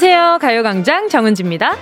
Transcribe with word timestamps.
안녕하세요. 0.00 0.38
가요광장 0.40 1.08
정은지입니다. 1.08 1.74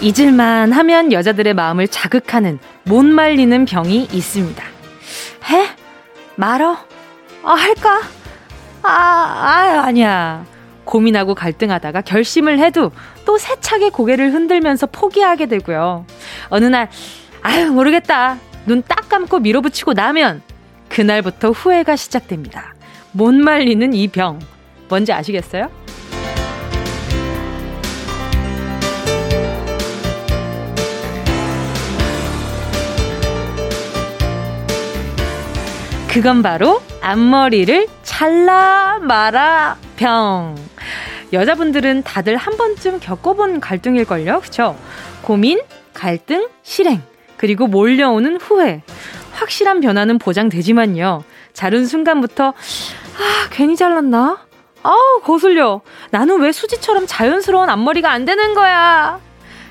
잊을만 0.00 0.72
하면 0.72 1.12
여자들의 1.12 1.54
마음을 1.54 1.86
자극하는 1.86 2.58
못 2.82 3.04
말리는 3.04 3.64
병이 3.64 4.08
있습니다. 4.12 4.64
해? 5.50 5.68
말어? 6.34 6.76
아, 7.44 7.52
할까? 7.52 8.00
아, 8.82 8.88
아, 8.90 9.82
아니야. 9.86 10.44
고민하고 10.84 11.36
갈등하다가 11.36 12.00
결심을 12.00 12.58
해도 12.58 12.90
또 13.24 13.38
세차게 13.38 13.90
고개를 13.90 14.32
흔들면서 14.32 14.86
포기하게 14.86 15.46
되고요. 15.46 16.04
어느 16.48 16.64
날, 16.64 16.90
아유, 17.40 17.70
모르겠다. 17.70 18.38
눈 18.66 18.82
딱 18.82 19.08
감고 19.08 19.38
밀어붙이고 19.38 19.92
나면 19.92 20.42
그날부터 20.88 21.52
후회가 21.52 21.94
시작됩니다. 21.94 22.74
못 23.12 23.32
말리는 23.32 23.92
이 23.94 24.08
병. 24.08 24.40
뭔지 24.88 25.12
아시겠어요? 25.12 25.70
그건 36.12 36.42
바로 36.42 36.82
앞머리를 37.00 37.86
잘라 38.02 38.98
말아 39.00 39.78
병. 39.96 40.54
여자분들은 41.32 42.02
다들 42.02 42.36
한 42.36 42.58
번쯤 42.58 43.00
겪어본 43.00 43.60
갈등일걸요? 43.60 44.40
그쵸? 44.40 44.76
고민, 45.22 45.62
갈등, 45.94 46.48
실행, 46.62 47.00
그리고 47.38 47.66
몰려오는 47.66 48.36
후회. 48.36 48.82
확실한 49.32 49.80
변화는 49.80 50.18
보장되지만요. 50.18 51.24
자른 51.54 51.86
순간부터, 51.86 52.48
아, 52.48 53.48
괜히 53.50 53.74
잘랐나? 53.74 54.44
아우, 54.82 55.20
거슬려. 55.22 55.80
나는 56.10 56.42
왜 56.42 56.52
수지처럼 56.52 57.06
자연스러운 57.06 57.70
앞머리가 57.70 58.10
안 58.10 58.26
되는 58.26 58.52
거야? 58.52 59.18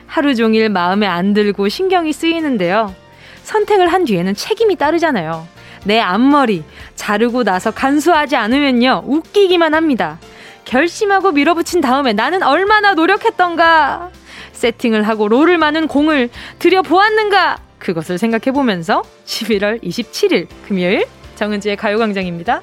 하루 0.07 0.33
종일 0.33 0.69
마음에 0.69 1.05
안 1.05 1.35
들고 1.35 1.69
신경이 1.69 2.11
쓰이는데요. 2.13 2.95
선택을 3.43 3.93
한 3.93 4.05
뒤에는 4.05 4.33
책임이 4.33 4.77
따르잖아요. 4.77 5.60
내 5.85 5.99
앞머리 5.99 6.63
자르고 6.95 7.43
나서 7.43 7.71
간수하지 7.71 8.35
않으면요 8.35 9.03
웃기기만 9.05 9.73
합니다. 9.73 10.19
결심하고 10.65 11.31
밀어붙인 11.31 11.81
다음에 11.81 12.13
나는 12.13 12.43
얼마나 12.43 12.93
노력했던가 12.93 14.09
세팅을 14.53 15.07
하고 15.07 15.27
롤을 15.27 15.57
마는 15.57 15.87
공을 15.87 16.29
들여보았는가 16.59 17.57
그것을 17.79 18.17
생각해보면서 18.17 19.01
11월 19.25 19.83
27일 19.83 20.47
금요일 20.67 21.05
정은지의 21.35 21.75
가요광장입니다. 21.77 22.61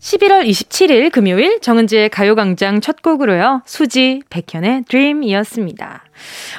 11월 0.00 0.48
27일 0.48 1.10
금요일 1.10 1.60
정은지의 1.60 2.08
가요광장 2.08 2.80
첫 2.80 3.02
곡으로요. 3.02 3.62
수지, 3.66 4.22
백현의 4.30 4.84
Dream이었습니다. 4.88 6.07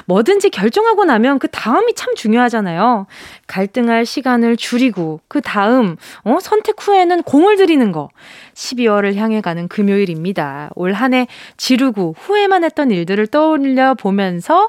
뭐든지 0.06 0.50
결정하고 0.50 1.04
나면 1.04 1.38
그 1.38 1.48
다음이 1.48 1.94
참 1.94 2.14
중요하잖아요. 2.14 3.06
갈등할 3.46 4.06
시간을 4.06 4.56
줄이고 4.56 5.20
그 5.28 5.40
다음 5.40 5.96
어, 6.24 6.38
선택 6.40 6.76
후에는 6.78 7.22
공을 7.22 7.56
들이는 7.56 7.92
거. 7.92 8.08
12월을 8.54 9.14
향해 9.16 9.40
가는 9.40 9.68
금요일입니다. 9.68 10.70
올 10.76 10.92
한 10.92 11.14
해 11.14 11.26
지르고 11.56 12.14
후회만 12.18 12.62
했던 12.62 12.90
일들을 12.90 13.26
떠올려 13.28 13.94
보면서 13.94 14.68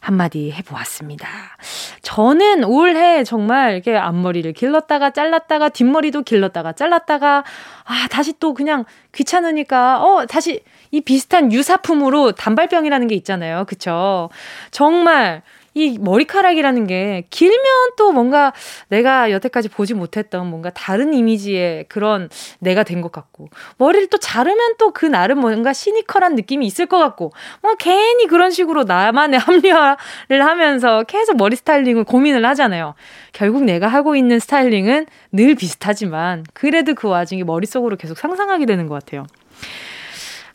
한마디 0.00 0.52
해보았습니다. 0.52 1.28
저는 2.02 2.64
올해 2.64 3.24
정말 3.24 3.74
이렇게 3.74 3.96
앞머리를 3.96 4.52
길렀다가 4.52 5.10
잘랐다가 5.10 5.68
뒷머리도 5.68 6.22
길렀다가 6.22 6.72
잘랐다가 6.72 7.44
아, 7.84 8.08
다시 8.10 8.32
또 8.38 8.54
그냥 8.54 8.84
귀찮으니까 9.12 10.02
어, 10.02 10.26
다시 10.26 10.62
이 10.90 11.00
비슷한 11.00 11.52
유사품으로 11.52 12.32
단발병이라는 12.32 13.08
게 13.08 13.14
있잖아요. 13.16 13.64
그쵸? 13.66 14.30
정말 14.70 15.42
이 15.78 15.98
머리카락이라는 16.00 16.86
게 16.86 17.24
길면 17.28 17.60
또 17.98 18.10
뭔가 18.10 18.54
내가 18.88 19.30
여태까지 19.30 19.68
보지 19.68 19.92
못했던 19.92 20.46
뭔가 20.46 20.70
다른 20.70 21.12
이미지의 21.12 21.84
그런 21.90 22.30
내가 22.60 22.82
된 22.82 23.02
것 23.02 23.12
같고 23.12 23.50
머리를 23.76 24.06
또 24.06 24.16
자르면 24.16 24.76
또 24.78 24.90
그 24.92 25.04
나름 25.04 25.40
뭔가 25.40 25.74
시니컬한 25.74 26.34
느낌이 26.34 26.64
있을 26.64 26.86
것 26.86 26.98
같고 26.98 27.32
뭐 27.60 27.74
괜히 27.78 28.26
그런 28.26 28.50
식으로 28.50 28.84
나만의 28.84 29.38
합리화를 29.44 30.46
하면서 30.46 31.02
계속 31.02 31.36
머리 31.36 31.56
스타일링을 31.56 32.04
고민을 32.04 32.46
하잖아요. 32.46 32.94
결국 33.32 33.64
내가 33.64 33.86
하고 33.88 34.16
있는 34.16 34.38
스타일링은 34.38 35.04
늘 35.32 35.54
비슷하지만 35.56 36.46
그래도 36.54 36.94
그 36.94 37.06
와중에 37.08 37.44
머릿속으로 37.44 37.96
계속 37.96 38.16
상상하게 38.16 38.64
되는 38.64 38.86
것 38.88 38.94
같아요. 38.94 39.26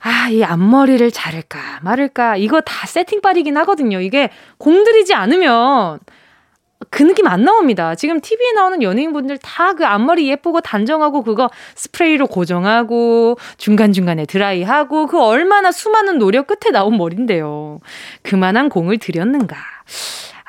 아, 0.04 0.30
이 0.30 0.44
앞머리를 0.44 1.12
자를까 1.12 1.80
말을까 1.82 2.38
이거 2.38 2.62
다 2.62 2.88
세팅빨이긴 2.88 3.56
하거든요. 3.58 4.02
이게 4.02 4.30
공들이지 4.58 5.14
않으면 5.14 6.00
그 6.90 7.04
느낌 7.04 7.28
안 7.28 7.44
나옵니다. 7.44 7.94
지금 7.96 8.20
TV에 8.20 8.54
나오는 8.54 8.82
연예인분들 8.82 9.38
다 9.38 9.74
그 9.74 9.86
앞머리 9.86 10.28
예쁘고 10.30 10.62
단정하고 10.62 11.24
그거 11.24 11.50
스프레이로 11.76 12.28
고정하고 12.28 13.38
중간중간에 13.58 14.26
드라이하고 14.26 15.08
그 15.08 15.22
얼마나 15.22 15.72
수많은 15.72 16.18
노력 16.18 16.48
끝에 16.48 16.72
나온 16.72 16.98
머리인데요. 16.98 17.80
그만한 18.24 18.70
공을 18.70 18.98
들였는가. 18.98 19.56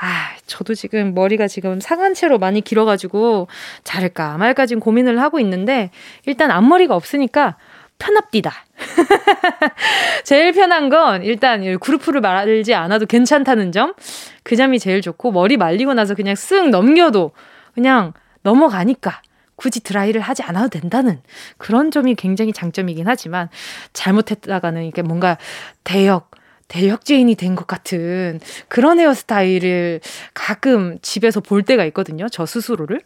아, 0.00 0.30
저도 0.46 0.74
지금 0.74 1.14
머리가 1.14 1.46
지금 1.46 1.78
상한 1.80 2.14
채로 2.14 2.38
많이 2.38 2.60
길어가지고 2.60 3.46
자를까 3.84 4.36
말까 4.38 4.66
지금 4.66 4.80
고민을 4.80 5.20
하고 5.20 5.38
있는데 5.38 5.90
일단 6.26 6.50
앞머리가 6.50 6.96
없으니까 6.96 7.56
편합디다. 8.02 8.52
제일 10.24 10.52
편한 10.52 10.88
건 10.88 11.22
일단 11.22 11.78
그루프를 11.78 12.20
말지 12.20 12.74
않아도 12.74 13.06
괜찮다는 13.06 13.70
점. 13.70 13.94
그 14.42 14.56
점이 14.56 14.80
제일 14.80 15.00
좋고 15.00 15.30
머리 15.30 15.56
말리고 15.56 15.94
나서 15.94 16.14
그냥 16.14 16.34
쓱 16.34 16.70
넘겨도 16.70 17.30
그냥 17.74 18.12
넘어가니까 18.42 19.22
굳이 19.54 19.80
드라이를 19.80 20.20
하지 20.20 20.42
않아도 20.42 20.68
된다는 20.68 21.20
그런 21.56 21.92
점이 21.92 22.16
굉장히 22.16 22.52
장점이긴 22.52 23.06
하지만 23.06 23.48
잘못했다가는 23.92 24.82
이게 24.84 25.02
뭔가 25.02 25.38
대역 25.84 26.31
대역죄인이 26.72 27.34
된 27.34 27.54
것 27.54 27.66
같은 27.66 28.40
그런 28.68 28.98
헤어스타일을 28.98 30.00
가끔 30.32 30.98
집에서 31.02 31.40
볼 31.40 31.62
때가 31.62 31.84
있거든요. 31.86 32.28
저 32.30 32.46
스스로를. 32.46 33.02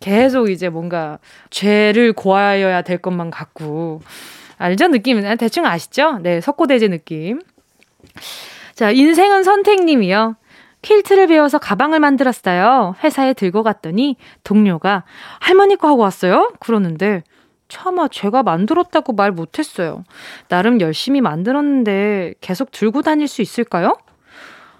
계속 0.00 0.50
이제 0.50 0.68
뭔가 0.68 1.18
죄를 1.48 2.12
고하여야 2.12 2.82
될 2.82 2.98
것만 2.98 3.30
같고. 3.30 4.02
알죠? 4.58 4.88
느낌. 4.88 5.22
대충 5.38 5.64
아시죠? 5.64 6.18
네, 6.18 6.42
석고대제 6.42 6.88
느낌. 6.88 7.40
자, 8.74 8.90
인생은 8.90 9.44
선택님이요. 9.44 10.36
퀼트를 10.82 11.26
배워서 11.28 11.58
가방을 11.58 11.98
만들었어요. 12.00 12.96
회사에 13.02 13.32
들고 13.32 13.62
갔더니 13.62 14.16
동료가 14.44 15.04
할머니 15.40 15.76
거 15.76 15.88
하고 15.88 16.02
왔어요? 16.02 16.52
그러는데 16.60 17.22
차마 17.68 18.08
제가 18.08 18.42
만들었다고 18.42 19.12
말 19.12 19.32
못했어요. 19.32 20.04
나름 20.48 20.80
열심히 20.80 21.20
만들었는데 21.20 22.34
계속 22.40 22.70
들고 22.70 23.02
다닐 23.02 23.28
수 23.28 23.42
있을까요? 23.42 23.96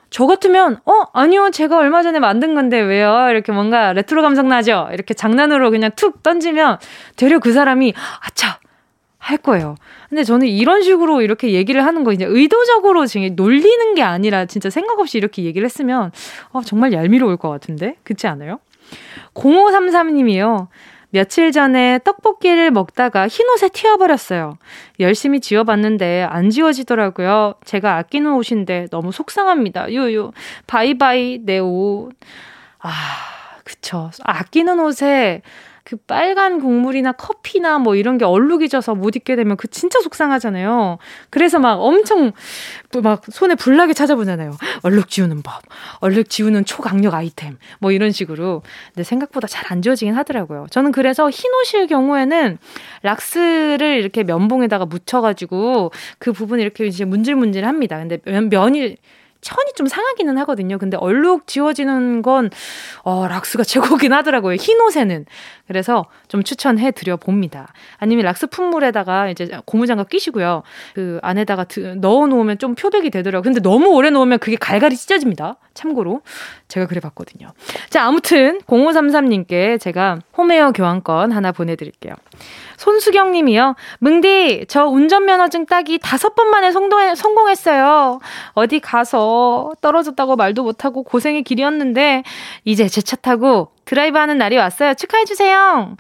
저 0.09 0.27
같으면, 0.27 0.79
어, 0.85 1.05
아니요, 1.13 1.51
제가 1.51 1.79
얼마 1.79 2.03
전에 2.03 2.21
만든 2.21 2.55
건데 2.55 2.81
왜요? 2.81 3.29
이렇게 3.31 3.53
뭔가 3.53 3.93
레트로 3.93 4.23
감성 4.23 4.49
나죠? 4.49 4.89
이렇게 4.93 5.15
장난으로 5.15 5.71
그냥 5.71 5.91
툭 5.97 6.23
던지면 6.23 6.79
되려 7.17 7.39
그 7.41 7.53
사람이, 7.53 7.93
아차! 8.23 8.59
할 9.19 9.39
거예요. 9.39 9.75
근데 10.09 10.23
저는 10.23 10.47
이런 10.47 10.83
식으로 10.83 11.21
이렇게 11.21 11.51
얘기를 11.51 11.85
하는 11.85 12.05
거 12.05 12.13
이제 12.13 12.25
의도적으로 12.25 13.07
지금 13.07 13.35
놀리는 13.35 13.95
게 13.97 14.03
아니라 14.03 14.45
진짜 14.45 14.71
생각 14.71 15.01
없이 15.01 15.19
이렇게 15.19 15.43
얘기를 15.43 15.65
했으면, 15.65 16.13
어, 16.53 16.63
정말 16.63 16.93
얄미로울 16.93 17.37
것 17.37 17.49
같은데? 17.49 17.97
그렇지 18.05 18.29
않아요? 18.29 18.61
0533님이요. 19.35 20.69
며칠 21.11 21.53
전에 21.53 22.01
떡볶이를 22.05 22.71
먹다가 22.71 23.29
흰옷에 23.29 23.71
튀어버렸어요. 23.71 24.59
열심히 25.01 25.41
지워봤는데 25.41 26.27
안 26.29 26.51
지워지더라고요. 26.51 27.55
제가 27.65 27.97
아끼는 27.97 28.33
옷인데 28.35 28.89
너무 28.91 29.13
속상합니다. 29.13 29.91
유유. 29.91 30.33
바이바이, 30.67 31.41
내 31.43 31.59
옷. 31.59 32.11
아, 32.81 32.91
그쵸. 33.65 34.11
아끼는 34.25 34.81
옷에 34.81 35.43
그 35.87 35.97
빨간 35.97 36.59
국물이나 36.59 37.13
커피나 37.13 37.79
뭐 37.79 37.95
이런 37.95 38.19
게 38.19 38.25
얼룩이 38.25 38.69
져서 38.69 38.97
못 38.97 39.15
입게 39.15 39.37
되면 39.37 39.57
그 39.57 39.69
진짜 39.69 40.01
속상하잖아요. 40.01 40.99
그래서 41.31 41.61
막 41.61 41.75
엄청 41.81 42.33
막 43.05 43.23
손에 43.31 43.55
불나게 43.55 43.93
찾아보잖아요. 43.93 44.57
얼룩 44.83 45.09
지우는 45.09 45.43
법, 45.43 45.63
얼룩 46.01 46.29
지우는 46.29 46.65
초강력 46.65 47.15
아이템, 47.15 47.57
뭐 47.79 47.93
이런 47.93 48.11
식으로. 48.11 48.63
근데 48.95 49.05
생각보다 49.05 49.47
잘 49.47 49.67
안 49.69 49.83
지워지긴 49.83 50.15
하더라고요. 50.15 50.67
저는 50.71 50.93
그래서 50.93 51.29
흰 51.29 51.53
옷일 51.55 51.87
경우에는 51.89 52.59
락스를 53.03 53.99
이렇게 53.99 54.23
면봉에다가 54.23 54.87
묻혀가지고 54.87 55.91
그 56.19 56.33
부분 56.33 56.61
이렇게 56.61 56.87
이제 56.87 57.05
문질문질합니다. 57.05 57.99
근데 57.99 58.19
면, 58.25 58.49
면이 58.49 58.97
천이 59.41 59.73
좀 59.77 59.87
상하기는 59.87 60.37
하거든요. 60.39 60.79
근데 60.79 60.97
얼룩 60.97 61.47
지워지는 61.47 62.23
건, 62.23 62.51
어, 63.03 63.27
락스가 63.29 63.65
최고긴 63.65 64.13
하더라고요. 64.13 64.57
흰 64.57 64.81
옷에는. 64.81 65.27
그래서 65.67 66.07
좀 66.29 66.43
추천해 66.43 66.91
드려 66.91 67.17
봅니다. 67.17 67.73
아니면 67.99 68.25
락스 68.25 68.49
품물에다가 68.49 69.29
이제 69.29 69.51
고무장갑 69.65 70.09
끼시고요. 70.09 70.63
그 70.95 71.19
안에다가 71.23 71.67
넣어 72.01 72.27
놓으면 72.27 72.59
좀 72.59 72.75
표백이 72.75 73.11
되더라고요. 73.11 73.43
근데 73.43 73.61
너무 73.61 73.89
오래 73.89 74.11
놓으면 74.11 74.39
그게 74.39 74.57
갈갈이 74.57 74.97
찢어집니다. 74.97 75.57
참고로. 75.75 76.23
제가 76.69 76.87
그래 76.87 77.01
봤거든요. 77.01 77.49
자, 77.91 78.05
아무튼 78.05 78.61
0533님께 78.67 79.81
제가 79.81 80.19
홈웨어 80.37 80.73
교환권 80.73 81.33
하나 81.33 81.53
보내드릴게요. 81.53 82.15
손수경 82.77 83.33
님이요. 83.33 83.75
뭉디, 84.01 84.67
저 84.69 84.87
운전면허증 84.87 85.67
따기 85.67 85.99
다섯 85.99 86.35
번 86.35 86.49
만에 86.51 86.71
성공했어요. 86.71 88.21
어디 88.53 88.81
가서 88.81 89.26
떨어졌다고 89.81 90.37
말도 90.37 90.63
못하고 90.63 91.03
고생의 91.03 91.43
길이었는데, 91.43 92.23
이제 92.65 92.89
제 92.89 93.01
차 93.01 93.17
타고 93.17 93.69
드라이브 93.85 94.19
하는 94.19 94.39
날이 94.39 94.57
왔어요. 94.57 94.95
축하해주세요. 94.95 95.97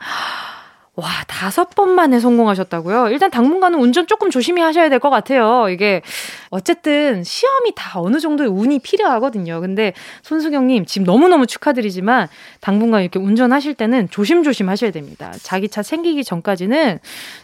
와, 0.99 1.09
다섯 1.27 1.69
번 1.75 1.91
만에 1.91 2.19
성공하셨다고요? 2.21 3.09
일단 3.11 3.31
당분간은 3.31 3.79
운전 3.79 4.07
조금 4.07 4.31
조심히 4.31 4.63
하셔야 4.63 4.89
될 4.89 4.99
것 4.99 5.11
같아요. 5.11 5.69
이게, 5.69 6.01
어쨌든 6.49 7.23
시험이 7.23 7.73
다 7.77 8.01
어느 8.01 8.19
정도의 8.19 8.49
운이 8.49 8.79
필요하거든요. 8.79 9.61
근데 9.61 9.93
손수경님, 10.23 10.87
지금 10.87 11.05
너무너무 11.05 11.47
축하드리지만, 11.47 12.29
당분간 12.63 13.03
이렇게 13.03 13.19
운전하실 13.19 13.75
때는 13.75 14.09
조심조심 14.09 14.71
하셔야 14.71 14.91
됩니다. 14.91 15.35
자기 15.43 15.69
차 15.69 15.83
생기기 15.83 16.25
전까지는 16.25 16.99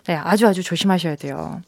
네, 0.07 0.15
아주 0.15 0.47
아주 0.49 0.63
조심하셔야 0.63 1.17
돼요. 1.17 1.61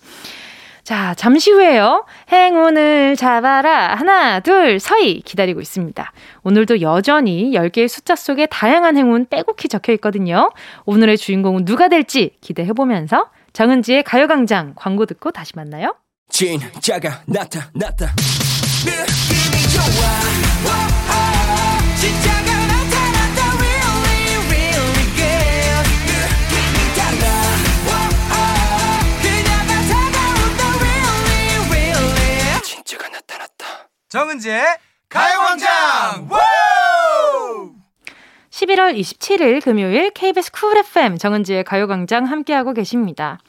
자, 0.84 1.14
잠시 1.16 1.50
후에요. 1.50 2.04
행운을 2.30 3.16
잡아라. 3.16 3.94
하나, 3.94 4.40
둘, 4.40 4.78
서희 4.78 5.22
기다리고 5.22 5.62
있습니다. 5.62 6.12
오늘도 6.42 6.82
여전히 6.82 7.52
10개의 7.52 7.88
숫자 7.88 8.14
속에 8.14 8.44
다양한 8.46 8.98
행운 8.98 9.26
빼곡히 9.26 9.68
적혀 9.68 9.92
있거든요. 9.94 10.50
오늘의 10.84 11.16
주인공은 11.16 11.64
누가 11.64 11.88
될지 11.88 12.36
기대해보면서 12.42 13.30
정은지의 13.54 14.02
가요광장 14.02 14.74
광고 14.76 15.06
듣고 15.06 15.30
다시 15.30 15.52
만나요. 15.56 15.96
진짜가 16.28 17.22
나타났다. 17.26 18.12
느낌이 18.84 19.62
좋아. 19.72 21.03
정은지의 34.14 34.62
가요광장 35.08 36.28
11월 38.48 38.96
27일 38.96 39.60
금요일 39.60 40.10
KBS 40.10 40.52
쿨 40.52 40.78
FM 40.78 41.18
정은지의 41.18 41.64
가요광장 41.64 42.26
함께하고 42.26 42.74
계십니다. 42.74 43.40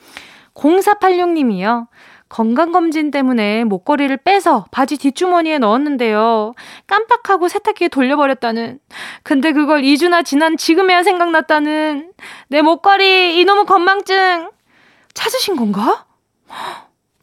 0486님이요. 0.56 1.85
건강검진 2.29 3.12
때문에 3.12 3.63
목걸이를 3.65 4.17
빼서 4.17 4.65
바지 4.71 4.97
뒷주머니에 4.97 5.59
넣었는데요. 5.59 6.56
깜빡하고 6.88 7.47
세탁기에 7.47 7.89
돌려버렸다는. 7.89 8.79
근데 9.21 9.51
그걸 9.51 9.83
2주나 9.83 10.25
지난 10.25 10.57
지금에야 10.57 11.03
생각났다는. 11.03 12.11
내 12.47 12.63
목걸이, 12.63 13.39
이놈의 13.39 13.65
건망증. 13.68 14.50
찾으신 15.13 15.57
건가? 15.57 16.07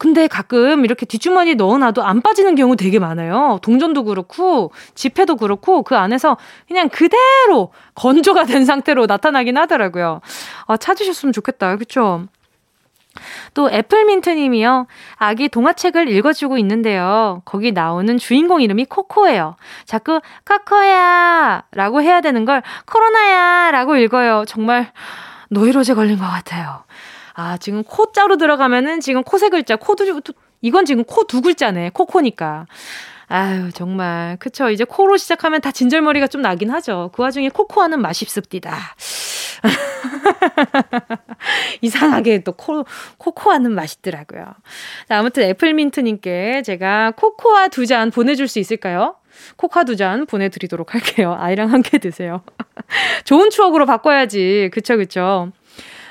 근데 0.03 0.27
가끔 0.27 0.83
이렇게 0.83 1.05
뒷주머니에 1.05 1.53
넣어놔도 1.53 2.03
안 2.03 2.21
빠지는 2.21 2.55
경우 2.55 2.75
되게 2.75 2.99
많아요. 2.99 3.59
동전도 3.61 4.03
그렇고, 4.03 4.73
지폐도 4.95 5.37
그렇고, 5.37 5.81
그 5.81 5.95
안에서 5.95 6.35
그냥 6.67 6.89
그대로 6.89 7.71
건조가 7.95 8.43
된 8.43 8.65
상태로 8.65 9.05
나타나긴 9.05 9.57
하더라고요. 9.57 10.19
아, 10.67 10.75
찾으셨으면 10.75 11.31
좋겠다. 11.31 11.77
그쵸? 11.77 12.25
또 13.53 13.71
애플민트님이요. 13.71 14.87
아기 15.15 15.47
동화책을 15.47 16.09
읽어주고 16.09 16.57
있는데요. 16.57 17.41
거기 17.45 17.71
나오는 17.71 18.17
주인공 18.17 18.61
이름이 18.61 18.83
코코예요. 18.83 19.55
자꾸 19.85 20.19
코코야 20.45 21.63
라고 21.71 22.01
해야 22.01 22.19
되는 22.19 22.43
걸 22.43 22.61
코로나야 22.87 23.71
라고 23.71 23.95
읽어요. 23.95 24.43
정말 24.49 24.91
노이로제 25.49 25.93
걸린 25.93 26.17
것 26.17 26.25
같아요. 26.25 26.83
아, 27.33 27.57
지금 27.57 27.83
코자로 27.83 28.37
들어가면은 28.37 28.99
지금 28.99 29.23
코 29.23 29.37
세 29.37 29.49
글자, 29.49 29.75
코 29.75 29.95
두, 29.95 30.21
이건 30.61 30.85
지금 30.85 31.03
코 31.03 31.23
두 31.25 31.41
글자네. 31.41 31.91
코코니까. 31.93 32.65
아유, 33.27 33.71
정말. 33.73 34.37
그쵸. 34.39 34.69
이제 34.69 34.83
코로 34.83 35.17
시작하면 35.17 35.61
다 35.61 35.71
진절머리가 35.71 36.27
좀 36.27 36.41
나긴 36.41 36.69
하죠. 36.71 37.09
그 37.13 37.23
와중에 37.23 37.49
코코아는 37.49 37.99
맛있습디다. 38.01 38.77
이상하게 41.81 42.43
또 42.43 42.51
코, 42.51 42.85
코코아는 43.17 43.71
맛있더라고요. 43.71 44.45
자, 45.07 45.17
아무튼 45.19 45.43
애플민트님께 45.43 46.61
제가 46.63 47.11
코코아 47.15 47.69
두 47.69 47.85
잔 47.87 48.11
보내줄 48.11 48.47
수 48.47 48.59
있을까요? 48.59 49.15
코카 49.57 49.83
두 49.85 49.95
잔 49.95 50.25
보내드리도록 50.27 50.93
할게요. 50.93 51.35
아이랑 51.39 51.71
함께 51.71 51.97
드세요. 51.97 52.43
좋은 53.25 53.49
추억으로 53.49 53.85
바꿔야지. 53.85 54.69
그쵸, 54.73 54.97
그쵸. 54.97 55.51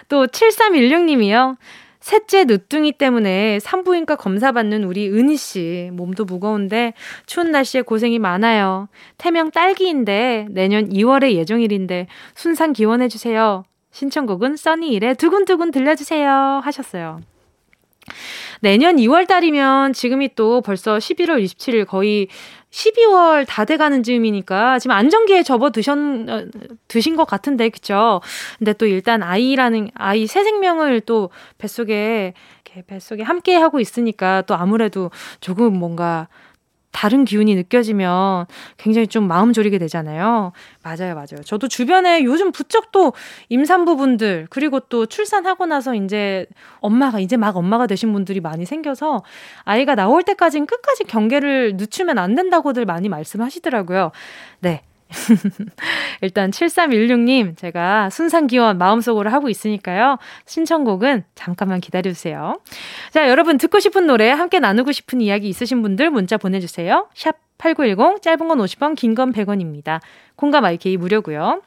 또 0.09 0.27
7316님이요. 0.27 1.57
셋째 2.03 2.45
늦둥이 2.45 2.93
때문에 2.93 3.61
산부인과 3.61 4.17
검사 4.17 4.51
받는 4.51 4.83
우리 4.85 5.09
은희 5.09 5.37
씨 5.37 5.91
몸도 5.93 6.25
무거운데 6.25 6.95
추운 7.27 7.53
날씨에 7.53 7.83
고생이 7.83 8.19
많아요. 8.19 8.89
태명 9.19 9.53
딸기인데 9.53 10.49
내년 10.51 10.89
2월에 10.89 11.33
예정일인데 11.35 12.09
순산 12.35 12.73
기원해 12.73 13.09
주세요. 13.09 13.65
신청곡은 13.93 14.57
써니일의 14.57 15.15
두근두근 15.15 15.71
들려주세요 15.71 16.61
하셨어요. 16.65 17.21
내년 18.61 18.97
2월 18.97 19.29
달이면 19.29 19.93
지금이 19.93 20.35
또 20.35 20.61
벌써 20.61 20.97
11월 20.97 21.43
27일 21.45 21.87
거의 21.87 22.27
12월 22.73 23.45
다 23.47 23.65
돼가는 23.65 24.03
즈음이니까 24.03 24.79
지금 24.79 24.97
안정기에 24.97 25.43
접어 25.43 25.71
드셨, 25.71 25.97
어, 25.99 26.47
드신 26.89 27.17
것 27.17 27.27
같은데, 27.27 27.69
그쵸? 27.69 28.21
근데 28.59 28.73
또 28.73 28.87
일단 28.87 29.23
아이라는, 29.23 29.91
아이 29.95 30.27
새 30.27 30.43
생명을 30.43 31.03
또 31.03 31.31
뱃속에, 31.59 32.33
이렇게 32.65 32.83
뱃속에 32.87 33.23
함께 33.23 33.55
하고 33.57 33.79
있으니까 33.79 34.43
또 34.47 34.55
아무래도 34.55 35.11
조금 35.41 35.75
뭔가 35.79 36.29
다른 36.93 37.25
기운이 37.25 37.55
느껴지면 37.57 38.47
굉장히 38.77 39.07
좀 39.07 39.27
마음 39.27 39.53
졸이게 39.53 39.79
되잖아요. 39.79 40.53
맞아요, 40.83 41.15
맞아요. 41.15 41.43
저도 41.45 41.67
주변에 41.67 42.23
요즘 42.23 42.53
부쩍 42.53 42.93
또 42.93 43.13
임산부분들, 43.49 44.47
그리고 44.51 44.79
또 44.81 45.07
출산하고 45.07 45.67
나서 45.67 45.95
이제 45.95 46.47
엄마가, 46.81 47.19
이제 47.19 47.37
막 47.37 47.57
엄마가 47.57 47.87
되신 47.87 48.13
분들이 48.13 48.41
많이 48.41 48.67
생겨서 48.67 49.23
아이가 49.65 49.95
나올 49.95 50.23
때까지는 50.23 50.67
끝까지 50.67 51.05
경계를 51.05 51.77
늦추면 51.77 52.19
안 52.19 52.35
된다고들 52.35 52.85
많이 52.85 53.09
말씀하시더라고요. 53.09 54.13
네. 54.61 54.83
일단 56.23 56.51
7316님 56.51 57.57
제가 57.57 58.11
순산 58.11 58.47
기원 58.47 58.79
마음속으로 58.79 59.31
하고 59.31 59.49
있으니까요. 59.49 60.19
신청곡은 60.47 61.25
잠깐만 61.35 61.81
기다려주세요. 61.81 62.61
자, 63.11 63.29
여러분 63.29 63.59
듣고 63.59 63.79
싶은 63.81 64.07
노래 64.07 64.31
함께 64.31 64.59
나누고 64.59 64.93
싶은 64.93 65.21
이야기 65.21 65.49
있으신 65.49 65.83
분들 65.83 66.11
문자 66.11 66.37
보내주세요. 66.37 67.09
샵 67.15 67.37
8910 67.59 68.23
짧은 68.23 68.49
건 68.49 68.59
50원 68.59 68.97
긴 68.97 69.15
건 69.15 69.33
100원입니다. 69.33 70.01
콩감 70.37 70.65
IK 70.65 70.97
무료고요. 70.97 71.63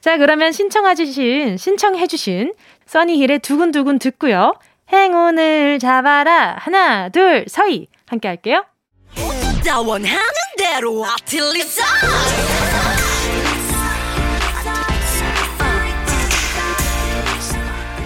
자, 0.00 0.16
그러면 0.16 0.52
신청해주신 0.52 1.56
신청해주신 1.58 2.54
써니힐의 2.86 3.40
두근두근 3.40 3.98
듣고요. 3.98 4.54
행운을 4.92 5.78
잡아라 5.80 6.56
하나 6.58 7.08
둘 7.10 7.44
서희 7.48 7.88
함께 8.06 8.28
할게요. 8.28 8.64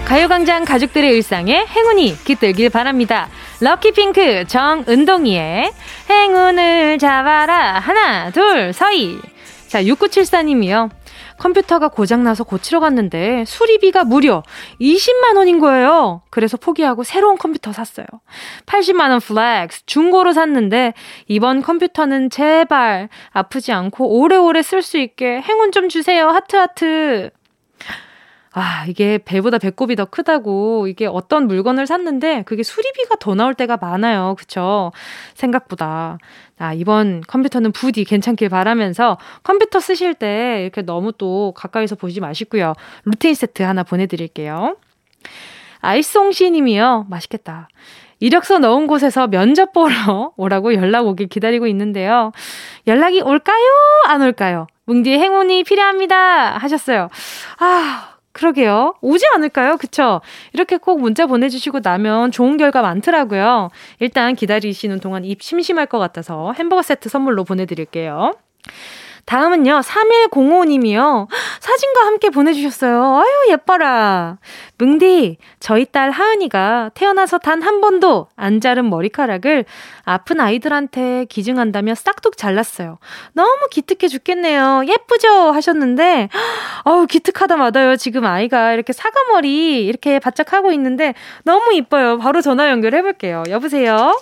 가요광장 0.09 0.65
가족들의 0.65 1.07
일상에 1.11 1.67
행운이 1.67 2.15
깃들길 2.23 2.71
바랍니다. 2.71 3.29
lucky 3.61 3.96
핑크 3.96 4.45
정은동이의 4.47 5.71
행운을 6.09 6.97
잡아라. 6.97 7.77
하나, 7.77 8.31
둘, 8.31 8.73
서희. 8.73 9.19
자, 9.67 9.83
6974님이요. 9.83 10.89
컴퓨터가 11.37 11.89
고장나서 11.89 12.43
고치러 12.43 12.79
갔는데 12.79 13.45
수리비가 13.45 14.03
무려 14.03 14.41
20만 14.81 15.37
원인 15.37 15.59
거예요. 15.59 16.23
그래서 16.31 16.57
포기하고 16.57 17.03
새로운 17.03 17.37
컴퓨터 17.37 17.71
샀어요. 17.71 18.07
80만 18.65 19.11
원 19.11 19.19
flex 19.19 19.85
중고로 19.85 20.33
샀는데 20.33 20.95
이번 21.27 21.61
컴퓨터는 21.61 22.31
제발 22.31 23.09
아프지 23.29 23.71
않고 23.73 24.19
오래오래 24.19 24.63
쓸 24.63 24.81
수 24.81 24.97
있게 24.97 25.39
행운 25.41 25.71
좀 25.71 25.87
주세요. 25.87 26.29
하트 26.29 26.55
하트. 26.55 27.29
아, 28.51 28.85
이게 28.87 29.19
배보다 29.23 29.59
배꼽이 29.59 29.95
더 29.95 30.05
크다고 30.05 30.87
이게 30.87 31.05
어떤 31.05 31.47
물건을 31.47 31.85
샀는데 31.85 32.43
그게 32.43 32.63
수리비가 32.63 33.15
더 33.19 33.35
나올 33.35 33.53
때가 33.53 33.77
많아요. 33.77 34.35
그쵸? 34.37 34.91
생각보다. 35.35 36.17
아, 36.57 36.73
이번 36.73 37.21
컴퓨터는 37.27 37.71
부디 37.71 38.03
괜찮길 38.03 38.49
바라면서 38.49 39.17
컴퓨터 39.43 39.79
쓰실 39.79 40.15
때 40.15 40.61
이렇게 40.63 40.81
너무 40.81 41.11
또 41.13 41.53
가까이서 41.55 41.95
보지 41.95 42.19
마시고요. 42.21 42.73
루테인 43.05 43.35
세트 43.35 43.61
하나 43.61 43.83
보내드릴게요. 43.83 44.77
아이송시 45.81 46.51
님이요. 46.51 47.05
맛있겠다. 47.09 47.69
이력서 48.19 48.59
넣은 48.59 48.87
곳에서 48.87 49.27
면접 49.27 49.71
보러 49.71 50.33
오라고 50.37 50.73
연락 50.73 51.07
오길 51.07 51.27
기다리고 51.27 51.67
있는데요. 51.67 52.31
연락이 52.87 53.21
올까요? 53.21 53.65
안 54.07 54.21
올까요? 54.21 54.67
뭉디의 54.85 55.19
행운이 55.19 55.63
필요합니다. 55.63 56.57
하셨어요. 56.57 57.09
아, 57.59 58.08
그러게요. 58.39 58.95
오지 59.01 59.25
않을까요? 59.35 59.75
그쵸? 59.75 60.21
이렇게 60.53 60.77
꼭 60.77 61.01
문자 61.01 61.27
보내주시고 61.27 61.81
나면 61.83 62.31
좋은 62.31 62.55
결과 62.55 62.81
많더라고요. 62.81 63.69
일단 63.99 64.33
기다리시는 64.33 65.01
동안 65.01 65.25
입 65.25 65.41
심심할 65.41 65.87
것 65.87 65.99
같아서 65.99 66.53
햄버거 66.53 66.81
세트 66.81 67.09
선물로 67.09 67.43
보내드릴게요. 67.43 68.31
다음은요, 69.29 69.81
3105님이요. 69.81 71.27
사진과 71.59 72.05
함께 72.07 72.31
보내주셨어요. 72.31 73.17
아유, 73.19 73.51
예뻐라. 73.51 74.39
뭉디, 74.79 75.37
저희 75.59 75.85
딸 75.85 76.09
하은이가 76.09 76.91
태어나서 76.95 77.37
단 77.37 77.59
한 77.61 77.81
번도 77.81 78.27
안 78.35 78.61
자른 78.61 78.89
머리카락을 78.89 79.65
아픈 80.03 80.39
아이들한테 80.39 81.25
기증한다며 81.25 81.93
싹둑 81.93 82.37
잘랐어요. 82.37 82.97
너무 83.33 83.67
기특해 83.69 84.07
죽겠네요. 84.07 84.83
예쁘죠? 84.87 85.51
하셨는데, 85.51 86.29
아우, 86.85 87.05
기특하다 87.05 87.57
마다요. 87.57 87.97
지금 87.97 88.25
아이가 88.25 88.73
이렇게 88.73 88.93
사과머리 88.93 89.85
이렇게 89.85 90.17
바짝 90.17 90.53
하고 90.53 90.71
있는데 90.71 91.13
너무 91.43 91.73
이뻐요. 91.73 92.17
바로 92.17 92.41
전화 92.41 92.69
연결해볼게요. 92.71 93.43
여보세요? 93.49 94.17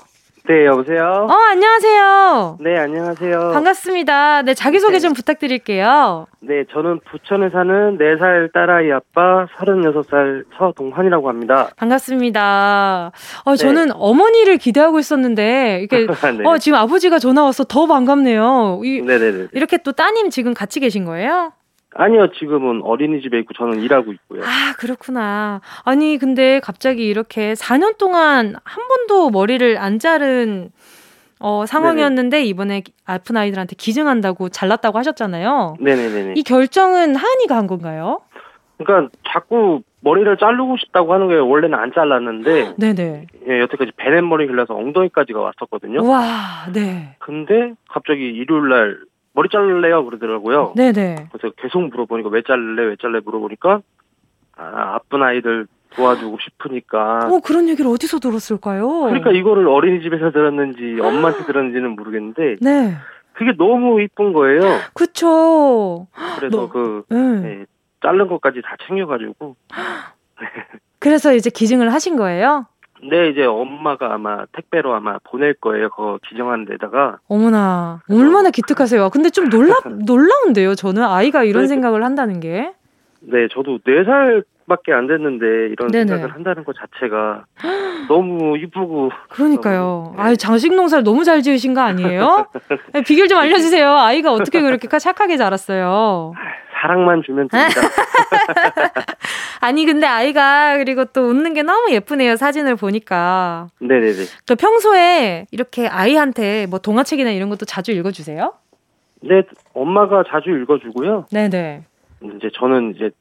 네, 0.47 0.65
여보세요? 0.65 1.27
어, 1.29 1.33
안녕하세요. 1.51 2.57
네, 2.61 2.77
안녕하세요. 2.77 3.51
반갑습니다. 3.53 4.43
네, 4.43 4.53
자기소개 4.53 4.93
네. 4.93 4.99
좀 4.99 5.11
부탁드릴게요. 5.11 6.27
네, 6.39 6.63
저는 6.71 7.01
부천에 7.01 7.49
사는 7.49 7.97
4살 7.97 8.53
딸아이 8.53 8.89
아빠 8.93 9.45
36살 9.57 10.45
서동환이라고 10.57 11.27
합니다. 11.27 11.69
반갑습니다. 11.75 13.11
어, 13.43 13.51
네. 13.51 13.57
저는 13.57 13.91
어머니를 13.91 14.57
기대하고 14.57 14.99
있었는데, 14.99 15.81
이게, 15.83 16.07
네. 16.37 16.47
어, 16.47 16.57
지금 16.57 16.77
아버지가 16.79 17.19
전화 17.19 17.43
와서 17.43 17.65
더 17.65 17.85
반갑네요. 17.85 18.79
이, 18.85 19.01
네네네. 19.01 19.47
이렇게 19.51 19.75
또 19.77 19.91
따님 19.91 20.29
지금 20.29 20.53
같이 20.53 20.79
계신 20.79 21.03
거예요? 21.03 21.51
아니요, 21.97 22.27
지금은 22.33 22.81
어린이집에 22.83 23.39
있고 23.39 23.53
저는 23.53 23.81
일하고 23.81 24.13
있고요. 24.13 24.43
아, 24.43 24.73
그렇구나. 24.77 25.61
아니, 25.83 26.17
근데 26.17 26.59
갑자기 26.63 27.07
이렇게 27.07 27.53
4년 27.53 27.97
동안 27.97 28.55
한 28.63 28.87
번도 28.87 29.31
머리를 29.31 29.77
안 29.77 29.97
자른 29.99 30.69
어, 31.39 31.65
상황이었는데 31.65 32.37
네네. 32.37 32.47
이번에 32.49 32.83
아픈 33.05 33.37
아이들한테 33.37 33.75
기증한다고 33.75 34.49
잘났다고 34.49 34.97
하셨잖아요. 34.97 35.77
네네네. 35.79 36.33
이 36.35 36.43
결정은 36.43 37.15
하은이가 37.15 37.55
한 37.55 37.67
건가요? 37.67 38.21
그러니까 38.77 39.09
자꾸 39.31 39.81
머리를 40.01 40.37
자르고 40.37 40.77
싶다고 40.77 41.13
하는 41.13 41.27
게 41.27 41.35
원래는 41.35 41.77
안 41.77 41.91
잘랐는데 41.93 42.75
네네. 42.77 43.27
예, 43.49 43.59
여태까지 43.61 43.91
베넷 43.97 44.23
머리 44.23 44.47
길러서 44.47 44.75
엉덩이까지가 44.75 45.39
왔었거든요. 45.39 46.07
와, 46.07 46.67
네. 46.73 47.15
근데 47.19 47.73
갑자기 47.89 48.21
일요일 48.29 48.69
날 48.69 48.97
머리 49.37 49.49
자를래요 49.49 50.03
그러더라고요. 50.03 50.73
네네. 50.75 51.27
그래서 51.31 51.53
계속 51.57 51.83
물어보니까 51.89 52.29
왜 52.29 52.41
자를래 52.41 52.85
왜 52.85 52.95
자를래 52.99 53.21
물어보니까 53.23 53.81
아, 54.57 54.95
아픈 54.95 55.21
아이들 55.21 55.67
도와주고 55.91 56.39
싶으니까. 56.41 57.19
어 57.29 57.39
그런 57.45 57.69
얘기를 57.69 57.89
어디서 57.91 58.17
들었을까요? 58.17 58.87
그러니까 59.03 59.31
이거를 59.31 59.67
어린이집에서 59.67 60.31
들었는지 60.31 60.99
엄마한테 60.99 61.45
들었는지는 61.45 61.91
모르겠는데. 61.91 62.55
네. 62.61 62.95
그게 63.33 63.55
너무 63.55 64.01
이쁜 64.01 64.33
거예요. 64.33 64.61
그쵸. 64.95 66.07
그래서 66.39 66.57
너, 66.57 66.69
그 66.69 67.03
네. 67.09 67.17
네, 67.17 67.65
자른 68.01 68.27
것까지 68.27 68.63
다 68.63 68.75
챙겨가지고. 68.87 69.55
그래서 70.97 71.35
이제 71.35 71.51
기증을 71.51 71.93
하신 71.93 72.15
거예요? 72.15 72.65
네, 73.03 73.29
이제 73.29 73.43
엄마가 73.45 74.13
아마 74.13 74.45
택배로 74.53 74.93
아마 74.93 75.17
보낼 75.23 75.53
거예요. 75.53 75.89
그 75.89 76.17
기정하는 76.27 76.65
데다가. 76.65 77.17
어머나, 77.27 78.01
얼마나 78.09 78.49
기특하세요. 78.49 79.09
근데 79.11 79.29
좀 79.29 79.49
놀라, 79.49 79.75
놀라운데요, 80.05 80.75
저는 80.75 81.03
아이가 81.03 81.43
이런 81.43 81.63
네, 81.63 81.67
생각을 81.67 82.03
한다는 82.03 82.39
게. 82.39 82.73
네, 83.21 83.47
저도 83.51 83.79
4살 83.79 84.43
밖에 84.67 84.91
안 84.91 85.07
됐는데 85.07 85.45
이런 85.71 85.89
네네. 85.91 86.07
생각을 86.07 86.33
한다는 86.33 86.63
것 86.65 86.75
자체가 86.75 87.45
너무 88.09 88.57
이쁘고. 88.57 89.11
그러니까요. 89.29 90.13
네. 90.17 90.21
아유, 90.23 90.37
장식 90.37 90.73
농사를 90.75 91.03
너무 91.03 91.23
잘 91.23 91.41
지으신 91.41 91.73
거 91.73 91.81
아니에요? 91.81 92.47
네, 92.93 93.01
비결 93.03 93.27
좀 93.27 93.37
알려주세요. 93.37 93.89
아이가 93.95 94.33
어떻게 94.33 94.61
그렇게 94.61 94.87
착하게 94.87 95.37
자랐어요? 95.37 96.33
사랑만 96.81 97.23
주면 97.25 97.47
됩니다. 97.49 97.81
아니 99.61 99.85
근데 99.85 100.05
아이가 100.05 100.77
그리고 100.77 101.05
또 101.05 101.27
웃는 101.27 101.53
게 101.53 101.63
너무 101.63 101.91
예쁘네요 101.91 102.35
사진을 102.35 102.75
보니까. 102.75 103.67
네네네. 103.79 104.23
또 104.45 104.55
평소에 104.55 105.45
이렇게 105.51 105.87
아이한테 105.87 106.67
뭐 106.67 106.79
동화책이나 106.79 107.31
이런 107.31 107.49
것도 107.49 107.65
자주 107.65 107.91
읽어주세요? 107.91 108.53
네, 109.21 109.43
엄마가 109.73 110.23
자주 110.29 110.51
읽어주고요. 110.51 111.25
네네. 111.31 111.83
이제 112.21 112.49
저는 112.53 112.95
이제 112.95 113.11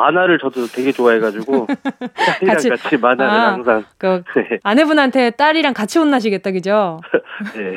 만화를 0.00 0.38
저도 0.38 0.66
되게 0.66 0.92
좋아해가지고 0.92 1.66
딸이랑 2.16 2.54
같이, 2.54 2.68
같이 2.70 2.96
만화를 2.96 3.30
아, 3.30 3.52
항상 3.52 3.84
그 3.98 4.22
네. 4.34 4.58
아내분한테 4.62 5.30
딸이랑 5.30 5.74
같이 5.74 5.98
혼나시겠다 5.98 6.52
그죠? 6.52 7.00
네. 7.54 7.76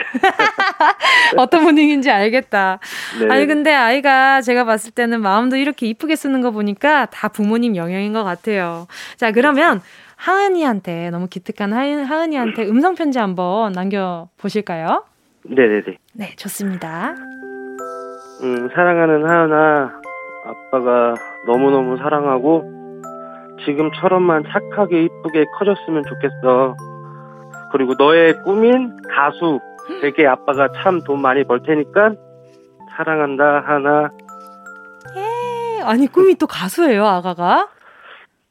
어떤 1.37 1.65
분위기인지 1.65 2.09
알겠다. 2.09 2.79
네. 3.19 3.27
아니 3.29 3.45
근데 3.45 3.73
아이가 3.73 4.41
제가 4.41 4.63
봤을 4.63 4.91
때는 4.91 5.21
마음도 5.21 5.57
이렇게 5.57 5.85
이쁘게 5.87 6.15
쓰는 6.15 6.41
거 6.41 6.51
보니까 6.51 7.07
다 7.07 7.27
부모님 7.27 7.75
영향인 7.75 8.13
것 8.13 8.23
같아요. 8.23 8.87
자 9.17 9.31
그러면 9.31 9.81
하은이한테 10.15 11.09
너무 11.09 11.27
기특한 11.27 11.73
하은, 11.73 12.05
하은이한테 12.05 12.63
음성 12.69 12.95
편지 12.95 13.19
한번 13.19 13.73
남겨 13.73 14.29
보실까요? 14.37 15.03
네네네. 15.43 15.97
네 16.13 16.35
좋습니다. 16.37 17.15
음 18.43 18.69
사랑하는 18.73 19.29
하은아 19.29 20.01
아빠가 20.45 21.15
너무너무 21.47 21.97
사랑하고 21.97 22.63
지금처럼만 23.65 24.43
착하게 24.51 25.03
이쁘게 25.03 25.45
커졌으면 25.57 26.03
좋겠어. 26.03 26.75
그리고 27.71 27.93
너의 27.97 28.33
꿈인 28.43 28.95
가수 29.15 29.59
되게 30.01 30.25
아빠가 30.27 30.67
참 30.83 31.01
돈 31.03 31.21
많이 31.21 31.43
벌 31.43 31.62
테니까 31.63 32.13
사랑한다 32.95 33.63
하나. 33.65 34.09
예, 35.15 35.81
아니 35.83 36.07
꿈이 36.07 36.35
또 36.35 36.47
가수예요 36.47 37.05
아가가? 37.05 37.69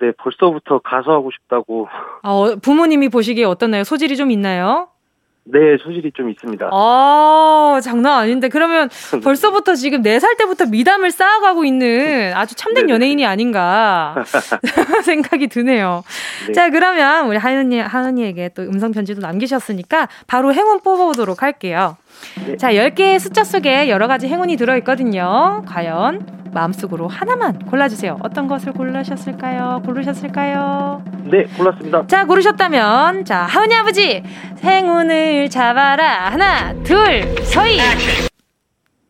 네, 0.00 0.12
벌써부터 0.18 0.80
가수하고 0.80 1.30
싶다고. 1.30 1.88
아, 2.22 2.28
어, 2.30 2.56
부모님이 2.60 3.08
보시기에 3.08 3.44
어떠나요? 3.44 3.84
소질이 3.84 4.16
좀 4.16 4.30
있나요? 4.32 4.88
네, 5.44 5.76
소질이 5.82 6.12
좀 6.14 6.30
있습니다. 6.30 6.70
아, 6.72 7.80
장난 7.82 8.20
아닌데. 8.20 8.48
그러면 8.48 8.88
벌써부터 9.24 9.74
지금 9.74 10.02
4살 10.02 10.36
때부터 10.38 10.66
미담을 10.66 11.10
쌓아가고 11.10 11.64
있는 11.64 12.32
아주 12.34 12.54
참된 12.54 12.86
네네. 12.86 12.94
연예인이 12.94 13.26
아닌가 13.26 14.14
생각이 15.04 15.48
드네요. 15.48 16.04
네. 16.46 16.52
자, 16.52 16.70
그러면 16.70 17.26
우리 17.26 17.36
하은이, 17.38 17.80
하은이에게 17.80 18.50
또 18.50 18.62
음성편지도 18.62 19.20
남기셨으니까 19.20 20.08
바로 20.26 20.54
행운 20.54 20.80
뽑아보도록 20.80 21.42
할게요. 21.42 21.96
네. 22.46 22.56
자, 22.56 22.72
10개의 22.72 23.18
숫자 23.18 23.44
속에 23.44 23.88
여러 23.88 24.06
가지 24.06 24.28
행운이 24.28 24.56
들어있거든요. 24.56 25.62
과연 25.66 26.42
마음속으로 26.52 27.08
하나만 27.08 27.58
골라주세요. 27.66 28.18
어떤 28.22 28.46
것을 28.46 28.72
고르셨을까요? 28.72 29.82
고르셨을까요? 29.84 31.02
네, 31.24 31.44
골랐습니다. 31.56 32.06
자, 32.06 32.24
고르셨다면, 32.26 33.24
자, 33.24 33.38
하은이 33.38 33.74
아버지, 33.74 34.22
행운을 34.62 35.48
잡아라. 35.50 36.30
하나, 36.30 36.74
둘, 36.82 37.22
서희. 37.44 37.78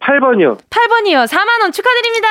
8번이요. 0.00 0.58
8번이요. 0.70 1.26
4만원 1.26 1.72
축하드립니다. 1.72 2.28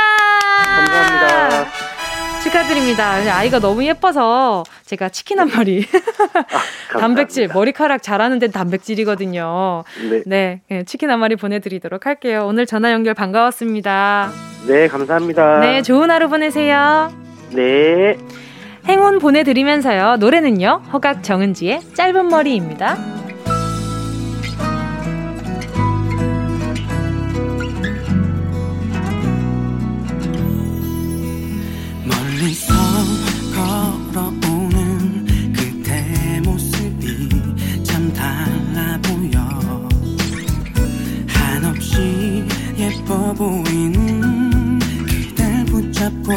감사합니다. 0.76 2.01
축하드립니다. 2.44 3.12
아이가 3.38 3.60
너무 3.60 3.86
예뻐서 3.86 4.64
제가 4.86 5.10
치킨 5.10 5.40
한 5.40 5.50
마리. 5.50 5.86
아, 6.94 6.98
단백질, 6.98 7.48
머리카락 7.48 8.02
자라는 8.02 8.40
데는 8.40 8.52
단백질이거든요. 8.52 9.84
네. 10.10 10.24
네. 10.26 10.62
네. 10.70 10.84
치킨 10.84 11.12
한 11.12 11.20
마리 11.20 11.36
보내드리도록 11.36 12.06
할게요. 12.06 12.46
오늘 12.48 12.66
전화 12.66 12.92
연결 12.92 13.14
반가웠습니다. 13.14 14.32
네, 14.68 14.88
감사합니다. 14.88 15.60
네, 15.60 15.82
좋은 15.82 16.10
하루 16.10 16.30
보내세요. 16.30 17.12
네. 17.52 18.18
행운 18.88 19.20
보내드리면서요. 19.20 20.18
노래는요. 20.18 20.82
허각 20.92 21.24
정은지의 21.24 21.82
짧은 21.94 22.28
머리입니다. 22.28 23.21
멀리서 32.42 32.74
걸어오는 33.54 35.54
그대 35.54 36.42
모습이 36.44 37.30
참 37.84 38.12
달라 38.14 39.00
보여. 39.04 39.88
한없이 41.28 42.44
예뻐 42.80 43.32
보이는 43.34 44.80
그댈 45.06 45.66
붙잡고 45.66 46.34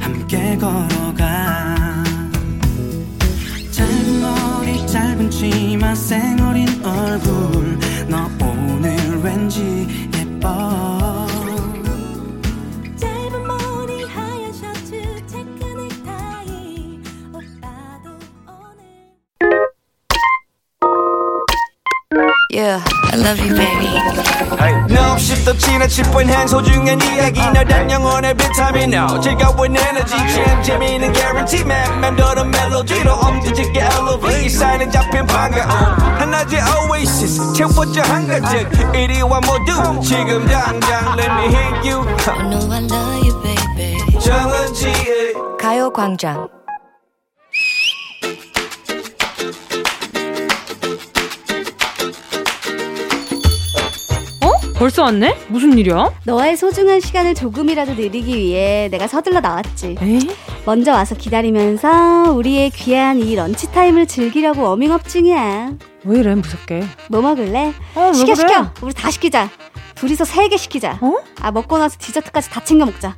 함께 0.00 0.56
걸어가. 0.56 2.02
짧은 3.72 4.20
머리 4.22 4.86
짧은 4.86 5.30
치마 5.30 5.94
쌩얼인 5.94 6.82
얼굴. 6.82 7.63
shift 25.83 25.83
the 25.83 25.87
china 25.87 25.87
chip 25.87 26.15
when 26.15 26.27
hands 26.27 26.51
hold 26.51 26.67
you 26.67 26.81
and 26.87 27.03
이야기 27.03 27.39
너란 27.39 27.91
영혼의 27.91 28.33
비타민 28.35 28.93
now 28.93 29.19
즐거운 29.21 29.75
에너지 29.75 30.15
jam 30.33 30.63
재미있는 30.63 31.13
guarantee 31.13 31.61
man 31.61 32.01
맴도는 32.01 32.51
멜로디로 32.51 33.11
엄지짓게 33.13 33.79
elevate 33.79 34.45
이 34.45 34.49
사인은 34.49 34.91
잡힌 34.91 35.25
반가움 35.25 35.69
하나의 35.69 36.61
oasis 36.89 37.53
채워져 37.53 38.01
한가득 38.01 38.95
이리와 38.95 39.41
모두 39.41 40.01
지금 40.01 40.47
당장 40.47 41.17
let 41.17 41.31
me 41.31 41.45
hit 41.55 41.89
you 41.89 41.99
I 42.27 42.49
know 42.49 42.71
I 42.71 42.83
love 42.83 43.27
you, 43.27 43.41
baby. 43.41 44.19
정은지의 44.19 45.33
가요광장. 45.59 46.47
벌써 54.76 55.04
왔네? 55.04 55.36
무슨 55.48 55.78
일이야? 55.78 56.10
너의 56.24 56.56
소중한 56.56 57.00
시간을 57.00 57.34
조금이라도 57.34 57.94
늘리기 57.94 58.36
위해 58.36 58.88
내가 58.90 59.06
서둘러 59.06 59.40
나왔지. 59.40 59.96
에? 60.00 60.18
먼저 60.66 60.92
와서 60.92 61.14
기다리면서 61.14 62.32
우리의 62.32 62.70
귀한 62.70 63.20
이 63.20 63.36
런치 63.36 63.70
타임을 63.70 64.06
즐기려고 64.06 64.62
워밍업 64.62 65.08
중이야. 65.08 65.70
왜 66.04 66.18
이래 66.18 66.34
무섭게? 66.34 66.84
뭐 67.08 67.22
먹을래? 67.22 67.72
어, 67.94 68.06
왜 68.08 68.12
시켜 68.14 68.34
그래? 68.34 68.48
시켜. 68.48 68.70
우리 68.82 68.92
다 68.92 69.10
시키자. 69.10 69.48
둘이서 69.94 70.24
세 70.24 70.48
개 70.48 70.56
시키자. 70.56 70.98
어? 71.00 71.14
아 71.40 71.52
먹고 71.52 71.78
나서 71.78 71.96
디저트까지 71.98 72.50
다 72.50 72.62
챙겨 72.64 72.84
먹자. 72.84 73.16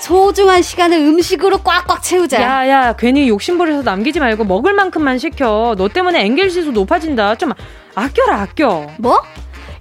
소중한 0.00 0.62
시간을 0.62 0.98
음식으로 0.98 1.58
꽉꽉 1.58 2.02
채우자. 2.02 2.42
야 2.42 2.68
야 2.68 2.92
괜히 2.96 3.28
욕심부려서 3.28 3.82
남기지 3.82 4.18
말고 4.18 4.44
먹을 4.44 4.74
만큼만 4.74 5.18
시켜. 5.18 5.74
너 5.78 5.88
때문에 5.88 6.22
엥겔지수 6.24 6.72
높아진다. 6.72 7.36
좀 7.36 7.52
아껴라 7.94 8.42
아껴. 8.42 8.88
뭐? 8.98 9.22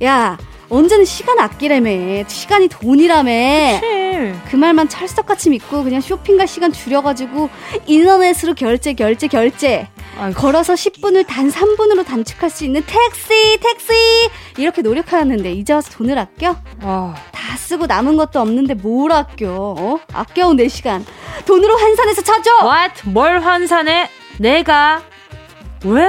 야 0.04 0.38
언제는 0.70 1.06
시간 1.06 1.40
아끼라며. 1.40 2.28
시간이 2.28 2.68
돈이라며. 2.68 3.32
그치. 3.80 4.34
그 4.50 4.56
말만 4.56 4.90
찰떡같이 4.90 5.50
믿고 5.52 5.84
그냥 5.84 6.02
쇼핑 6.02 6.38
갈 6.38 6.48
시간 6.48 6.72
줄여가지고 6.72 7.50
인터넷으로 7.86 8.54
결제 8.56 8.94
결제 8.94 9.28
결제 9.28 9.88
아이고. 10.20 10.40
걸어서 10.40 10.74
10분을 10.74 11.26
단 11.28 11.50
3분으로 11.52 12.04
단축할 12.06 12.50
수 12.50 12.66
있는 12.66 12.82
택시 12.86 13.58
택시 13.60 13.94
이렇게 14.58 14.82
노력하는데 14.82 15.52
이제 15.54 15.74
와서 15.74 15.92
돈을 15.92 16.18
아껴? 16.18 16.56
아, 16.82 17.16
다 17.32 17.56
쓰고 17.58 17.86
남은 17.86 18.18
것도 18.18 18.40
없는데 18.42 18.74
뭘 18.74 19.12
아껴 19.12 19.76
어? 19.78 20.00
아껴온 20.12 20.56
내 20.58 20.68
시간 20.68 21.06
돈으로 21.46 21.78
환산해서 21.78 22.24
쳐줘 22.24 22.50
what? 22.64 23.10
뭘 23.10 23.40
환산해? 23.40 24.10
내가 24.40 25.04
왜? 25.86 26.08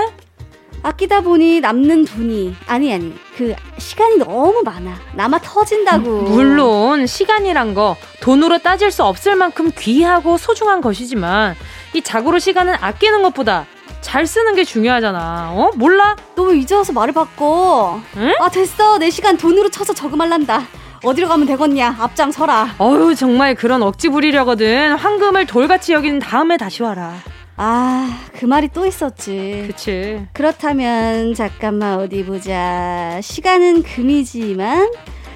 아끼다 0.89 1.21
보니 1.21 1.61
남는 1.61 2.07
돈이 2.07 2.57
아니 2.67 2.95
아니 2.95 3.15
그 3.37 3.55
시간이 3.77 4.17
너무 4.17 4.63
많아 4.65 4.95
남아 5.15 5.39
터진다고 5.43 6.23
물론 6.23 7.07
시간이란 7.07 7.75
거 7.75 7.95
돈으로 8.23 8.57
따질 8.59 8.91
수 8.91 9.05
없을 9.05 9.37
만큼 9.37 9.71
귀하고 9.79 10.39
소중한 10.39 10.81
것이지만 10.81 11.57
이 11.93 12.01
자고로 12.01 12.39
시간은 12.39 12.75
아끼는 12.81 13.21
것보다 13.23 13.67
잘 14.01 14.27
쓰는 14.27 14.55
게 14.55 14.65
중요하잖아. 14.65 15.51
어? 15.53 15.73
몰라? 15.75 16.17
너왜 16.37 16.57
이제 16.57 16.75
와서 16.75 16.93
말을 16.95 17.13
바꿔 17.13 18.01
응? 18.17 18.33
아 18.41 18.49
됐어 18.49 18.97
내 18.97 19.11
시간 19.11 19.37
돈으로 19.37 19.69
쳐서 19.71 19.93
저금할란다 19.93 20.63
어디로 21.05 21.29
가면 21.29 21.47
되겠냐 21.47 21.97
앞장 21.99 22.33
서라 22.33 22.75
어휴 22.79 23.15
정말 23.15 23.55
그런 23.55 23.83
억지 23.83 24.09
부리려거든 24.09 24.95
황금을 24.97 25.47
돌같이 25.47 25.93
여기는 25.93 26.19
다음에 26.21 26.57
다시 26.57 26.83
와라. 26.83 27.15
아 27.59 28.09
그 28.39 28.45
말이 28.47 28.69
또 28.73 28.87
있었지 28.87 29.65
그치. 29.67 30.25
그렇다면 30.33 31.35
잠깐만 31.35 31.99
어디 31.99 32.25
보자 32.25 33.19
시간은 33.21 33.83
금이지만 33.83 34.89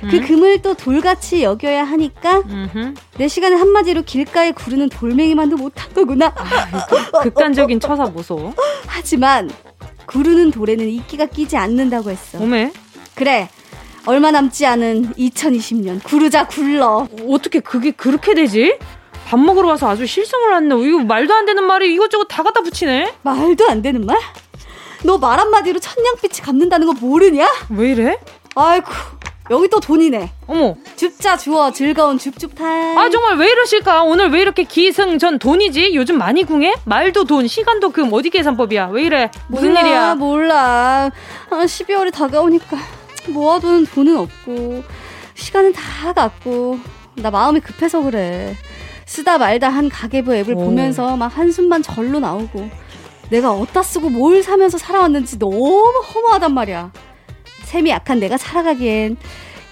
그 0.09 0.17
응? 0.17 0.21
금을 0.25 0.63
또 0.63 0.75
돌같이 0.75 1.43
여겨야 1.43 1.83
하니까 1.83 2.39
음흠. 2.49 2.95
내 3.19 3.27
시간은 3.27 3.59
한마디로 3.59 4.03
길가에 4.03 4.53
구르는 4.53 4.89
돌멩이만도 4.89 5.57
못한 5.57 5.93
거구나 5.95 6.33
극단적인 7.23 7.81
처사 7.81 8.05
보소. 8.05 8.53
하지만 8.87 9.51
구르는 10.07 10.53
돌에는 10.53 10.89
이끼가 10.89 11.27
끼지 11.27 11.57
않는다고 11.57 12.11
했어 12.11 12.39
오메 12.41 12.73
그래 13.17 13.49
얼마 14.07 14.31
남지 14.31 14.65
않은 14.65 15.15
2020년 15.15 16.03
구르자 16.05 16.47
굴러 16.47 17.09
어떻게 17.29 17.59
그게 17.59 17.91
그렇게 17.91 18.35
되지? 18.35 18.79
밥 19.33 19.41
먹으러 19.41 19.69
와서 19.69 19.89
아주 19.89 20.05
실성을 20.07 20.53
안네. 20.53 20.75
이거 20.87 20.99
말도 20.99 21.33
안 21.33 21.47
되는 21.47 21.65
말이 21.65 21.91
이것저것 21.95 22.27
다 22.27 22.43
갖다 22.43 22.61
붙이네. 22.61 23.15
말도 23.23 23.67
안 23.67 23.81
되는 23.81 24.05
말? 24.05 24.19
너 25.05 25.17
말 25.17 25.41
한마디로 25.41 25.81
천냥빛이 25.81 26.43
갚는다는 26.43 26.87
거 26.87 26.93
모르냐? 26.93 27.49
왜 27.71 27.93
이래? 27.93 28.19
아이고 28.55 28.93
여기 29.51 29.69
또 29.71 29.81
돈이네 29.81 30.31
어머. 30.47 30.75
줍자 30.97 31.39
주어 31.39 31.73
즐거운 31.73 32.19
줍줍 32.19 32.55
타임 32.55 32.99
아 32.99 33.09
정말 33.09 33.39
왜 33.39 33.49
이러실까? 33.51 34.03
오늘 34.03 34.29
왜 34.31 34.43
이렇게 34.43 34.65
기승전 34.65 35.39
돈이지? 35.39 35.93
요즘 35.95 36.19
많이 36.19 36.45
궁해? 36.45 36.75
말도 36.85 37.25
돈, 37.25 37.49
시간도 37.49 37.89
금 37.91 38.13
어디 38.13 38.29
계산법이야? 38.29 38.89
왜 38.89 39.05
이래? 39.05 39.31
무슨 39.49 39.69
몰라, 39.69 39.81
일이야? 39.81 40.15
몰라. 40.15 41.11
아, 41.51 41.57
12월이 41.57 42.13
다가오니까 42.13 42.77
모아둔 43.29 43.87
돈은 43.87 44.15
없고 44.15 44.85
시간은 45.35 45.73
다 45.73 46.13
갔고 46.13 46.79
나 47.15 47.31
마음이 47.31 47.61
급해서 47.61 48.03
그래. 48.03 48.55
쓰다 49.07 49.39
말다 49.39 49.69
한 49.69 49.89
가계부 49.89 50.35
앱을 50.35 50.55
오. 50.55 50.65
보면서 50.65 51.17
막 51.17 51.37
한숨만 51.37 51.83
절로 51.83 52.21
나오고 52.21 52.69
내가 53.31 53.53
어디다 53.53 53.83
쓰고 53.83 54.11
뭘 54.11 54.43
사면서 54.43 54.79
살아왔는지 54.79 55.39
너무 55.39 55.83
허무하단 56.15 56.53
말이야. 56.53 56.93
셈이 57.65 57.91
약한 57.91 58.21
내가 58.21 58.37
살아가기엔 58.37 59.17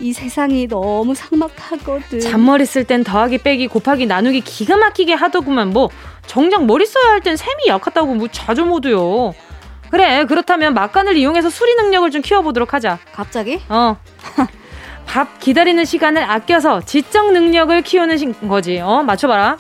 이 0.01 0.13
세상이 0.15 0.67
너무 0.67 1.15
삭막하거든. 1.15 2.21
잔머리 2.21 2.65
쓸 2.65 2.85
땐 2.85 3.05
더하기 3.05 3.39
빼기 3.39 3.67
곱하기 3.69 4.07
나누기 4.07 4.41
기가 4.41 4.77
막히게 4.79 5.13
하더구만 5.13 5.71
뭐 5.71 5.91
정작 6.27 6.65
머리 6.65 6.87
써야 6.87 7.13
할 7.13 7.21
땐 7.21 7.37
셈이 7.37 7.67
약하다고 7.67 8.15
뭐 8.15 8.29
자주 8.33 8.65
모두요. 8.65 9.35
그래 9.91 10.25
그렇다면 10.25 10.73
막간을 10.73 11.17
이용해서 11.17 11.51
수리 11.51 11.75
능력을 11.75 12.11
좀 12.13 12.23
키워보도록 12.23 12.73
하자. 12.73 12.99
갑자기? 13.13 13.61
어. 13.69 13.97
밥 15.11 15.41
기다리는 15.41 15.85
시간을 15.85 16.23
아껴서 16.23 16.81
지적 16.87 17.33
능력을 17.33 17.83
키우는 17.83 18.17
시- 18.17 18.33
거지. 18.49 18.79
어, 18.79 19.03
맞춰봐라. 19.03 19.57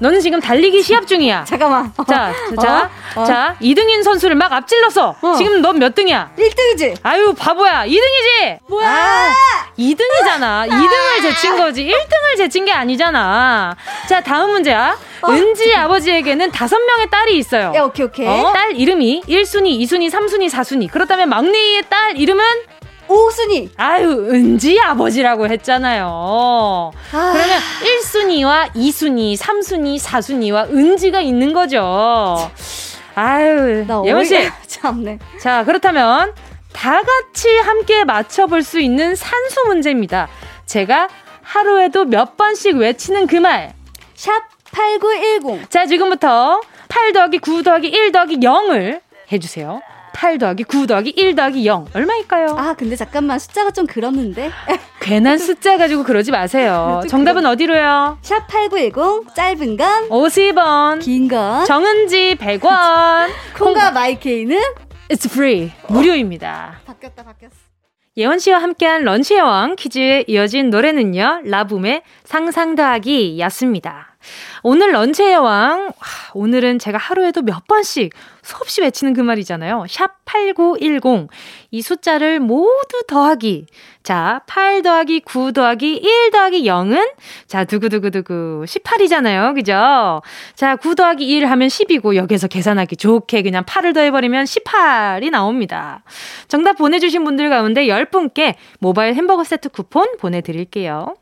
너는 0.00 0.20
지금 0.20 0.38
달리기 0.38 0.82
시합 0.82 1.06
중이야. 1.06 1.44
잠깐만. 1.48 1.90
자, 2.06 2.30
자, 2.60 2.90
어? 3.14 3.24
자, 3.24 3.56
이등인 3.60 4.02
선수를 4.02 4.36
막 4.36 4.52
앞질렀어. 4.52 5.14
어. 5.22 5.34
지금 5.38 5.62
넌 5.62 5.78
몇 5.78 5.94
등이야? 5.94 6.32
1등이지? 6.36 6.96
아유, 7.04 7.32
바보야. 7.38 7.86
2등이지? 7.86 8.58
뭐야? 8.68 9.32
2등이잖아. 9.78 10.68
2등을 10.68 11.22
제친 11.22 11.56
거지. 11.56 11.86
1등을 11.86 12.36
제친 12.36 12.66
게 12.66 12.72
아니잖아. 12.72 13.74
자, 14.08 14.20
다음 14.20 14.50
문제야. 14.50 14.98
은지 15.26 15.74
아버지에게는 15.74 16.50
다섯 16.50 16.76
명의 16.80 17.08
딸이 17.08 17.38
있어요. 17.38 17.72
야, 17.74 17.82
오케이, 17.84 18.04
오케이. 18.04 18.26
어? 18.26 18.50
딸 18.52 18.76
이름이 18.76 19.22
1순위, 19.26 19.78
2순위, 19.80 20.10
3순위, 20.10 20.50
4순위. 20.50 20.90
그렇다면 20.90 21.30
막내의 21.30 21.84
딸 21.88 22.18
이름은 22.18 22.44
오순이. 23.12 23.70
아유, 23.76 24.28
은지 24.30 24.80
아버지라고 24.80 25.48
했잖아요. 25.48 26.06
아. 27.12 27.32
그러면 27.32 27.58
1순위와 27.82 28.72
2순위, 28.74 29.36
3순위, 29.36 30.00
4순위와 30.00 30.70
은지가 30.70 31.20
있는 31.20 31.52
거죠. 31.52 32.50
아유, 33.14 33.84
나 33.86 34.02
예원 34.06 34.24
씨. 34.24 34.36
참네. 34.66 35.18
자, 35.40 35.64
그렇다면 35.64 36.32
다 36.72 37.02
같이 37.02 37.48
함께 37.58 38.04
맞춰볼 38.04 38.62
수 38.62 38.80
있는 38.80 39.14
산수 39.14 39.66
문제입니다. 39.66 40.28
제가 40.66 41.08
하루에도 41.42 42.04
몇 42.06 42.36
번씩 42.36 42.76
외치는 42.76 43.26
그 43.26 43.36
말. 43.36 43.74
샵 44.14 44.32
8910. 44.72 45.70
자, 45.70 45.84
지금부터 45.86 46.60
8 46.88 47.12
더하기 47.12 47.38
9 47.38 47.62
더하기 47.62 47.88
1 47.88 48.12
더하기 48.12 48.38
0을 48.38 49.00
해주세요. 49.30 49.82
8 50.14 50.38
더하기 50.38 50.64
9 50.64 50.86
더하기 50.86 51.10
1 51.10 51.34
더하기 51.34 51.66
0. 51.66 51.86
얼마일까요? 51.94 52.54
아, 52.58 52.74
근데 52.74 52.96
잠깐만 52.96 53.38
숫자가 53.38 53.70
좀 53.70 53.86
그렇는데. 53.86 54.50
괜한 55.00 55.38
숫자 55.38 55.76
가지고 55.78 56.04
그러지 56.04 56.30
마세요. 56.30 57.02
정답은 57.08 57.44
어디로요? 57.46 58.18
샵 58.22 58.46
8910 58.46 59.34
짧은 59.34 59.76
건, 59.76 60.08
50원. 60.08 61.00
긴 61.00 61.28
건. 61.28 61.64
정은지 61.64 62.36
100원. 62.38 63.28
콩과 63.58 63.90
마이케이는 63.92 64.58
It's 65.08 65.30
free. 65.30 65.72
무료입니다. 65.88 66.80
바뀌었다 66.86 67.22
바뀌었어. 67.24 67.54
예원 68.16 68.38
씨와 68.38 68.58
함께한 68.62 69.04
런치의 69.04 69.40
왕 69.40 69.74
퀴즈에 69.76 70.24
이어진 70.26 70.68
노래는요. 70.70 71.42
라붐의 71.44 72.02
상상 72.24 72.74
더하기 72.74 73.38
였습니다. 73.40 74.11
오늘 74.62 74.92
런치의 74.92 75.32
여왕. 75.32 75.92
오늘은 76.34 76.78
제가 76.78 76.98
하루에도 76.98 77.42
몇 77.42 77.66
번씩 77.66 78.12
수없이 78.42 78.80
외치는 78.82 79.14
그 79.14 79.20
말이잖아요. 79.20 79.86
샵 79.88 80.24
8910. 80.24 81.28
이 81.70 81.82
숫자를 81.82 82.40
모두 82.40 83.04
더하기. 83.06 83.66
자, 84.02 84.42
8 84.46 84.82
더하기 84.82 85.20
9 85.20 85.52
더하기 85.52 85.94
1 85.94 86.30
더하기 86.32 86.64
0은? 86.64 87.12
자, 87.46 87.64
두구두구두구. 87.64 88.64
18이잖아요. 88.66 89.54
그죠? 89.54 90.22
자, 90.56 90.76
9 90.76 90.96
더하기 90.96 91.24
1 91.24 91.46
하면 91.46 91.68
10이고, 91.68 92.16
여기서 92.16 92.48
계산하기 92.48 92.96
좋게 92.96 93.42
그냥 93.42 93.64
8을 93.64 93.94
더해 93.94 94.10
버리면 94.10 94.44
18이 94.44 95.30
나옵니다. 95.30 96.02
정답 96.48 96.78
보내 96.78 96.98
주신 96.98 97.22
분들 97.24 97.48
가운데 97.48 97.86
10분께 97.86 98.54
모바일 98.80 99.14
햄버거 99.14 99.44
세트 99.44 99.68
쿠폰 99.68 100.16
보내 100.18 100.40
드릴게요. 100.40 101.14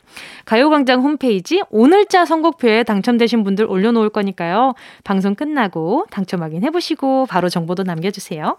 가요광장 0.44 1.02
홈페이지 1.02 1.62
오늘자 1.70 2.24
선곡표에 2.24 2.82
당첨되신 2.82 3.44
분들 3.44 3.66
올려놓을 3.66 4.10
거니까요. 4.10 4.74
방송 5.04 5.34
끝나고 5.34 6.06
당첨 6.10 6.42
확인해보시고 6.42 7.26
바로 7.26 7.48
정보도 7.48 7.82
남겨주세요. 7.82 8.56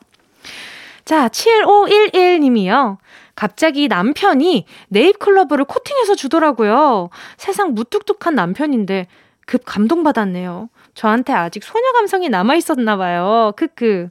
자, 1.05 1.27
7511님이요. 1.29 2.97
갑자기 3.35 3.87
남편이 3.87 4.65
네잎클로버를 4.89 5.65
코팅해서 5.65 6.15
주더라고요. 6.15 7.09
세상 7.37 7.73
무뚝뚝한 7.73 8.35
남편인데 8.35 9.07
급 9.45 9.63
감동받았네요. 9.65 10.69
저한테 10.93 11.33
아직 11.33 11.63
소녀 11.63 11.91
감성이 11.93 12.29
남아있었나 12.29 12.97
봐요. 12.97 13.53
크크. 13.55 14.09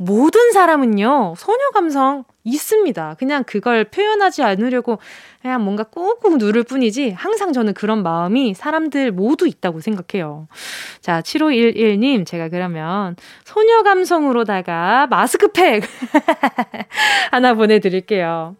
모든 0.00 0.52
사람은요, 0.52 1.34
소녀 1.36 1.70
감성 1.74 2.24
있습니다. 2.44 3.16
그냥 3.18 3.42
그걸 3.44 3.84
표현하지 3.84 4.44
않으려고 4.44 5.00
그냥 5.42 5.64
뭔가 5.64 5.82
꾹꾹 5.82 6.36
누를 6.36 6.62
뿐이지 6.62 7.10
항상 7.10 7.52
저는 7.52 7.74
그런 7.74 8.04
마음이 8.04 8.54
사람들 8.54 9.10
모두 9.10 9.48
있다고 9.48 9.80
생각해요. 9.80 10.46
자, 11.00 11.20
7511님, 11.20 12.24
제가 12.24 12.48
그러면 12.48 13.16
소녀 13.44 13.82
감성으로다가 13.82 15.08
마스크팩 15.08 15.82
하나 17.32 17.54
보내드릴게요. 17.54 18.56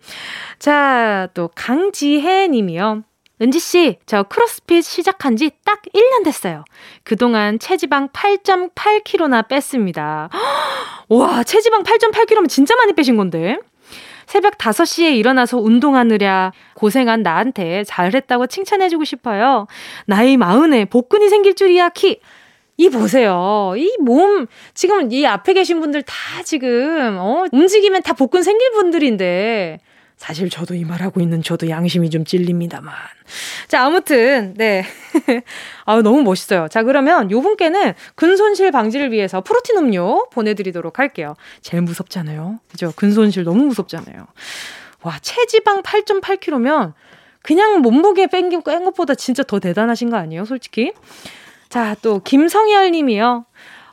자, 0.58 1.28
또 1.34 1.50
강지혜 1.54 2.48
님이요. 2.48 3.04
은지 3.40 3.58
씨, 3.60 3.98
저 4.06 4.24
크로스핏 4.24 4.84
시작한 4.84 5.36
지 5.36 5.50
딱 5.64 5.82
1년 5.94 6.24
됐어요. 6.24 6.64
그동안 7.04 7.58
체지방 7.58 8.08
8.8kg나 8.08 9.46
뺐습니다. 9.48 10.28
와, 11.08 11.42
체지방 11.44 11.82
8.8kg면 11.82 12.48
진짜 12.48 12.74
많이 12.76 12.92
빼신 12.94 13.16
건데. 13.16 13.58
새벽 14.26 14.58
5시에 14.58 15.16
일어나서 15.16 15.58
운동하느랴 15.58 16.52
고생한 16.74 17.22
나한테 17.22 17.84
잘했다고 17.84 18.46
칭찬해주고 18.46 19.04
싶어요. 19.04 19.66
나이 20.06 20.36
마흔에 20.36 20.84
복근이 20.84 21.28
생길 21.30 21.54
줄이야, 21.54 21.88
키. 21.90 22.20
이 22.76 22.90
보세요. 22.90 23.72
이 23.76 23.90
몸, 24.00 24.46
지금 24.74 25.10
이 25.10 25.26
앞에 25.26 25.52
계신 25.54 25.80
분들 25.80 26.02
다 26.02 26.14
지금, 26.44 27.16
어, 27.18 27.44
움직이면 27.52 28.02
다 28.02 28.12
복근 28.12 28.42
생길 28.42 28.70
분들인데, 28.72 29.80
사실 30.18 30.50
저도 30.50 30.74
이 30.74 30.84
말하고 30.84 31.20
있는 31.20 31.42
저도 31.42 31.70
양심이 31.70 32.10
좀 32.10 32.24
찔립니다만. 32.24 32.92
자, 33.68 33.84
아무튼, 33.84 34.52
네. 34.56 34.84
아 35.86 36.02
너무 36.02 36.22
멋있어요. 36.22 36.66
자, 36.68 36.82
그러면 36.82 37.30
요 37.30 37.40
분께는 37.40 37.94
근손실 38.16 38.72
방지를 38.72 39.12
위해서 39.12 39.40
프로틴 39.40 39.78
음료 39.78 40.28
보내드리도록 40.30 40.98
할게요. 40.98 41.36
제일 41.62 41.82
무섭잖아요. 41.84 42.58
그죠? 42.68 42.92
근손실 42.96 43.44
너무 43.44 43.64
무섭잖아요. 43.66 44.26
와, 45.02 45.18
체지방 45.20 45.82
8.8kg면 45.82 46.94
그냥 47.42 47.80
몸무게 47.80 48.26
뺀 48.26 48.50
것보다 48.60 49.14
진짜 49.14 49.44
더 49.44 49.60
대단하신 49.60 50.10
거 50.10 50.16
아니에요? 50.16 50.44
솔직히. 50.44 50.92
자, 51.68 51.94
또 52.02 52.20
김성열 52.20 52.90
님이요. 52.90 53.46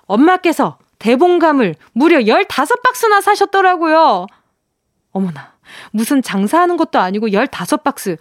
엄마께서 0.08 0.80
대봉감을 0.98 1.76
무려 1.94 2.18
15박스나 2.18 3.22
사셨더라고요. 3.22 4.26
어머나. 5.12 5.55
무슨 5.92 6.22
장사하는 6.22 6.78
것도 6.78 7.00
아니고 7.00 7.28
15박스. 7.28 8.18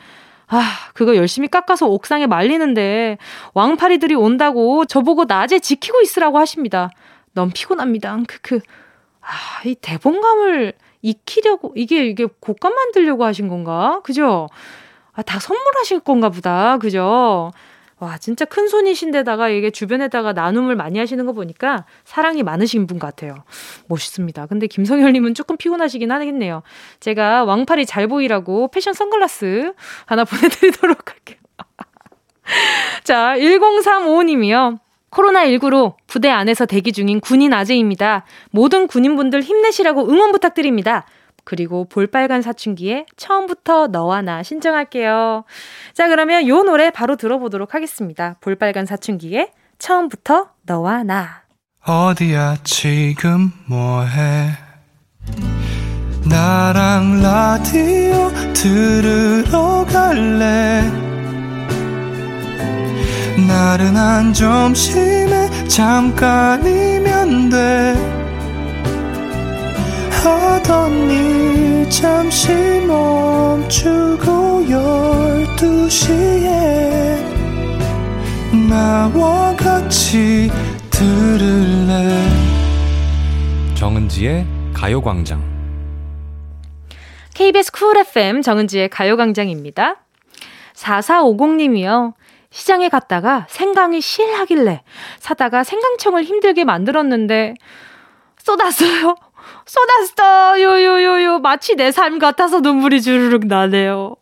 아, 0.46 0.62
그거 0.92 1.16
열심히 1.16 1.48
깎아서 1.48 1.86
옥상에 1.86 2.26
말리는데 2.26 3.18
왕파리들이 3.54 4.14
온다고 4.14 4.84
저보고 4.84 5.24
낮에 5.24 5.58
지키고 5.58 6.00
있으라고 6.02 6.38
하십니다. 6.38 6.90
너무 7.32 7.50
피곤합니다. 7.54 8.18
크크. 8.28 8.60
아, 9.20 9.28
이 9.64 9.74
대봉감을 9.74 10.74
익히려고 11.02 11.72
이게 11.76 12.06
이게 12.06 12.26
곶감 12.40 12.74
만들려고 12.74 13.24
하신 13.24 13.48
건가? 13.48 14.00
그죠? 14.04 14.48
아, 15.12 15.22
다 15.22 15.38
선물하실 15.38 16.00
건가 16.00 16.28
보다. 16.28 16.78
그죠? 16.78 17.50
와, 18.00 18.18
진짜 18.18 18.44
큰 18.44 18.68
손이신데다가 18.68 19.48
이게 19.48 19.70
주변에다가 19.70 20.32
나눔을 20.32 20.74
많이 20.74 20.98
하시는 20.98 21.24
거 21.26 21.32
보니까 21.32 21.86
사랑이 22.04 22.42
많으신 22.42 22.86
분 22.86 22.98
같아요. 22.98 23.44
멋있습니다. 23.88 24.46
근데 24.46 24.66
김성열님은 24.66 25.34
조금 25.34 25.56
피곤하시긴 25.56 26.10
하겠네요. 26.10 26.62
제가 27.00 27.44
왕팔이 27.44 27.86
잘 27.86 28.08
보이라고 28.08 28.68
패션 28.68 28.94
선글라스 28.94 29.72
하나 30.06 30.24
보내드리도록 30.26 31.10
할게요. 31.10 31.38
자, 33.04 33.34
1035님이요. 33.38 34.78
코로나19로 35.10 35.94
부대 36.08 36.28
안에서 36.28 36.66
대기 36.66 36.92
중인 36.92 37.20
군인 37.20 37.52
아재입니다. 37.52 38.24
모든 38.50 38.88
군인분들 38.88 39.42
힘내시라고 39.42 40.08
응원 40.08 40.32
부탁드립니다. 40.32 41.06
그리고 41.44 41.84
볼빨간 41.84 42.42
사춘기에 42.42 43.06
처음부터 43.16 43.88
너와 43.88 44.22
나 44.22 44.42
신청할게요. 44.42 45.44
자, 45.92 46.08
그러면 46.08 46.48
요 46.48 46.62
노래 46.62 46.90
바로 46.90 47.16
들어보도록 47.16 47.74
하겠습니다. 47.74 48.36
볼빨간 48.40 48.86
사춘기에 48.86 49.52
처음부터 49.78 50.50
너와 50.62 51.02
나. 51.04 51.42
어디야 51.86 52.56
지금 52.64 53.52
뭐해? 53.66 54.50
나랑 56.28 57.20
라디오 57.22 58.30
들으러 58.54 59.84
갈래? 59.84 60.82
나른한 63.46 64.32
점심에 64.32 65.68
잠깐이면 65.68 67.50
돼. 67.50 68.23
하던 70.24 71.10
일 71.10 71.90
잠시 71.90 72.50
멈추고 72.86 74.68
열두 74.70 75.88
시에 75.90 77.18
나와 78.68 79.54
같이 79.56 80.50
들을래 80.90 82.26
정은지의 83.74 84.46
가요광장 84.72 85.42
KBS 87.34 87.72
쿨 87.72 87.98
FM 87.98 88.42
정은지의 88.42 88.88
가요광장입니다. 88.88 89.96
4450님이요. 90.74 92.14
시장에 92.50 92.88
갔다가 92.88 93.46
생강이 93.50 94.00
실하길래 94.00 94.82
사다가 95.18 95.64
생강청을 95.64 96.24
힘들게 96.24 96.64
만들었는데 96.64 97.54
쏟았어요. 98.38 99.16
쏟았어. 99.66 100.60
요요요요. 100.60 101.38
마치 101.40 101.74
내 101.76 101.90
삶 101.90 102.18
같아서 102.18 102.60
눈물이 102.60 103.00
주르륵 103.02 103.46
나네요. 103.46 104.16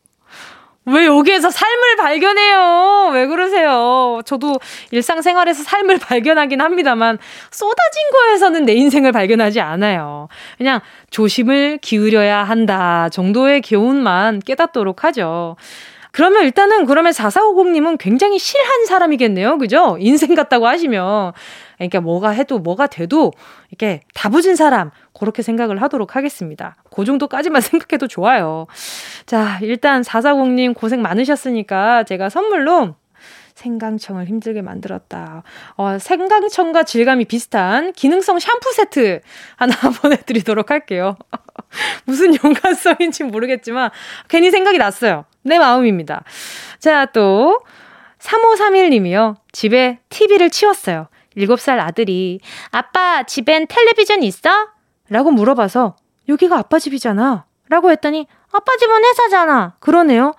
왜 0.85 1.07
여기에서 1.07 1.48
삶을 1.48 1.96
발견해요? 1.96 3.11
왜 3.12 3.26
그러세요? 3.28 4.20
저도 4.24 4.59
일상생활에서 4.90 5.62
삶을 5.62 5.98
발견하긴 5.98 6.61
합니다만, 6.61 7.18
쏟아진 7.52 8.02
거에서는 8.12 8.64
내 8.64 8.72
인생을 8.72 9.12
발견하지 9.12 9.61
않아요. 9.61 10.26
그냥 10.59 10.81
조심을 11.11 11.78
기울여야 11.81 12.42
한다 12.42 13.09
정도의 13.11 13.61
교훈만 13.61 14.40
깨닫도록 14.40 15.05
하죠. 15.05 15.55
그러면 16.11 16.42
일단은 16.42 16.85
그러면 16.87 17.12
4450님은 17.12 17.96
굉장히 17.98 18.38
실한 18.38 18.85
사람이겠네요. 18.87 19.59
그죠? 19.59 19.96
인생 20.00 20.35
같다고 20.35 20.66
하시면. 20.66 21.33
그러니까 21.76 22.00
뭐가 22.00 22.30
해도 22.30 22.58
뭐가 22.58 22.87
돼도 22.87 23.32
이렇게 23.70 24.00
다부진 24.14 24.56
사람 24.56 24.90
그렇게 25.12 25.42
생각을 25.42 25.80
하도록 25.82 26.16
하겠습니다. 26.16 26.76
그 26.90 27.04
정도까지만 27.04 27.61
생각해도 27.62 28.06
좋아요. 28.06 28.66
자, 29.26 29.58
일단 29.62 30.02
440님 30.02 30.74
고생 30.74 31.02
많으셨으니까 31.02 32.04
제가 32.04 32.28
선물로 32.28 32.94
생강청을 33.54 34.26
힘들게 34.26 34.62
만들었다. 34.62 35.42
어, 35.76 35.98
생강청과 35.98 36.85
질감이 36.85 37.26
비슷한 37.26 37.92
기능성 37.92 38.38
샴푸 38.38 38.72
세트 38.72 39.20
하나 39.56 39.74
보내드리도록 40.02 40.70
할게요. 40.70 41.16
무슨 42.04 42.35
연관성인지 42.35 43.24
모르겠지만 43.24 43.90
괜히 44.28 44.50
생각이 44.50 44.78
났어요. 44.78 45.24
내 45.42 45.58
마음입니다. 45.58 46.24
자, 46.78 47.06
또 47.06 47.61
3531님이요. 48.18 49.37
집에 49.52 49.98
TV를 50.08 50.50
치웠어요. 50.50 51.08
7살 51.37 51.79
아들이 51.81 52.40
아빠 52.71 53.23
집엔 53.25 53.66
텔레비전 53.66 54.23
있어? 54.23 54.68
라고 55.09 55.31
물어봐서 55.31 55.97
여기가 56.29 56.59
아빠 56.59 56.79
집이잖아. 56.79 57.45
라고 57.68 57.90
했더니 57.90 58.27
아빠 58.53 58.77
집은 58.79 59.05
회사잖아. 59.05 59.75
그러네요. 59.81 60.35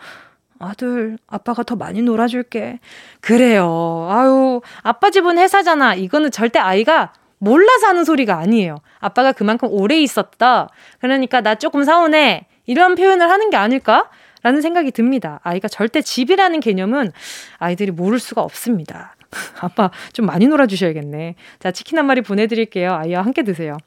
아들, 0.59 1.17
아빠가 1.27 1.63
더 1.63 1.75
많이 1.75 2.01
놀아줄게. 2.01 2.79
그래요. 3.19 4.07
아유, 4.09 4.61
아빠 4.81 5.09
집은 5.09 5.37
회사잖아. 5.37 5.95
이거는 5.95 6.31
절대 6.31 6.59
아이가 6.59 7.13
몰라서 7.37 7.87
하는 7.87 8.05
소리가 8.05 8.37
아니에요. 8.37 8.77
아빠가 8.99 9.33
그만큼 9.33 9.67
오래 9.71 9.99
있었다. 9.99 10.69
그러니까 10.99 11.41
나 11.41 11.55
조금 11.55 11.83
서운해. 11.83 12.47
이런 12.65 12.95
표현을 12.95 13.29
하는 13.29 13.49
게 13.49 13.57
아닐까? 13.57 14.09
라는 14.43 14.61
생각이 14.61 14.91
듭니다. 14.91 15.39
아이가 15.43 15.67
절대 15.67 16.01
집이라는 16.01 16.59
개념은 16.59 17.11
아이들이 17.57 17.91
모를 17.91 18.19
수가 18.19 18.41
없습니다. 18.41 19.12
아빠 19.61 19.91
좀 20.13 20.25
많이 20.25 20.47
놀아주셔야겠네. 20.47 21.35
자, 21.59 21.71
치킨 21.71 21.97
한 21.97 22.05
마리 22.05 22.21
보내드릴게요. 22.21 22.93
아이와 22.93 23.21
함께 23.21 23.43
드세요. 23.43 23.77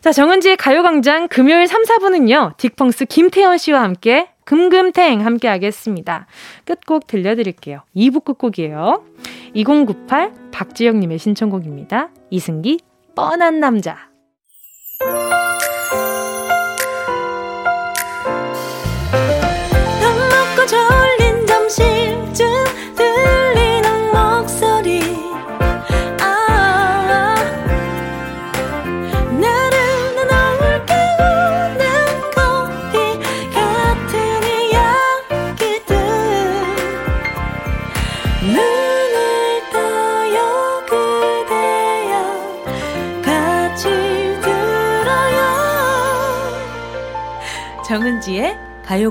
자, 0.00 0.12
정은지의 0.12 0.58
가요광장 0.58 1.28
금요일 1.28 1.66
3, 1.66 1.82
4분은요, 1.84 2.58
딕펑스 2.58 3.08
김태현 3.08 3.56
씨와 3.56 3.82
함께 3.82 4.28
금금탱 4.44 5.24
함께 5.24 5.48
하겠습니다. 5.48 6.26
끝곡 6.66 7.06
들려드릴게요. 7.06 7.80
2부 7.96 8.22
끝곡이에요. 8.24 9.02
2098 9.54 10.32
박지영님의 10.52 11.18
신청곡입니다. 11.18 12.10
이승기, 12.30 12.80
뻔한 13.14 13.60
남자. 13.60 14.13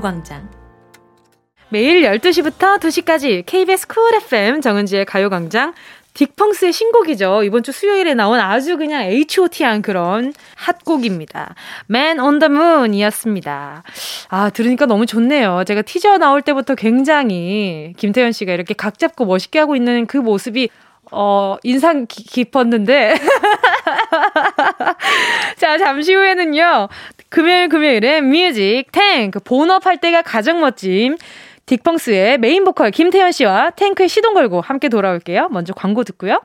가요광장. 0.04 0.50
매일 1.70 2.02
12시부터 2.02 2.78
2시까지 2.78 3.44
KBS 3.46 3.88
쿨 3.88 4.14
FM 4.16 4.60
정은지의 4.60 5.06
가요광장. 5.06 5.72
딕펑스의 6.12 6.72
신곡이죠. 6.72 7.42
이번 7.42 7.64
주 7.64 7.72
수요일에 7.72 8.14
나온 8.14 8.38
아주 8.38 8.76
그냥 8.76 9.02
H.O.T한 9.02 9.82
그런 9.82 10.32
핫곡입니다. 10.54 11.56
Man 11.90 12.20
on 12.20 12.38
the 12.38 12.54
Moon 12.54 12.94
이었습니다. 12.94 13.82
아, 14.28 14.50
들으니까 14.50 14.86
너무 14.86 15.06
좋네요. 15.06 15.64
제가 15.66 15.82
티저 15.82 16.18
나올 16.18 16.42
때부터 16.42 16.76
굉장히 16.76 17.94
김태현 17.96 18.30
씨가 18.30 18.52
이렇게 18.52 18.74
각 18.74 18.98
잡고 18.98 19.24
멋있게 19.24 19.58
하고 19.58 19.74
있는 19.74 20.06
그 20.06 20.18
모습이 20.18 20.68
어, 21.10 21.56
인상 21.62 22.06
기, 22.06 22.24
깊었는데. 22.24 23.16
자, 25.58 25.78
잠시 25.78 26.14
후에는요. 26.14 26.88
금요일 27.34 27.68
금요일에 27.68 28.20
뮤직 28.20 28.84
탱크 28.92 29.40
본업 29.40 29.86
할 29.86 29.96
때가 29.98 30.22
가장 30.22 30.60
멋짐. 30.60 31.16
딕펑스의 31.66 32.38
메인 32.38 32.62
보컬 32.62 32.92
김태현 32.92 33.32
씨와 33.32 33.70
탱크의 33.70 34.08
시동 34.08 34.34
걸고 34.34 34.60
함께 34.60 34.88
돌아올게요. 34.88 35.48
먼저 35.50 35.74
광고 35.74 36.04
듣고요. 36.04 36.40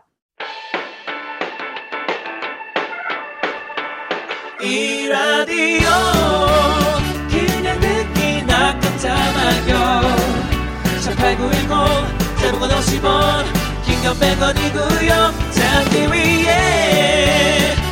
이 4.63 5.07
라디오 5.07 5.89
그냥 7.29 7.79
듣기나 7.79 8.79
깜짝마요 8.79 10.01
18910 11.03 12.41
대목원 12.41 12.69
50원 12.71 13.45
긴건 13.85 14.15
100원이고요 14.15 15.53
잠기 15.53 16.07
위에 16.11 17.09
무릎을 17.69 17.88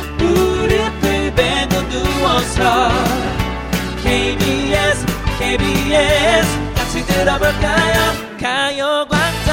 누워서 2.38 2.88
KBS 4.02 5.04
KBS 5.38 6.46
같이 6.74 7.04
들어볼까요 7.04 8.12
가요광장 8.40 9.48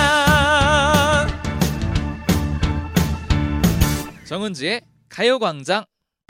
정은지의 4.26 4.82
가요광장 5.10 5.86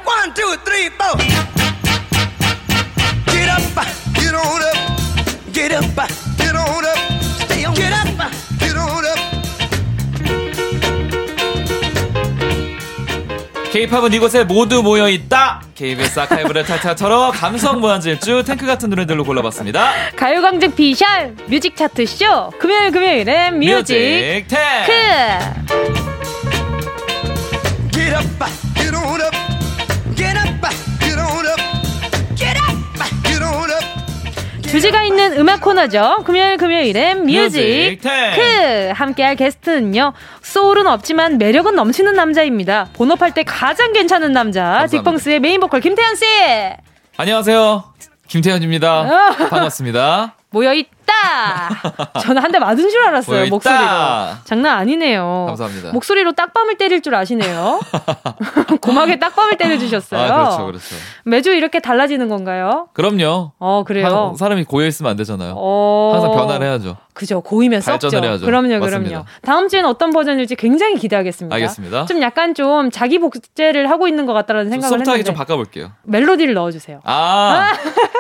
One, 0.06 0.34
two, 0.36 0.56
three, 0.63 0.89
four. 0.91 1.18
Get 3.26 3.50
up, 3.50 3.63
get 4.13 4.36
on 4.36 4.62
up, 4.62 4.78
get 5.52 5.72
up, 5.74 5.84
get 6.38 6.56
on 6.56 6.86
up, 6.86 6.98
stay 7.41 7.65
on, 7.65 7.74
get 7.74 7.91
up, 7.91 8.08
get 8.60 8.78
on 8.78 9.04
up. 9.04 9.20
K-팝은 13.72 14.13
이곳에 14.13 14.44
모두 14.44 14.84
모여 14.84 15.10
있다. 15.10 15.64
KBS 15.75 16.19
아카이브를 16.21 16.63
탈탈 16.63 16.95
털어 16.95 17.31
감성 17.31 17.81
무한질주 17.81 18.43
탱크 18.45 18.65
같은 18.65 18.89
노래들로 18.89 19.25
골라봤습니다. 19.25 19.91
가요광장 20.15 20.73
피셜 20.73 21.36
뮤직 21.47 21.75
차트 21.75 22.05
쇼 22.05 22.49
금요일 22.57 22.91
금요일엔 22.91 23.59
뮤직, 23.59 23.93
뮤직 23.93 24.47
탱크. 24.47 24.95
주제가 34.75 35.03
있는 35.03 35.38
음악 35.38 35.61
코너죠. 35.61 36.23
금요일 36.25 36.57
금요일엔 36.57 37.25
뮤직 37.25 37.97
탱크 38.01 38.91
함께할 38.93 39.38
게스트는요. 39.38 40.11
소울은 40.41 40.85
없지만 40.85 41.38
매력은 41.38 41.75
넘치는 41.75 42.13
남자입니다. 42.13 42.89
본업할 42.91 43.33
때 43.33 43.43
가장 43.43 43.93
괜찮은 43.93 44.33
남자 44.33 44.85
딕펑스의 44.91 45.39
메인 45.39 45.61
보컬 45.61 45.79
김태현 45.79 46.15
씨. 46.17 46.25
안녕하세요. 47.15 47.85
김태현입니다. 48.27 48.99
어. 48.99 49.35
반갑습니다. 49.49 50.35
모여있 50.49 50.89
있다. 51.06 52.20
저는 52.22 52.41
한 52.41 52.52
대 52.56 52.60
맞은 52.60 52.89
줄 52.89 53.02
알았어요. 53.04 53.48
목소리로. 53.50 53.82
장난 54.46 54.78
아니네요. 54.78 55.46
감사합니다. 55.48 55.91
목소리로 55.91 56.32
딱밤을 56.34 56.78
때릴 56.78 57.02
줄 57.02 57.13
아시네요. 57.15 57.80
고막에 58.82 59.20
딱밤을 59.20 59.58
때려주셨어요. 59.58 60.22
아, 60.22 60.36
그렇죠, 60.44 60.65
그렇죠. 60.68 60.96
매주 61.26 61.52
이렇게 61.54 61.80
달라지는 61.80 62.30
건가요? 62.30 62.88
그럼요. 62.94 63.52
어, 63.60 63.84
그래요. 63.86 64.32
하, 64.34 64.38
사람이 64.38 64.63
고여 64.65 64.88
있으면 64.88 65.12
안 65.12 65.18
되잖아요. 65.18 65.54
어... 65.58 66.12
항상 66.13 66.32
변화를 66.32 66.68
해야죠. 66.68 66.98
그죠. 67.13 67.41
고이면 67.41 67.80
썩죠. 67.82 68.10
해야죠. 68.13 68.46
그럼요, 68.46 68.80
맞습니다. 68.80 69.10
그럼요. 69.10 69.26
다음 69.41 69.70
주에는 69.70 69.89
어떤 69.89 70.12
버전일지 70.12 70.56
굉장히 70.56 70.96
기대하겠습니다. 70.98 71.54
알겠습니다. 71.56 72.06
좀 72.06 72.22
약간 72.22 72.54
좀 72.54 72.91
자기 72.91 73.20
복제를 73.20 73.89
하고 73.89 74.08
있는 74.08 74.26
것 74.26 74.34
같다는 74.34 74.70
생각을 74.70 75.00
했는데. 75.00 75.24
좀 75.24 75.34
바꿔볼게요. 75.36 75.91
멜로디를 76.04 76.54
넣어주세요. 76.54 77.00
아, 77.06 77.72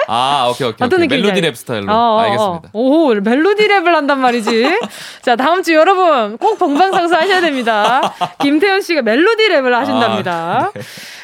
아, 0.07 0.47
오케이, 0.49 0.67
오케이. 0.69 0.85
어떤 0.85 1.03
오케이. 1.03 1.19
멜로디 1.21 1.41
랩 1.41 1.55
스타일로. 1.57 1.91
어, 1.91 1.95
어, 1.95 2.15
어. 2.15 2.19
알겠습니다. 2.21 2.69
오, 2.77 3.13
멜로디 3.13 3.69
랩을 3.69 3.85
한단 3.85 4.19
말이지. 4.19 4.79
자, 5.21 5.37
다음 5.37 5.63
주 5.63 5.73
여러분 5.73 6.37
꼭 6.37 6.59
본방사수 6.59 7.15
하셔야 7.15 7.39
됩니다. 7.39 8.01
김태현 8.41 8.81
씨가 8.81 9.01
멜로디 9.01 9.47
랩을 9.47 9.71
하신답니다. 9.71 10.33
아, 10.33 10.71
네. 10.73 10.81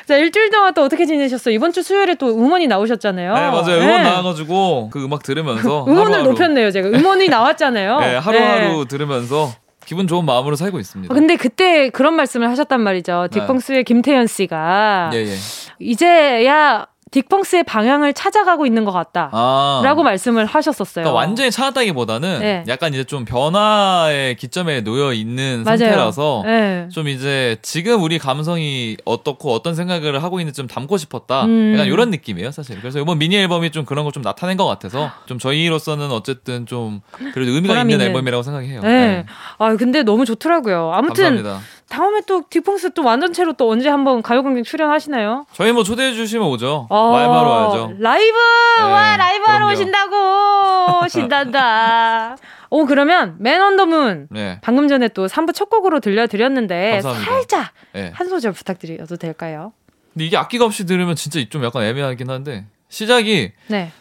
자, 0.07 0.15
일주일 0.15 0.49
동안 0.49 0.73
또 0.73 0.81
어떻게 0.83 1.05
지내셨어요? 1.05 1.53
이번 1.53 1.73
주 1.73 1.83
수요일에 1.83 2.15
또 2.15 2.29
음원이 2.29 2.67
나오셨잖아요. 2.67 3.33
네, 3.33 3.39
맞아요. 3.41 3.81
음원 3.81 4.03
네. 4.03 4.03
나와가지고 4.03 4.89
그 4.93 5.03
음악 5.03 5.23
들으면서. 5.23 5.83
음원을 5.91 6.13
하루하루. 6.13 6.29
높였네요, 6.31 6.71
제가. 6.71 6.87
음원이 6.87 7.27
나왔잖아요. 7.27 7.99
네, 7.99 8.15
하루하루 8.15 8.79
네. 8.79 8.85
들으면서 8.87 9.51
기분 9.85 10.07
좋은 10.07 10.23
마음으로 10.23 10.55
살고 10.55 10.79
있습니다. 10.79 11.13
근데 11.13 11.35
그때 11.35 11.89
그런 11.89 12.13
말씀을 12.13 12.49
하셨단 12.49 12.79
말이죠. 12.79 13.27
딕펑스의 13.29 13.73
네. 13.73 13.83
김태현 13.83 14.27
씨가. 14.27 15.09
예, 15.13 15.17
예. 15.25 15.35
이제야 15.79 16.85
딕펑스의 17.11 17.65
방향을 17.65 18.13
찾아가고 18.13 18.65
있는 18.65 18.85
것 18.85 18.91
같다. 18.91 19.29
아. 19.33 19.81
라고 19.83 20.03
말씀을 20.03 20.45
하셨었어요. 20.45 21.03
그러니까 21.03 21.11
완전히 21.13 21.51
찾았다기보다는 21.51 22.39
네. 22.39 22.63
약간 22.67 22.93
이제 22.93 23.03
좀 23.03 23.25
변화의 23.25 24.35
기점에 24.35 24.81
놓여 24.81 25.11
있는 25.13 25.63
맞아요. 25.65 25.77
상태라서 25.77 26.43
네. 26.45 26.87
좀 26.91 27.07
이제 27.07 27.57
지금 27.61 28.01
우리 28.03 28.17
감성이 28.19 28.95
어떻고 29.03 29.51
어떤 29.53 29.75
생각을 29.75 30.23
하고 30.23 30.39
있는지 30.39 30.57
좀 30.57 30.67
담고 30.67 30.97
싶었다. 30.97 31.45
음. 31.45 31.73
약간 31.73 31.87
이런 31.87 32.11
느낌이에요, 32.11 32.51
사실. 32.51 32.79
그래서 32.79 32.99
이번 32.99 33.17
미니 33.19 33.35
앨범이 33.37 33.71
좀 33.71 33.83
그런 33.83 34.05
걸 34.05 34.11
좀 34.11 34.21
나타낸 34.23 34.57
것 34.57 34.65
같아서 34.65 35.09
좀 35.25 35.39
저희로서는 35.39 36.11
어쨌든 36.11 36.65
좀 36.65 36.99
그래도 37.33 37.51
의미가 37.53 37.75
있는, 37.79 37.91
있는, 37.91 38.07
앨범이라고 38.07 38.43
생각해요. 38.43 38.81
네. 38.81 38.89
네. 38.89 39.25
아, 39.57 39.75
근데 39.77 40.03
너무 40.03 40.25
좋더라고요. 40.25 40.91
아무튼 40.93 41.23
감사합니다. 41.37 41.59
다음에 41.91 42.21
또 42.25 42.43
딕펑스 42.43 42.93
또 42.93 43.03
완전체로 43.03 43.51
또 43.53 43.69
언제 43.69 43.89
한번 43.89 44.21
가요광장 44.21 44.63
출연하시나요? 44.63 45.45
저희 45.51 45.73
뭐 45.73 45.83
초대해 45.83 46.13
주시면 46.13 46.47
오죠. 46.47 46.87
어, 46.89 47.15
하러 47.17 47.29
와야죠. 47.29 47.93
라이브! 47.99 48.37
네, 48.77 48.83
와, 48.83 49.17
라이브 49.17 49.43
하러 49.45 49.67
오신다고! 49.67 51.07
신난다. 51.11 52.37
오, 52.69 52.85
그러면 52.85 53.35
Man 53.39 53.61
on 53.61 53.72
the 53.72 53.87
Moon. 53.87 54.27
네. 54.31 54.59
방금 54.61 54.87
전에 54.87 55.09
또 55.09 55.27
3부 55.27 55.53
첫 55.53 55.69
곡으로 55.69 55.99
들려드렸는데 55.99 57.01
감사합니다. 57.01 57.29
살짝 57.31 57.71
네. 57.91 58.11
한 58.15 58.29
소절 58.29 58.53
부탁드려도 58.53 59.17
될까요? 59.17 59.73
근데 60.13 60.25
이게 60.25 60.37
악기가 60.37 60.63
없이 60.63 60.85
들으면 60.85 61.17
진짜 61.17 61.41
좀 61.49 61.61
약간 61.65 61.83
애매하긴 61.83 62.29
한데 62.29 62.65
시작이 62.87 63.51
네. 63.67 63.91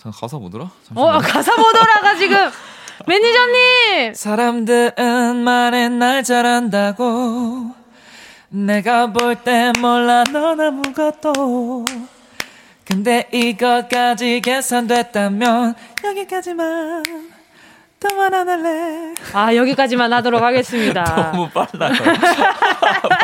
가사 0.00 0.36
뭐더라? 0.38 0.70
잠시만요. 0.86 1.16
어, 1.16 1.18
가사 1.18 1.56
뭐더라가 1.56 2.14
지금 2.14 2.36
매니저님! 3.06 4.14
사람들은 4.14 5.36
말해 5.36 5.88
날 5.88 6.22
잘한다고. 6.22 7.74
내가 8.50 9.12
볼땐 9.12 9.72
몰라 9.80 10.24
넌 10.32 10.60
아무것도. 10.60 11.84
근데 12.84 13.28
이것까지 13.32 14.40
계산됐다면 14.40 15.74
여기까지만 16.04 17.29
더만 18.00 18.32
안 18.32 18.48
할래. 18.48 19.14
아, 19.34 19.54
여기까지만 19.54 20.10
하도록 20.14 20.42
하겠습니다. 20.42 21.04
너무 21.32 21.50
빨라요. 21.50 21.92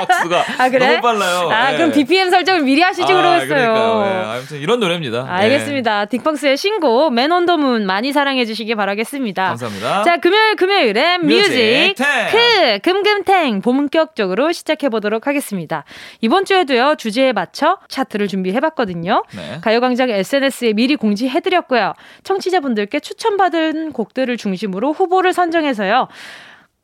박수가. 0.07 0.45
아, 0.59 0.69
그래? 0.69 0.87
너무 0.87 1.01
빨라요. 1.01 1.51
아, 1.51 1.71
네. 1.71 1.77
그럼 1.79 1.93
BPM 1.93 2.29
설정을 2.31 2.61
미리 2.63 2.83
하시지 2.83 3.11
아, 3.11 3.17
그러겠어요. 3.17 4.05
네. 4.05 4.23
아무튼 4.37 4.59
이런 4.59 4.79
노래입니다. 4.79 5.25
알겠습니다. 5.27 6.05
네. 6.05 6.19
딕펑스의 6.19 6.59
신곡, 6.59 7.15
Man 7.15 7.33
on 7.33 7.45
the 7.45 7.63
Moon 7.63 7.87
많이 7.87 8.13
사랑해 8.13 8.45
주시기 8.45 8.75
바라겠습니다. 8.75 9.47
감사합니다. 9.47 10.03
자, 10.05 10.19
금요일, 10.19 10.57
금요일엔 10.57 11.27
뮤직 11.27 11.95
탱크, 11.97 12.79
금금탱 12.83 13.63
본격적으로 13.63 14.53
시작해 14.53 14.91
보도록 14.91 15.27
하겠습니다. 15.27 15.85
이번 16.21 16.45
주에도요, 16.45 16.97
주제에 16.99 17.33
맞춰 17.33 17.79
차트를 17.89 18.29
준비해봤거든요. 18.29 19.23
네. 19.35 19.59
가요광장 19.63 20.11
SNS에 20.11 20.75
미리 20.75 20.97
공지해드렸고요. 20.97 21.95
청취자분들께 22.25 23.01
추천받은 23.01 23.93
곡들을 23.93 24.37
중심으로 24.37 24.66
중심으로 24.67 24.93
후보를 24.93 25.33
선정해서요. 25.33 26.09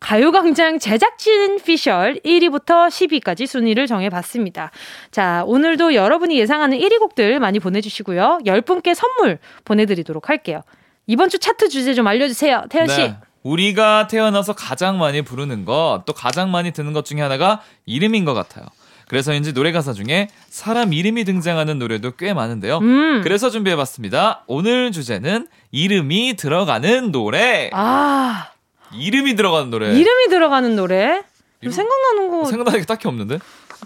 가요광장 0.01 0.81
제작진 0.81 1.59
피셜 1.63 2.19
1위부터 2.25 2.89
10위까지 2.89 3.47
순위를 3.47 3.87
정해봤습니다. 3.87 4.73
자, 5.13 5.45
오늘도 5.47 5.95
여러분이 5.95 6.37
예상하는 6.39 6.79
1위 6.79 6.99
곡들 6.99 7.39
많이 7.39 7.61
보내주시고요. 7.61 8.41
10분께 8.45 8.95
선물 8.95 9.39
보내드리도록 9.65 10.29
할게요. 10.29 10.63
이번 11.07 11.29
주 11.29 11.39
차트 11.39 11.69
주제 11.69 11.95
좀 11.95 12.07
알려주세요. 12.07 12.65
태연씨. 12.69 12.97
네. 12.97 13.17
우리가 13.45 14.07
태어나서 14.07 14.55
가장 14.55 14.99
많이 14.99 15.23
부르는 15.23 15.65
것, 15.65 16.03
또 16.07 16.13
가장 16.13 16.51
많이 16.51 16.73
듣는 16.73 16.93
것 16.93 17.05
중에 17.05 17.21
하나가 17.21 17.61
이름인 17.87 18.25
것 18.25 18.35
같아요. 18.35 18.67
그래서인지 19.09 19.53
노래 19.53 19.73
가사 19.73 19.93
중에 19.93 20.29
사람 20.49 20.93
이름이 20.93 21.25
등장하는 21.25 21.79
노래도 21.79 22.13
꽤 22.13 22.33
많은데요. 22.33 22.79
음. 22.79 23.21
그래서 23.23 23.51
준비해봤습니다. 23.51 24.45
오늘 24.47 24.91
주제는 24.91 25.49
이름이 25.73 26.35
들어가는 26.37 27.11
노래. 27.13 27.71
아. 27.73 28.49
이름이 28.95 29.35
들어가는 29.37 29.71
노래. 29.71 29.87
이름이 29.99 30.29
들어가는 30.29 30.77
노래? 30.77 31.23
이름? 31.63 31.73
생각나는 31.73 32.31
거. 32.31 32.45
생각나는 32.45 32.81
게 32.81 32.87
딱히 32.87 33.09
없는데? 33.09 33.39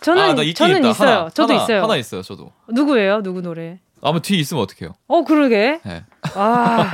저는, 0.02 0.22
아, 0.22 0.26
저는 0.34 0.78
있다. 0.78 0.88
있어요. 0.90 1.08
하나, 1.10 1.30
저도 1.30 1.54
하나, 1.54 1.62
있어요. 1.62 1.82
하나 1.84 1.96
있어요, 1.96 2.22
저도. 2.22 2.52
누구예요? 2.68 3.22
누구 3.22 3.40
노래? 3.40 3.78
아마 4.02 4.18
뒤에 4.20 4.38
있으면 4.38 4.62
어떡해요? 4.64 4.94
어, 5.06 5.24
그러게. 5.24 5.80
네. 5.84 6.04
아. 6.34 6.90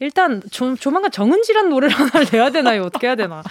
일단 0.00 0.42
조, 0.50 0.74
조만간 0.74 1.12
정은지란 1.12 1.68
노래를 1.68 1.94
하나 1.96 2.24
내야 2.30 2.50
되나요? 2.50 2.82
어떻게 2.82 3.06
해야 3.06 3.14
되나? 3.14 3.42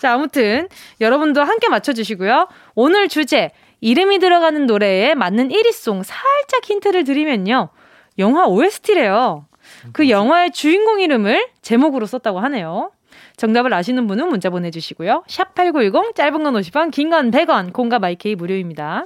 자, 0.00 0.14
아무튼 0.14 0.68
여러분도 1.02 1.42
함께 1.42 1.68
맞춰 1.68 1.92
주시고요. 1.92 2.48
오늘 2.74 3.08
주제 3.08 3.50
이름이 3.82 4.18
들어가는 4.20 4.66
노래에 4.66 5.14
맞는 5.14 5.50
1위송 5.50 6.02
살짝 6.02 6.64
힌트를 6.64 7.04
드리면요. 7.04 7.68
영화 8.18 8.46
OST래요. 8.46 9.44
그 9.92 10.08
영화의 10.08 10.50
주인공 10.52 11.00
이름을 11.00 11.48
제목으로 11.62 12.06
썼다고 12.06 12.40
하네요. 12.40 12.90
정답을 13.36 13.72
아시는 13.72 14.06
분은 14.06 14.28
문자 14.28 14.50
보내주시고요. 14.50 15.24
샵 15.28 15.54
8910, 15.54 16.14
짧은 16.16 16.42
건 16.42 16.54
50원, 16.54 16.90
긴 16.90 17.10
건 17.10 17.30
100원, 17.30 17.72
공과 17.72 17.98
마이케이 17.98 18.34
무료입니다. 18.34 19.04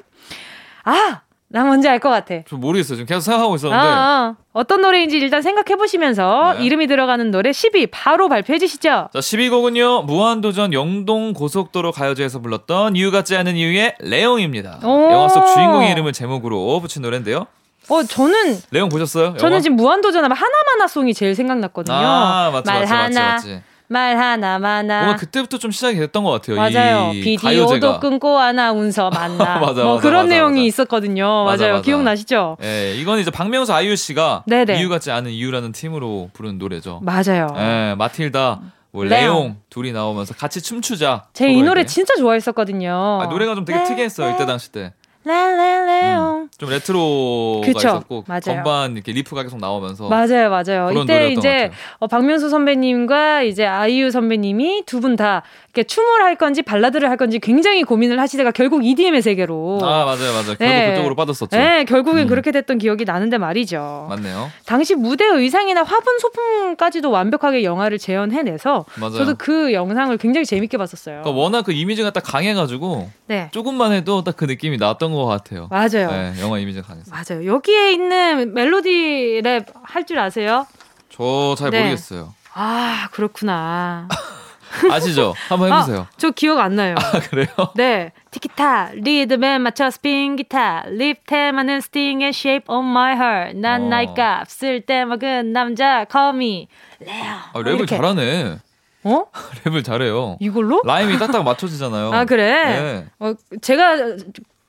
아! 0.84 1.20
나 1.54 1.64
뭔지 1.64 1.86
알 1.86 1.98
것 1.98 2.08
같아. 2.08 2.40
좀 2.46 2.60
모르겠어요. 2.60 2.96
지금 2.96 3.06
계속 3.06 3.20
생각하고 3.20 3.56
있었는데. 3.56 3.84
아, 3.86 4.36
어. 4.54 4.64
떤 4.64 4.80
노래인지 4.80 5.18
일단 5.18 5.42
생각해 5.42 5.76
보시면서 5.76 6.54
네. 6.58 6.64
이름이 6.64 6.86
들어가는 6.86 7.30
노래 7.30 7.50
10위 7.50 7.88
바로 7.90 8.30
발표해 8.30 8.58
주시죠. 8.58 9.10
자, 9.12 9.18
10위곡은요. 9.18 10.06
무한도전 10.06 10.72
영동 10.72 11.34
고속도로 11.34 11.92
가요제에서 11.92 12.38
불렀던 12.40 12.96
이유 12.96 13.10
같지 13.10 13.36
않은 13.36 13.56
이유의 13.56 13.96
레옹입니다. 14.00 14.78
영화 14.82 15.28
속 15.28 15.46
주인공의 15.52 15.90
이름을 15.92 16.14
제목으로 16.14 16.80
붙인 16.80 17.02
노래인데요. 17.02 17.46
어, 17.88 18.02
저는 18.04 18.58
레옹 18.70 18.88
보셨어요? 18.88 19.36
저는 19.36 19.60
지금 19.60 19.76
무한도전 19.76 20.24
하면 20.24 20.36
하나마나 20.36 20.86
송이 20.86 21.14
제일 21.14 21.34
생각났거든요. 21.34 21.94
아, 21.96 22.50
맞지, 22.52 22.66
말 22.70 22.80
맞지, 22.80 22.92
하나, 22.92 23.04
맞지, 23.32 23.48
맞지. 23.48 23.62
말 23.88 24.16
하나 24.16 24.58
마나. 24.58 25.00
뭔가 25.02 25.16
그때부터 25.18 25.58
좀 25.58 25.70
시작이 25.70 25.98
됐던 25.98 26.24
것 26.24 26.30
같아요. 26.30 26.56
맞아요. 26.56 27.10
비디오도 27.12 27.42
가요제가. 27.68 28.00
끊고 28.00 28.38
아나운서 28.38 29.10
만나. 29.10 29.58
맞아, 29.60 29.82
뭐 29.82 29.96
맞아, 29.96 30.00
그런 30.00 30.24
맞아, 30.24 30.28
내용이 30.34 30.64
있었거든요. 30.66 31.44
맞아요. 31.44 31.82
기억나시죠? 31.82 32.56
네, 32.60 32.94
이건 32.96 33.18
이제 33.18 33.30
박명수 33.30 33.74
아이유 33.74 33.94
씨가 33.96 34.44
네네. 34.46 34.80
이유 34.80 34.88
같지 34.88 35.10
않은 35.10 35.30
이유라는 35.30 35.72
팀으로 35.72 36.30
부른 36.32 36.56
노래죠. 36.58 37.00
맞아요. 37.02 37.48
네, 37.54 37.94
마틸다. 37.96 38.60
뭐 38.92 39.04
레옹. 39.04 39.10
레옹 39.10 39.56
둘이 39.70 39.92
나오면서 39.92 40.34
같이 40.34 40.62
춤추자. 40.62 41.24
제 41.34 41.48
이 41.50 41.62
노래 41.62 41.84
진짜 41.84 42.14
좋아했었거든요. 42.16 43.20
아, 43.22 43.26
노래가 43.26 43.54
좀 43.54 43.64
되게 43.66 43.82
특이했어요 43.84 44.34
이때 44.34 44.46
당시 44.46 44.70
때. 44.72 44.92
랄랄레옹. 45.24 46.42
음, 46.42 46.48
좀 46.58 46.70
레트로가 46.70 47.66
그쵸? 47.66 47.78
있었고 47.78 48.24
맞아요. 48.26 48.40
건반 48.44 48.92
이렇게 48.94 49.12
riff가 49.12 49.42
계속 49.44 49.58
나오면서 49.60 50.08
맞아요, 50.08 50.50
맞아요. 50.50 50.90
이때 50.92 51.30
이제 51.32 51.70
어, 51.98 52.06
박명수 52.06 52.48
선배님과 52.50 53.42
이제 53.42 53.64
아이유 53.66 54.10
선배님이 54.10 54.84
두 54.86 55.00
분 55.00 55.16
다 55.16 55.42
이렇게 55.74 55.86
춤을 55.86 56.22
할 56.22 56.36
건지 56.36 56.60
발라드를 56.60 57.08
할 57.08 57.16
건지 57.16 57.38
굉장히 57.38 57.82
고민을 57.82 58.20
하시다가 58.20 58.50
결국 58.50 58.84
EDM의 58.84 59.22
세계로 59.22 59.78
아 59.82 60.04
맞아요, 60.04 60.32
맞아요. 60.32 60.44
결국 60.44 60.58
네. 60.58 60.90
그쪽으로 60.90 61.14
빠졌었죠. 61.16 61.56
네, 61.56 61.84
결국엔 61.84 62.24
음. 62.24 62.26
그렇게 62.26 62.52
됐던 62.52 62.76
기억이 62.76 63.06
나는데 63.06 63.38
말이죠. 63.38 64.06
맞네요. 64.10 64.50
당시 64.66 64.94
무대 64.94 65.24
의상이나 65.24 65.82
화분 65.82 66.18
소품까지도 66.18 67.10
완벽하게 67.10 67.64
영화를 67.64 67.96
재현해내서 67.98 68.84
맞아요. 68.96 69.14
저도 69.16 69.34
그 69.38 69.72
영상을 69.72 70.14
굉장히 70.18 70.44
재밌게 70.44 70.76
봤었어요. 70.76 71.22
그러니까 71.22 71.30
워낙 71.42 71.62
그 71.62 71.72
이미지가 71.72 72.10
딱 72.10 72.20
강해가지고 72.22 73.10
네. 73.28 73.48
조금만 73.52 73.92
해도 73.92 74.22
딱 74.22 74.32
그 74.36 74.44
느낌이 74.46 74.76
나왔던 74.76 75.12
것 75.14 75.24
같아요. 75.26 75.68
맞아요. 75.70 76.10
네, 76.10 76.34
영화 76.40 76.58
이미지가 76.58 76.86
강해서. 76.86 77.10
맞아요. 77.12 77.46
여기에 77.46 77.92
있는 77.92 78.52
멜로디 78.54 79.40
랩 79.44 79.66
할 79.84 80.04
줄 80.04 80.18
아세요? 80.18 80.66
저잘 81.10 81.70
네. 81.70 81.78
모르겠어요. 81.84 82.34
아 82.54 83.08
그렇구나. 83.12 84.08
아시죠? 84.90 85.34
한번 85.48 85.72
해보세요. 85.72 86.00
아, 86.08 86.10
저 86.16 86.30
기억 86.30 86.58
안 86.58 86.74
나요. 86.76 86.94
아, 86.98 87.20
그래요? 87.20 87.46
네. 87.76 88.12
티키타, 88.30 88.90
리듬에 88.94 89.58
맞춰 89.58 89.90
스핀 89.90 90.36
기타, 90.36 90.84
립 90.88 91.26
테마는 91.26 91.80
스팅의 91.82 92.28
shape 92.30 92.64
of 92.74 92.84
my 92.88 93.12
heart. 93.14 93.58
난 93.58 93.82
어. 93.84 93.88
나이 93.88 94.06
값을 94.14 94.80
떼먹은 94.80 95.52
남자, 95.52 96.04
call 96.06 96.42
me, 96.42 96.68
레옹. 97.00 97.12
아, 97.12 97.52
랩을 97.54 97.74
이렇게. 97.76 97.96
잘하네. 97.96 98.58
어? 99.04 99.24
랩을 99.64 99.84
잘해요. 99.84 100.36
이걸로? 100.40 100.80
rhyme이 100.84 101.18
딱딱 101.18 101.44
맞춰지잖아요. 101.44 102.12
아, 102.12 102.24
그래? 102.24 102.64
네. 102.64 103.06
어, 103.18 103.34
제가 103.60 104.16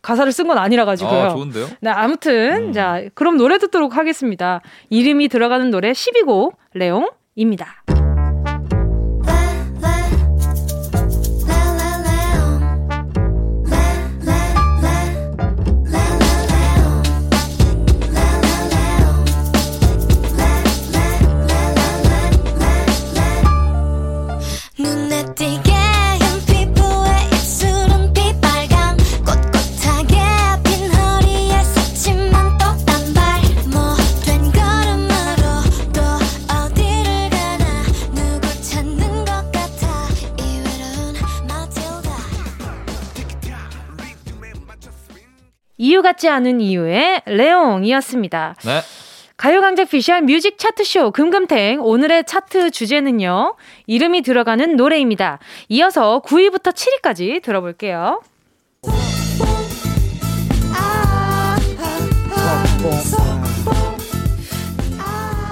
가사를 0.01 0.29
쓴 0.33 0.47
건 0.47 0.57
아니라 0.57 0.83
가지고요. 0.83 1.21
아, 1.21 1.29
좋은데요? 1.29 1.69
네, 1.79 1.89
아무튼 1.89 2.67
음. 2.69 2.73
자, 2.73 3.01
그럼 3.13 3.37
노래 3.37 3.57
듣도록 3.57 3.95
하겠습니다. 3.95 4.59
이름이 4.89 5.29
들어가는 5.29 5.69
노래 5.71 5.91
10위 5.93 6.29
곡 6.29 6.55
레옹입니다. 6.73 8.02
이유 45.83 46.01
같지 46.01 46.29
않은 46.29 46.61
이유의 46.61 47.23
레옹이었습니다. 47.25 48.55
네. 48.63 48.79
가요광장 49.35 49.83
피셜 49.83 50.21
뮤직 50.21 50.57
차트쇼 50.57 51.11
금금탱 51.11 51.81
오늘의 51.81 52.23
차트 52.25 52.71
주제는요. 52.71 53.55
이름이 53.87 54.21
들어가는 54.21 54.77
노래입니다. 54.77 55.39
이어서 55.67 56.21
9위부터 56.25 56.73
7위까지 56.73 57.41
들어볼게요. 57.43 58.21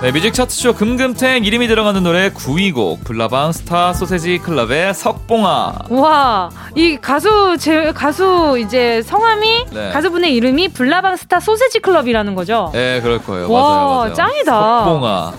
네, 0.01 0.11
뮤직 0.11 0.33
차트쇼 0.33 0.73
금금탱 0.73 1.45
이름이 1.45 1.67
들어가는 1.67 2.01
노래 2.01 2.29
9위 2.31 2.73
곡 2.73 3.03
불나방 3.03 3.51
스타 3.51 3.93
쏘세지 3.93 4.39
클럽의 4.39 4.95
석봉아. 4.95 5.73
와, 5.89 6.49
이 6.73 6.97
가수 6.99 7.55
제 7.59 7.91
가수 7.91 8.57
이제 8.57 9.03
성함이 9.03 9.65
네. 9.71 9.91
가수분의 9.91 10.33
이름이 10.33 10.69
블라방 10.69 11.17
스타 11.17 11.39
소세지 11.39 11.81
클럽이라는 11.81 12.33
거죠. 12.33 12.71
네, 12.73 12.99
그럴 13.01 13.19
거예요. 13.19 13.51
와, 13.51 13.61
맞아요, 13.61 13.87
맞아요. 13.97 14.13
짱이다. 14.13 14.79
석봉아. 14.85 15.33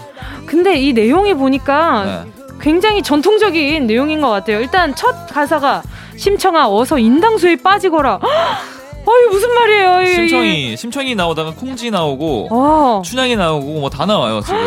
근데 0.47 0.77
이 0.79 0.93
내용이 0.93 1.35
보니까 1.35 2.05
네. 2.05 2.33
굉장히 2.61 3.03
전통적인 3.03 3.89
내용인 3.89 4.21
것 4.21 4.31
같아요. 4.31 4.61
일단 4.61 4.95
첫 4.95 5.27
가사가 5.27 5.83
심청아 6.17 6.69
어서 6.69 7.01
인당수에 7.01 7.57
빠지거라. 7.57 8.21
어이 9.05 9.27
무슨 9.31 9.53
말이에요? 9.53 10.07
심청이 10.15 10.77
심청이 10.77 11.15
나오다가 11.15 11.53
콩지 11.55 11.91
나오고 11.91 12.49
어. 12.51 13.03
춘향이 13.05 13.35
나오고 13.37 13.81
뭐 13.81 13.91
다 13.91 14.07
나와요 14.07 14.41
지금. 14.41 14.59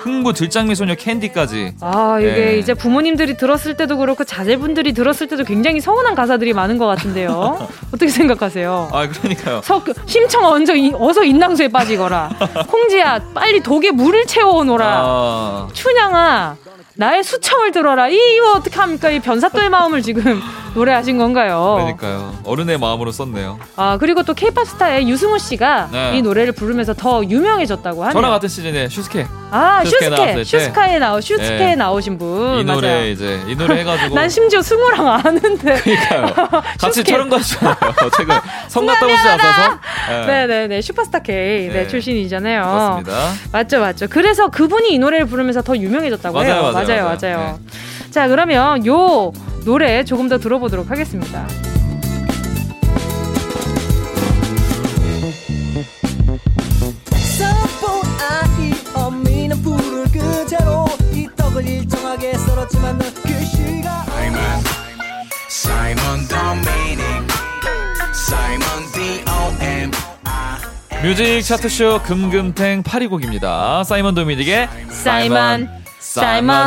흥부 0.00 0.32
들장미 0.32 0.74
소녀 0.74 0.94
캔디까지. 0.94 1.74
아 1.80 2.18
이게 2.20 2.32
네. 2.32 2.58
이제 2.58 2.74
부모님들이 2.74 3.36
들었을 3.36 3.76
때도 3.76 3.96
그렇고 3.98 4.24
자제분들이 4.24 4.92
들었을 4.92 5.28
때도 5.28 5.44
굉장히 5.44 5.80
서운한 5.80 6.14
가사들이 6.14 6.52
많은 6.52 6.78
것 6.78 6.86
같은데요. 6.86 7.68
어떻게 7.92 8.08
생각하세요? 8.08 8.88
아 8.92 9.08
그러니까요. 9.08 9.60
서, 9.62 9.82
심청 10.06 10.44
언저 10.44 10.74
어서 10.98 11.24
인당수에 11.24 11.68
빠지거라. 11.68 12.30
콩지야 12.68 13.20
빨리 13.34 13.60
독에 13.60 13.90
물을 13.92 14.26
채워오너라. 14.26 14.86
아. 14.86 15.68
춘향아 15.72 16.56
나의 16.94 17.22
수청을 17.24 17.72
들어라. 17.72 18.08
이, 18.08 18.14
이거 18.14 18.52
어떻게 18.52 18.76
합니까? 18.78 19.10
이 19.10 19.20
변사또의 19.20 19.68
마음을 19.70 20.02
지금 20.02 20.40
노래하신 20.80 21.16
건가요? 21.16 21.74
그러니까요. 21.78 22.34
어른의 22.44 22.78
마음으로 22.78 23.10
썼네요. 23.10 23.58
아, 23.76 23.96
그리고 23.98 24.22
또 24.22 24.34
케이팝 24.34 24.66
스타의 24.66 25.08
유승우 25.08 25.38
씨가 25.38 25.88
네. 25.90 26.18
이 26.18 26.22
노래를 26.22 26.52
부르면서 26.52 26.92
더 26.92 27.24
유명해졌다고 27.24 28.02
하네요. 28.04 28.12
저랑 28.12 28.30
같은 28.30 28.48
시즌에 28.48 28.88
슈스케. 28.90 29.26
아, 29.50 29.82
슈스케. 29.84 30.44
슈스카에 30.44 30.98
나오, 30.98 31.20
슈스케에 31.20 31.58
네. 31.58 31.76
나오신 31.76 32.18
분. 32.18 32.58
이 32.58 32.64
노래 32.64 32.88
맞아요. 32.88 33.06
이제, 33.06 33.40
이 33.48 33.56
노래 33.56 33.78
해가지고. 33.80 34.14
난 34.16 34.28
심지어 34.28 34.60
승우랑 34.60 35.08
아는데. 35.24 35.74
그러니까요. 35.80 36.26
같이 36.78 37.02
촬영 37.02 37.28
가시잖아요. 37.30 37.76
최근 38.16 38.36
성 38.68 38.84
갔다 38.86 39.06
오시지 39.06 39.28
않아서. 39.28 39.78
네. 40.26 40.46
네 40.46 40.66
네 40.66 40.80
슈퍼스타 40.82 41.20
K. 41.20 41.68
네, 41.68 41.72
네, 41.72 41.88
출신이잖아요. 41.88 42.60
맞습니다. 42.62 43.12
맞죠, 43.52 43.80
맞죠. 43.80 44.06
그래서 44.10 44.48
그분이 44.48 44.90
이 44.92 44.98
노래를 44.98 45.26
부르면서 45.26 45.62
더 45.62 45.74
유명해졌다고 45.76 46.34
맞아요, 46.36 46.52
해요. 46.52 46.62
맞아요. 46.62 46.72
맞아요, 46.74 47.04
맞아요. 47.04 47.36
맞아요. 47.38 47.58
네. 47.64 48.10
자, 48.10 48.28
그러면 48.28 48.84
요 48.86 49.32
노래 49.66 50.04
조금 50.04 50.28
더 50.28 50.38
들어보도록 50.38 50.92
하겠습니다. 50.92 51.44
뮤직 71.02 71.42
차트쇼 71.42 72.02
금금탱 72.04 72.84
8위 72.84 73.10
곡입니다. 73.10 73.82
사이먼 73.82 74.14
도미닉의 74.14 74.68
사이먼 74.90 74.90
사이먼 74.90 75.85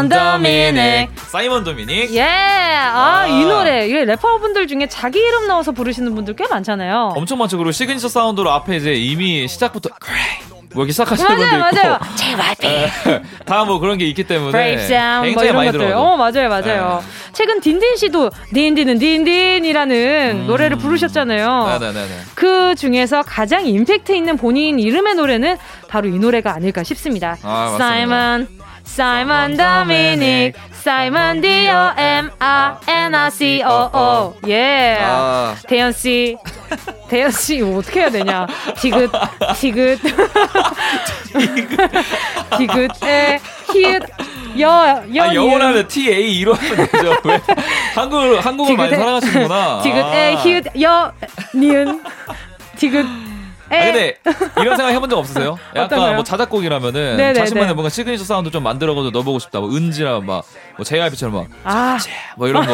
도미닉. 0.09 1.09
사이먼 1.15 1.63
도미닉. 1.63 2.13
예. 2.15 2.23
아, 2.23 3.21
아, 3.21 3.27
이 3.27 3.45
노래. 3.45 3.87
이게 3.87 4.05
래퍼분들 4.05 4.67
중에 4.67 4.87
자기 4.87 5.19
이름 5.19 5.47
넣어서 5.47 5.71
부르시는 5.71 6.15
분들 6.15 6.35
꽤 6.35 6.47
많잖아요. 6.47 7.13
엄청 7.15 7.37
많죠. 7.37 7.57
그리고 7.57 7.71
시그니처 7.71 8.07
사운드로 8.09 8.49
앞에 8.51 8.77
이제 8.77 8.93
이미 8.93 9.47
시작부터 9.47 9.89
뭐 10.73 10.83
이렇게 10.83 10.91
시작하시는 10.91 11.27
분도 11.35 11.43
있고. 11.45 11.57
맞아요. 11.57 11.99
JYP. 12.15 12.67
예. 12.67 12.91
다뭐 13.45 13.79
그런 13.79 13.97
게 13.97 14.05
있기 14.05 14.23
때문에 14.23 14.75
굉장히 14.75 15.33
뭐 15.33 15.43
이런 15.43 15.55
많이 15.55 15.71
것들. 15.71 15.93
어, 15.93 16.15
맞아요, 16.15 16.49
맞아요. 16.49 17.01
네. 17.03 17.07
최근 17.33 17.59
딘딘 17.59 17.95
씨도 17.95 18.29
딘딘은 18.53 18.99
딘딘이라는 18.99 20.41
음. 20.41 20.47
노래를 20.47 20.77
부르셨잖아요. 20.77 21.79
네네네. 21.79 22.07
그 22.35 22.75
중에서 22.75 23.23
가장 23.23 23.65
임팩트 23.65 24.11
있는 24.11 24.37
본인 24.37 24.79
이름의 24.79 25.15
노래는 25.15 25.57
바로 25.87 26.07
이 26.07 26.19
노래가 26.19 26.53
아닐까 26.53 26.83
싶습니다. 26.83 27.37
아, 27.41 27.75
사이먼 27.79 28.11
Simon 28.19 28.58
Dominic, 29.55 30.55
Simon 30.73 31.41
D 31.41 31.47
O 31.69 31.93
M 31.95 32.31
A 32.41 32.77
N 32.87 33.15
I 33.15 33.29
C 33.31 33.61
O 33.63 33.89
O. 33.93 34.35
예. 34.47 34.97
아. 35.01 35.55
대현 35.67 35.91
씨. 35.93 36.37
대현 37.09 37.31
씨 37.31 37.57
이거 37.57 37.77
어떻게 37.77 38.01
해야 38.01 38.09
되냐? 38.09 38.45
디귿 38.77 39.09
디귿 39.59 39.99
디귿에 42.57 43.39
히읗 43.73 44.03
여, 44.59 45.03
여, 45.15 45.23
아, 45.23 45.33
영어라면 45.33 45.87
T 45.87 46.09
A 46.11 46.39
E로 46.39 46.53
하면 46.53 46.87
되죠. 46.87 47.15
왜 47.23 47.41
한국을 47.95 48.39
한국을 48.45 48.75
많이 48.75 48.95
사랑하시는구나. 48.95 49.81
디귿에 49.83 50.35
아. 50.35 50.39
히읗 50.41 50.81
여 50.81 51.11
니은 51.55 52.03
디귿 52.77 53.28
아, 53.69 53.83
근데 53.83 54.17
이런 54.59 54.75
생각 54.77 54.91
해본 54.91 55.09
적 55.09 55.17
없으세요? 55.17 55.57
약간 55.75 56.15
뭐 56.15 56.23
자작곡이라면은 56.23 57.17
네네네. 57.17 57.33
자신만의 57.33 57.73
뭔가 57.75 57.89
signature 57.89 58.23
sound 58.23 58.51
좀 58.51 58.63
만들어가지고 58.63 59.11
넣어보고 59.11 59.39
싶다. 59.39 59.59
뭐 59.59 59.69
은지나 59.75 60.19
막뭐 60.19 60.83
JYP처럼 60.83 61.35
막 61.35 61.47
아. 61.63 61.97
뭐 62.35 62.47
이런 62.47 62.65
거. 62.65 62.73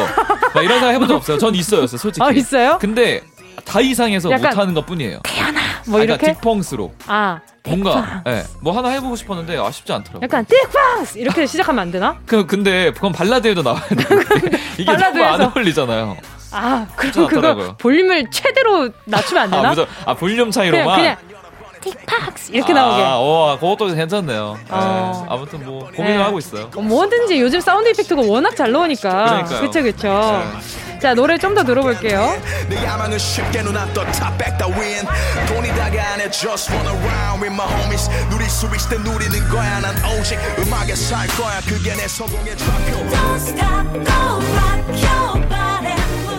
막 0.53 0.63
이런 0.63 0.79
생각 0.79 0.93
해본 0.93 1.07
적 1.07 1.15
없어요. 1.15 1.37
전 1.37 1.53
있어요, 1.55 1.85
솔직히. 1.87 2.23
아 2.23 2.31
있어요? 2.31 2.77
근데 2.79 3.21
다 3.65 3.81
이상해서 3.81 4.29
못하는 4.29 4.73
것 4.73 4.85
뿐이에요. 4.85 5.19
태연아 5.23 5.59
뭐 5.87 6.01
이렇게 6.01 6.33
딕펑스로. 6.33 6.91
아 7.07 7.39
뭔가 7.67 8.21
예, 8.27 8.31
네, 8.31 8.43
뭐 8.61 8.77
하나 8.77 8.89
해보고 8.89 9.15
싶었는데 9.15 9.57
아쉽지 9.57 9.91
않더라고 9.91 10.19
요. 10.19 10.21
약간 10.23 10.45
딕펑스 10.45 11.17
이렇게 11.17 11.45
시작하면 11.47 11.81
안 11.81 11.91
되나? 11.91 12.17
그 12.25 12.45
근데 12.45 12.91
그건 12.91 13.11
발라드에도 13.11 13.63
나와야 13.63 13.81
돼. 13.81 14.05
이게 14.77 14.95
너무 14.95 15.23
안 15.23 15.41
어울리잖아요. 15.41 16.17
아, 16.55 16.87
그럼 16.95 17.27
그거 17.27 17.75
볼륨을 17.77 18.29
최대로 18.29 18.89
낮추면 19.05 19.43
안 19.43 19.51
되나? 19.51 19.69
아, 19.69 20.11
아 20.11 20.13
볼륨 20.13 20.51
차이로만. 20.51 20.97
그냥, 20.97 21.17
그냥 21.17 21.35
딕펑스 21.81 22.51
이렇게 22.51 22.73
아, 22.73 22.75
나오게. 22.75 23.03
와, 23.03 23.59
그것도 23.59 23.93
괜찮네요. 23.93 24.57
어. 24.69 25.25
네. 25.25 25.27
아무튼 25.29 25.65
뭐 25.65 25.87
고민을 25.95 26.17
네. 26.17 26.23
하고 26.23 26.39
있어요. 26.39 26.67
뭐든지 26.73 27.39
요즘 27.39 27.59
sound 27.59 27.89
effect가 27.89 28.21
워낙 28.25 28.55
잘 28.55 28.71
나오니까. 28.71 29.43
그쵸 29.61 29.83
그쵸. 29.83 30.07
네. 30.07 30.99
자 30.99 31.13
노래 31.13 31.37
좀 31.37 31.55
더 31.55 31.63
들어볼게요. 31.63 32.35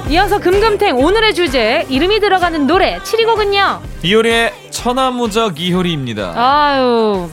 이어서 0.09 0.39
금금탱 0.39 0.99
오늘의 0.99 1.35
주제 1.35 1.85
이름이 1.89 2.21
들어가는 2.21 2.67
노래 2.67 2.99
7위곡은요? 2.99 3.81
이효리의 4.05 4.53
천하무적 4.71 5.59
이효리입니다. 5.61 6.33
아유 6.37 7.29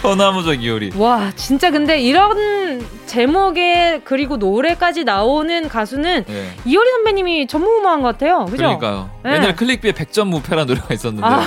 천하무적 0.00 0.62
이효리 0.62 0.92
와 0.96 1.30
진짜 1.36 1.70
근데 1.70 2.00
이런 2.00 2.84
제목에 3.06 4.00
그리고 4.04 4.36
노래까지 4.36 5.04
나오는 5.04 5.68
가수는 5.68 6.24
네. 6.26 6.50
이효리 6.64 6.90
선배님이 6.90 7.46
전무후무한 7.46 8.02
것 8.02 8.08
같아요 8.08 8.44
그죠? 8.46 8.56
그러니까요 8.56 9.10
네. 9.22 9.34
옛날 9.34 9.56
클릭비에 9.56 9.92
100점 9.92 10.28
무패라는 10.28 10.66
노래가 10.66 10.92
있었는데 10.92 11.26
아. 11.26 11.40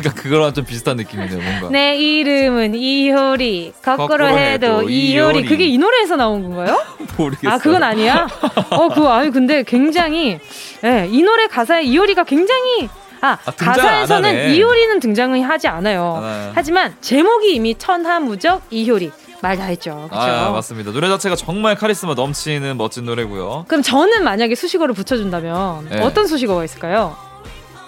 약간 0.00 0.14
그거랑 0.14 0.54
좀 0.54 0.64
비슷한 0.64 0.96
느낌이네요, 0.96 1.38
뭔가. 1.38 1.68
내 1.68 1.94
이름은 1.96 2.74
이효리. 2.74 3.74
거꾸로, 3.82 4.08
거꾸로 4.08 4.28
해도, 4.28 4.66
해도 4.78 4.88
이효리. 4.88 5.40
이효리. 5.40 5.44
그게 5.44 5.66
이 5.66 5.76
노래에서 5.76 6.16
나온 6.16 6.42
건가요? 6.42 6.80
모르겠어요. 7.18 7.52
아, 7.52 7.58
그건 7.58 7.82
아니야? 7.82 8.26
어, 8.70 8.88
그거, 8.88 9.12
아니, 9.12 9.30
근데 9.30 9.62
굉장히, 9.62 10.38
예, 10.82 10.88
네, 10.88 11.08
이 11.10 11.22
노래 11.22 11.46
가사에 11.48 11.82
이효리가 11.82 12.24
굉장히 12.24 12.88
아, 13.24 13.38
아 13.44 13.50
가사에서는 13.50 14.50
이효리는 14.54 15.00
등장을 15.00 15.40
하지 15.48 15.68
않아요. 15.68 16.20
아, 16.22 16.52
하지만 16.54 16.94
제목이 17.00 17.54
이미 17.54 17.74
천하무적 17.76 18.62
이효리. 18.70 19.10
말 19.40 19.58
다 19.58 19.64
했죠. 19.64 20.06
그렇죠? 20.10 20.26
아, 20.30 20.50
맞습니다. 20.52 20.90
노래 20.90 21.06
자체가 21.08 21.36
정말 21.36 21.74
카리스마 21.74 22.14
넘치는 22.14 22.78
멋진 22.78 23.04
노래고요. 23.04 23.66
그럼 23.68 23.82
저는 23.82 24.24
만약에 24.24 24.54
수식어를 24.54 24.94
붙여준다면 24.94 25.88
네. 25.90 26.00
어떤 26.02 26.26
수식어가 26.26 26.64
있을까요? 26.64 27.14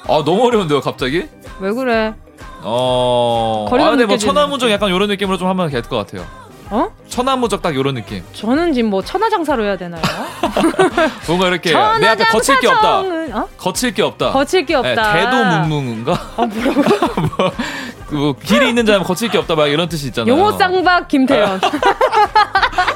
아 0.05 0.23
너무 0.25 0.45
어려운데요 0.47 0.81
갑자기? 0.83 1.27
왜 1.61 1.73
그래? 1.73 2.13
어. 2.63 3.67
아 3.71 3.91
근데 3.91 4.05
뭐 4.05 4.19
천하무적 4.19 4.71
약간 4.71 4.91
이런 4.95 5.09
느낌으로 5.09 5.39
좀 5.39 5.49
하면 5.49 5.71
될 5.71 5.81
것 5.83 5.97
같아요. 5.97 6.27
어? 6.71 6.89
천하무적 7.09 7.63
딱 7.63 7.77
이런 7.77 7.95
느낌. 7.95 8.23
저는 8.33 8.73
지금 8.73 8.91
뭐 8.91 9.03
천하장사로 9.03 9.65
해야 9.65 9.77
되나요? 9.77 10.03
뭔가 11.29 11.49
이렇게 11.49 11.71
내 12.01 12.07
앞에 12.09 12.25
거칠 12.25 12.59
게 12.61 12.67
없다. 12.67 13.01
어? 13.01 13.49
거칠 13.57 13.95
게 13.95 14.03
없다. 14.03 14.33
거칠 14.33 14.67
게 14.67 14.75
없다. 14.75 15.13
네, 15.13 15.25
대도 15.25 15.37
문문인가? 15.69 16.13
아 16.37 16.43
뭐라고? 16.47 16.83
뭐, 17.37 17.53
뭐 18.11 18.35
길이 18.43 18.69
있는 18.69 18.85
자면 18.85 19.05
거칠 19.05 19.29
게 19.29 19.39
없다 19.39 19.55
막 19.55 19.69
이런 19.69 19.89
뜻이 19.89 20.09
있잖아요. 20.09 20.33
용호 20.33 20.53
쌍박 20.59 21.09
김태현. 21.09 21.61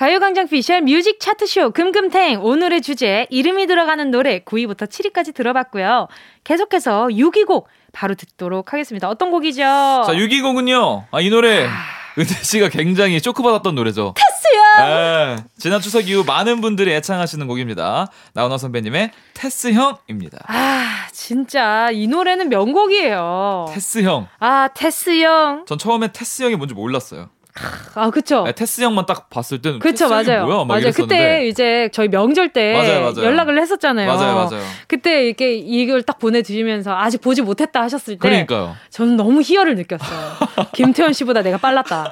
가요광장 0.00 0.48
피셜 0.48 0.80
뮤직 0.80 1.20
차트쇼 1.20 1.72
금금탱 1.72 2.42
오늘의 2.42 2.80
주제 2.80 3.26
이름이 3.28 3.66
들어가는 3.66 4.10
노래 4.10 4.38
9위부터 4.38 4.88
7위까지 4.88 5.34
들어봤고요. 5.34 6.08
계속해서 6.42 7.08
6위 7.08 7.44
곡 7.46 7.68
바로 7.92 8.14
듣도록 8.14 8.72
하겠습니다. 8.72 9.10
어떤 9.10 9.30
곡이죠? 9.30 9.60
자, 9.60 10.06
6위 10.06 10.40
곡은요. 10.40 11.04
아, 11.10 11.20
이 11.20 11.28
노래 11.28 11.68
은지 12.16 12.28
씨가 12.42 12.70
굉장히 12.70 13.20
쇼크받았던 13.20 13.74
노래죠. 13.74 14.14
테스요. 14.16 14.86
네, 14.86 15.36
지난 15.58 15.82
추석 15.82 16.08
이후 16.08 16.24
많은 16.26 16.62
분들이 16.62 16.94
애창하시는 16.94 17.46
곡입니다. 17.46 18.10
나훈아 18.32 18.56
선배님의 18.56 19.10
테스 19.34 19.74
형입니다. 19.74 20.38
아, 20.46 21.08
진짜 21.12 21.90
이 21.92 22.06
노래는 22.06 22.48
명곡이에요. 22.48 23.66
테스 23.74 24.02
형. 24.04 24.28
아, 24.38 24.70
테스 24.74 25.20
형. 25.20 25.66
전 25.66 25.76
처음에 25.76 26.10
테스 26.10 26.42
형이 26.44 26.56
뭔지 26.56 26.72
몰랐어요. 26.74 27.28
아, 27.94 28.10
그쵸. 28.10 28.44
네, 28.44 28.52
테스 28.52 28.82
형만 28.82 29.06
딱 29.06 29.28
봤을 29.28 29.60
때는 29.60 29.80
그쵸, 29.80 30.08
맞아요. 30.08 30.46
뭐야? 30.46 30.64
맞아요. 30.64 30.92
그때 30.94 31.46
이제 31.46 31.88
저희 31.92 32.08
명절 32.08 32.52
때 32.52 32.72
맞아요, 32.74 33.00
맞아요. 33.00 33.24
연락을 33.24 33.60
했었잖아요. 33.60 34.06
맞아요, 34.06 34.34
맞아요. 34.34 34.62
그때 34.86 35.26
이렇게 35.26 35.54
이걸 35.54 36.02
딱 36.02 36.18
보내주시면서 36.18 36.96
아직 36.96 37.20
보지 37.20 37.42
못했다 37.42 37.82
하셨을 37.82 38.14
때. 38.14 38.18
그러니까요. 38.18 38.76
저는 38.90 39.16
너무 39.16 39.40
희열을 39.42 39.74
느꼈어요. 39.76 40.18
김태현 40.72 41.12
씨보다 41.12 41.42
내가 41.42 41.58
빨랐다. 41.58 42.10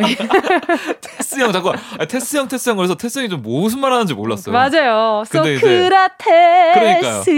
테스 1.00 1.40
형 1.40 1.52
자꾸 1.52 1.70
아, 1.70 2.04
테스 2.06 2.36
형 2.36 2.48
테스 2.48 2.70
형 2.70 2.76
그래서 2.76 2.94
테스 2.94 3.18
형이 3.18 3.28
좀 3.28 3.42
무슨 3.42 3.80
말 3.80 3.92
하는지 3.92 4.14
몰랐어요. 4.14 4.52
맞아요. 4.52 5.22
소크라테스 5.26 6.70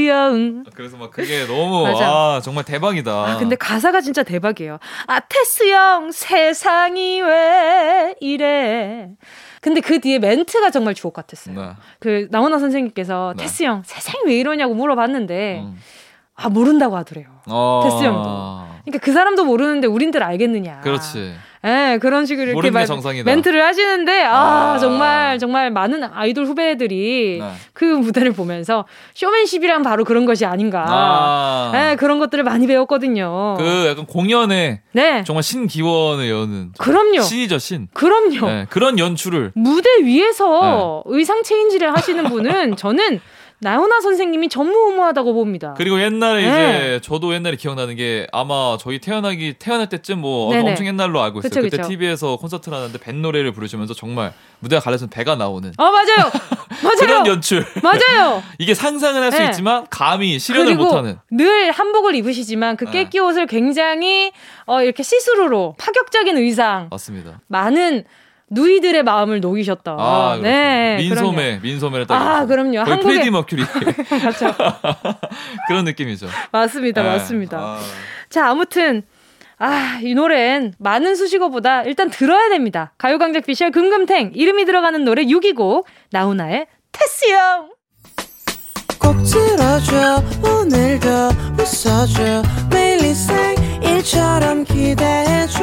형. 0.09 0.65
그래서 0.75 0.97
막 0.97 1.11
그게 1.11 1.47
너무 1.47 1.87
아 1.87 2.41
정말 2.43 2.65
대박이다. 2.65 3.11
아, 3.13 3.37
근데 3.39 3.57
가사가 3.57 4.01
진짜 4.01 4.23
대박이에요. 4.23 4.79
아 5.07 5.21
테스 5.21 5.71
형 5.71 6.11
세상이 6.13 7.21
왜 7.23 8.15
이래. 8.21 9.09
근데 9.61 9.81
그 9.81 10.01
뒤에 10.01 10.19
멘트가 10.19 10.71
정말 10.71 10.95
주옥 10.95 11.15
같았어요. 11.15 11.61
네. 11.61 11.71
그 12.01 12.29
나훈아 12.31 12.59
선생님께서 12.59 13.35
네. 13.37 13.45
테스 13.45 13.63
형 13.63 13.83
세상이 13.85 14.25
왜 14.27 14.35
이러냐고 14.39 14.75
물어봤는데 14.75 15.61
음. 15.61 15.79
아 16.35 16.49
모른다고 16.49 16.97
하더래요. 16.97 17.27
어... 17.47 17.83
테스 17.85 18.05
형도. 18.05 18.63
그러니까 18.85 18.99
그 19.01 19.13
사람도 19.13 19.45
모르는데 19.45 19.87
우린들 19.87 20.23
알겠느냐. 20.23 20.81
그렇지. 20.81 21.35
예, 21.65 21.99
그런 22.01 22.27
식으로 22.27 22.51
이렇게 22.51 22.71
말, 22.71 22.87
멘트를 23.25 23.65
하시는데 23.65 24.25
아, 24.25 24.75
아, 24.75 24.79
정말 24.79 25.39
정말 25.39 25.71
많은 25.71 26.03
아이돌 26.03 26.45
후배들이 26.45 27.39
네. 27.41 27.53
그 27.73 27.85
무대를 27.85 28.33
보면서 28.33 28.85
쇼맨십이란 29.15 29.83
바로 29.83 30.05
그런 30.05 30.27
것이 30.27 30.45
아닌가. 30.45 30.85
아. 30.89 31.73
예, 31.75 31.97
그런 31.97 32.19
것들을 32.19 32.43
많이 32.43 32.67
배웠거든요. 32.67 33.55
그 33.59 33.87
약간 33.89 34.07
공연에 34.07 34.81
네. 34.91 35.23
정말 35.25 35.45
신기원을 35.45 36.29
여는 36.29 36.73
그럼요. 36.79 37.21
신이죠, 37.21 37.59
신. 37.59 37.87
그럼요. 37.95 38.47
네, 38.47 38.67
그런 38.69 38.99
연출을 38.99 39.53
무대 39.55 39.89
위에서 40.03 41.05
네. 41.07 41.17
의상 41.17 41.45
체인지를 41.45 41.97
하시는 41.97 42.25
분은 42.25 42.77
저는 42.77 43.21
나훈아 43.63 44.01
선생님이 44.01 44.49
전무후무하다고 44.49 45.35
봅니다. 45.35 45.75
그리고 45.77 46.01
옛날에 46.03 46.43
네. 46.43 46.49
이제 46.49 47.01
저도 47.03 47.33
옛날에 47.33 47.55
기억나는 47.57 47.95
게 47.95 48.27
아마 48.33 48.77
저희 48.81 48.99
태어나기 48.99 49.55
태어날 49.57 49.89
때쯤 49.89 50.21
뭐 50.21 50.53
네네. 50.53 50.71
엄청 50.71 50.85
옛날로 50.87 51.23
알고 51.23 51.39
있어요. 51.39 51.49
그쵸, 51.49 51.61
그때 51.61 51.77
그쵸. 51.77 51.89
TV에서 51.89 52.37
콘서트를 52.39 52.77
하는데 52.77 52.99
밴 52.99 53.23
노래를 53.23 53.53
부르시면서 53.53 53.95
정말 53.95 54.33
무대가 54.59 54.83
갈라서 54.83 55.07
배가 55.07 55.37
나오는. 55.37 55.73
아 55.77 55.85
맞아요, 55.85 56.33
맞아요. 56.83 56.97
그런 56.99 57.27
연출. 57.29 57.65
맞아요. 57.85 58.43
이게 58.59 58.75
상상은 58.75 59.23
할수 59.23 59.39
네. 59.39 59.47
있지만 59.47 59.87
감히 59.91 60.41
실현을 60.41 60.75
못하는. 60.75 61.19
늘 61.31 61.71
한복을 61.71 62.17
입으시지만 62.17 62.77
그 62.77 62.87
깨끼 62.91 63.19
네. 63.19 63.21
옷을 63.21 63.47
굉장히 63.47 64.33
어, 64.67 64.83
이렇게 64.83 65.05
시스루로 65.05 65.77
파격적인 65.79 66.37
의상. 66.37 66.89
맞습니다. 66.91 67.39
많은 67.47 68.05
누이들의 68.53 69.03
마음을 69.03 69.41
녹이셨다. 69.41 69.97
아, 69.99 70.39
네. 70.43 70.97
민소매, 70.99 71.61
민소매를 71.63 72.07
딱. 72.07 72.15
아, 72.15 72.47
그럼요. 72.47 72.81
한국의 72.81 73.03
프레디 73.03 73.31
머큐리. 73.31 73.63
맞죠. 74.25 74.55
그런 75.69 75.85
느낌이죠. 75.85 76.29
맞습니다, 76.51 77.03
네. 77.03 77.09
맞습니다. 77.09 77.59
아. 77.59 77.81
자, 78.29 78.49
아무튼 78.49 79.03
아, 79.59 80.01
이 80.03 80.15
노래는 80.15 80.75
많은 80.79 81.15
수식어보다 81.17 81.83
일단 81.83 82.11
들어야 82.11 82.49
됩니다. 82.49 82.93
가요광장 82.99 83.43
피셜 83.43 83.71
금금탱 83.71 84.33
이름이 84.35 84.65
들어가는 84.65 85.05
노래 85.05 85.25
6위곡 85.25 85.85
나훈아의 86.11 86.67
테스형. 86.93 87.71
꼭 88.99 89.17
들어줘 89.25 90.23
오늘도 90.43 91.09
웃어줘 91.59 92.43
매일 92.71 93.03
일처럼 93.83 94.65
기대해줘 94.65 95.63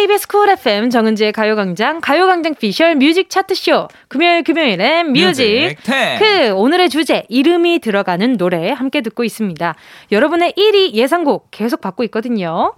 KBS 0.00 0.28
쿨 0.28 0.48
FM 0.48 0.88
정은지의 0.88 1.32
가요광장 1.32 2.00
가요광장 2.00 2.54
피셜 2.54 2.94
뮤직 2.94 3.28
차트쇼 3.28 3.88
금요일 4.08 4.42
금요일엔 4.42 5.12
뮤직, 5.12 5.76
그 6.18 6.52
오늘의 6.54 6.88
주제 6.88 7.26
이름이 7.28 7.80
들어가는 7.80 8.38
노래 8.38 8.70
함께 8.70 9.02
듣고 9.02 9.24
있습니다. 9.24 9.74
여러분의 10.10 10.54
1위 10.56 10.94
예상곡 10.94 11.48
계속 11.50 11.82
받고 11.82 12.02
있거든요. 12.04 12.72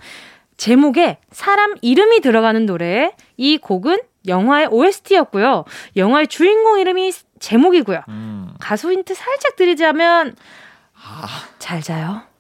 제목에 0.57 1.19
사람 1.31 1.77
이름이 1.81 2.23
들어가는 2.23 2.67
노래 2.67 3.13
이 3.37 3.57
곡은 3.57 4.01
영화의 4.27 4.67
OST였고요. 4.73 5.65
영화의 5.95 6.27
주인공 6.27 6.81
이름이 6.81 7.13
제목이고요. 7.39 8.01
음. 8.09 8.53
가수 8.59 8.91
힌트 8.91 9.15
살짝 9.15 9.55
드리자면 9.55 10.35
아. 10.97 11.29
잘 11.61 11.83
자요. 11.83 12.32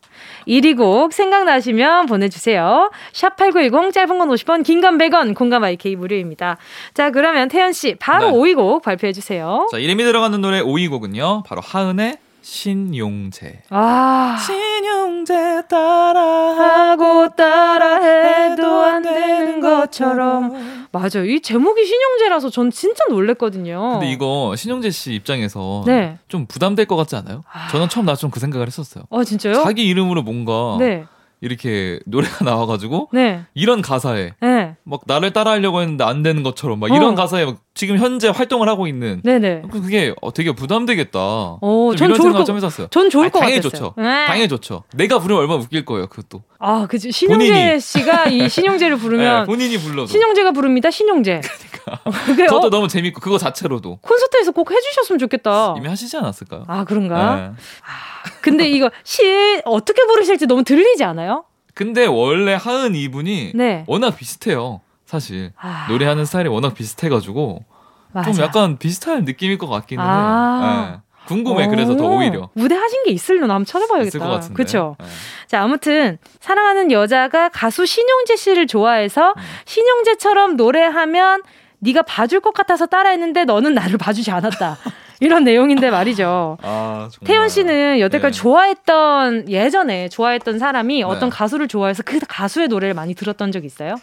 1위 0.46 0.76
곡 0.76 1.12
생각나시면 1.12 2.06
보내주세요. 2.06 2.90
샵8910 3.12 3.92
짧은 3.92 4.18
건 4.18 4.28
50원, 4.28 4.64
긴 4.64 4.80
건 4.80 4.98
100원, 4.98 5.34
공감 5.34 5.64
IK 5.64 5.96
무료입니다. 5.96 6.56
자, 6.94 7.10
그러면 7.10 7.48
태연씨, 7.48 7.96
바로 8.00 8.30
네. 8.30 8.32
5위 8.36 8.54
곡 8.56 8.82
발표해주세요. 8.82 9.68
자, 9.70 9.78
이름이 9.78 10.02
들어가는 10.04 10.40
노래 10.40 10.60
5위 10.60 10.90
곡은요. 10.90 11.44
바로 11.46 11.60
하은의 11.60 12.16
신용재. 12.42 13.62
아. 13.70 14.36
신용재 14.44 15.62
따라하고 15.68 17.34
따라해도 17.34 18.66
안 18.84 19.02
되는 19.02 19.60
것처럼. 19.60 20.88
맞아요. 20.92 21.24
이 21.24 21.40
제목이 21.40 21.86
신용재라서 21.86 22.50
전 22.50 22.70
진짜 22.70 23.04
놀랬거든요. 23.08 23.92
근데 23.92 24.10
이거 24.12 24.54
신용재 24.56 24.90
씨 24.90 25.14
입장에서 25.14 25.84
네. 25.86 26.18
좀 26.28 26.46
부담될 26.46 26.86
것 26.86 26.96
같지 26.96 27.16
않아요? 27.16 27.42
아. 27.50 27.68
저는 27.68 27.88
처음 27.88 28.04
나 28.06 28.14
좀 28.16 28.30
그 28.30 28.40
생각을 28.40 28.66
했었어요. 28.66 29.04
아, 29.10 29.24
진짜요? 29.24 29.54
자기 29.62 29.86
이름으로 29.88 30.22
뭔가 30.22 30.76
네. 30.78 31.04
이렇게 31.40 31.98
노래가 32.06 32.44
나와가지고 32.44 33.08
네. 33.12 33.44
이런 33.54 33.82
가사에 33.82 34.32
네. 34.40 34.61
막 34.84 35.02
나를 35.06 35.32
따라하려고 35.32 35.80
했는데 35.80 36.02
안 36.04 36.22
되는 36.22 36.42
것처럼 36.42 36.80
막 36.80 36.90
어. 36.90 36.96
이런 36.96 37.14
가사에 37.14 37.44
막 37.44 37.58
지금 37.74 37.98
현재 37.98 38.28
활동을 38.28 38.68
하고 38.68 38.86
있는 38.86 39.20
네네. 39.22 39.62
그게 39.70 40.12
어, 40.20 40.32
되게 40.32 40.52
부담되겠다. 40.52 41.18
어, 41.20 41.92
전 41.96 42.14
좋을 42.14 42.32
것, 42.32 42.44
좀 42.44 42.56
했었어요. 42.56 42.88
전 42.90 43.08
좋을 43.08 43.30
것 43.30 43.38
당연히 43.40 43.60
같았어요. 43.62 43.90
좋죠. 43.90 44.00
네. 44.02 44.26
당연히 44.26 44.48
좋죠. 44.48 44.82
내가 44.94 45.18
부르면 45.20 45.40
얼마나 45.42 45.60
웃길 45.60 45.84
거예요, 45.84 46.08
그것도. 46.08 46.42
아, 46.58 46.86
그죠. 46.88 47.10
신용재 47.10 47.48
본인이. 47.48 47.80
씨가 47.80 48.26
이 48.26 48.48
신용재를 48.48 48.96
부르면 48.98 49.40
네, 49.40 49.46
본인이 49.46 49.78
불러도 49.78 50.06
신용재가 50.06 50.50
부릅니다. 50.52 50.90
신용재. 50.90 51.40
그러니까. 51.84 52.46
저도 52.54 52.70
너무 52.70 52.88
재밌고 52.88 53.20
그거 53.20 53.38
자체로도 53.38 53.98
콘서트에서 54.02 54.50
꼭 54.52 54.70
해주셨으면 54.72 55.18
좋겠다. 55.20 55.74
이미 55.78 55.88
하시지 55.88 56.16
않았을까요? 56.16 56.64
아 56.66 56.84
그런가? 56.84 57.36
네. 57.36 57.42
아, 57.42 58.30
근데 58.40 58.68
이거 58.68 58.90
시 59.04 59.22
어떻게 59.64 60.04
부르실지 60.06 60.46
너무 60.46 60.64
들리지 60.64 61.04
않아요? 61.04 61.44
근데 61.74 62.06
원래 62.06 62.54
하은 62.54 62.94
이분이 62.94 63.52
네. 63.54 63.84
워낙 63.86 64.16
비슷해요. 64.16 64.80
사실 65.06 65.52
아... 65.58 65.86
노래하는 65.88 66.24
스타일이 66.24 66.48
워낙 66.48 66.74
비슷해가지고 66.74 67.64
맞아. 68.12 68.30
좀 68.30 68.42
약간 68.42 68.78
비슷한 68.78 69.24
느낌일 69.24 69.58
것 69.58 69.68
같기는 69.68 70.02
아... 70.04 70.60
해요. 70.62 70.92
네. 70.92 70.98
궁금해. 71.26 71.68
그래서 71.68 71.96
더 71.96 72.08
오히려 72.08 72.50
무대 72.54 72.74
하신 72.74 73.04
게 73.04 73.12
있을려나 73.12 73.54
한번 73.54 73.64
찾아봐야겠다. 73.64 74.40
그렇죠. 74.54 74.96
네. 74.98 75.06
자 75.46 75.62
아무튼 75.62 76.18
사랑하는 76.40 76.90
여자가 76.90 77.48
가수 77.48 77.86
신용재 77.86 78.34
씨를 78.36 78.66
좋아해서 78.66 79.30
음. 79.36 79.42
신용재처럼 79.64 80.56
노래하면 80.56 81.42
네가 81.78 82.02
봐줄 82.02 82.40
것 82.40 82.52
같아서 82.52 82.86
따라했는데 82.86 83.44
너는 83.44 83.74
나를 83.74 83.98
봐주지 83.98 84.30
않았다. 84.30 84.78
이런 85.24 85.44
내용인데 85.44 85.90
말이죠. 85.90 86.58
아, 86.62 87.08
태연 87.24 87.48
씨는 87.48 88.00
여태까지 88.00 88.36
네. 88.36 88.42
좋아했던 88.42 89.48
예전에 89.48 90.08
좋아했던 90.08 90.58
사람이 90.58 90.96
네. 90.98 91.02
어떤 91.02 91.30
가수를 91.30 91.68
좋아해서 91.68 92.02
그 92.02 92.18
가수의 92.26 92.68
노래를 92.68 92.94
많이 92.94 93.14
들었던 93.14 93.52
적 93.52 93.64
있어요? 93.64 93.94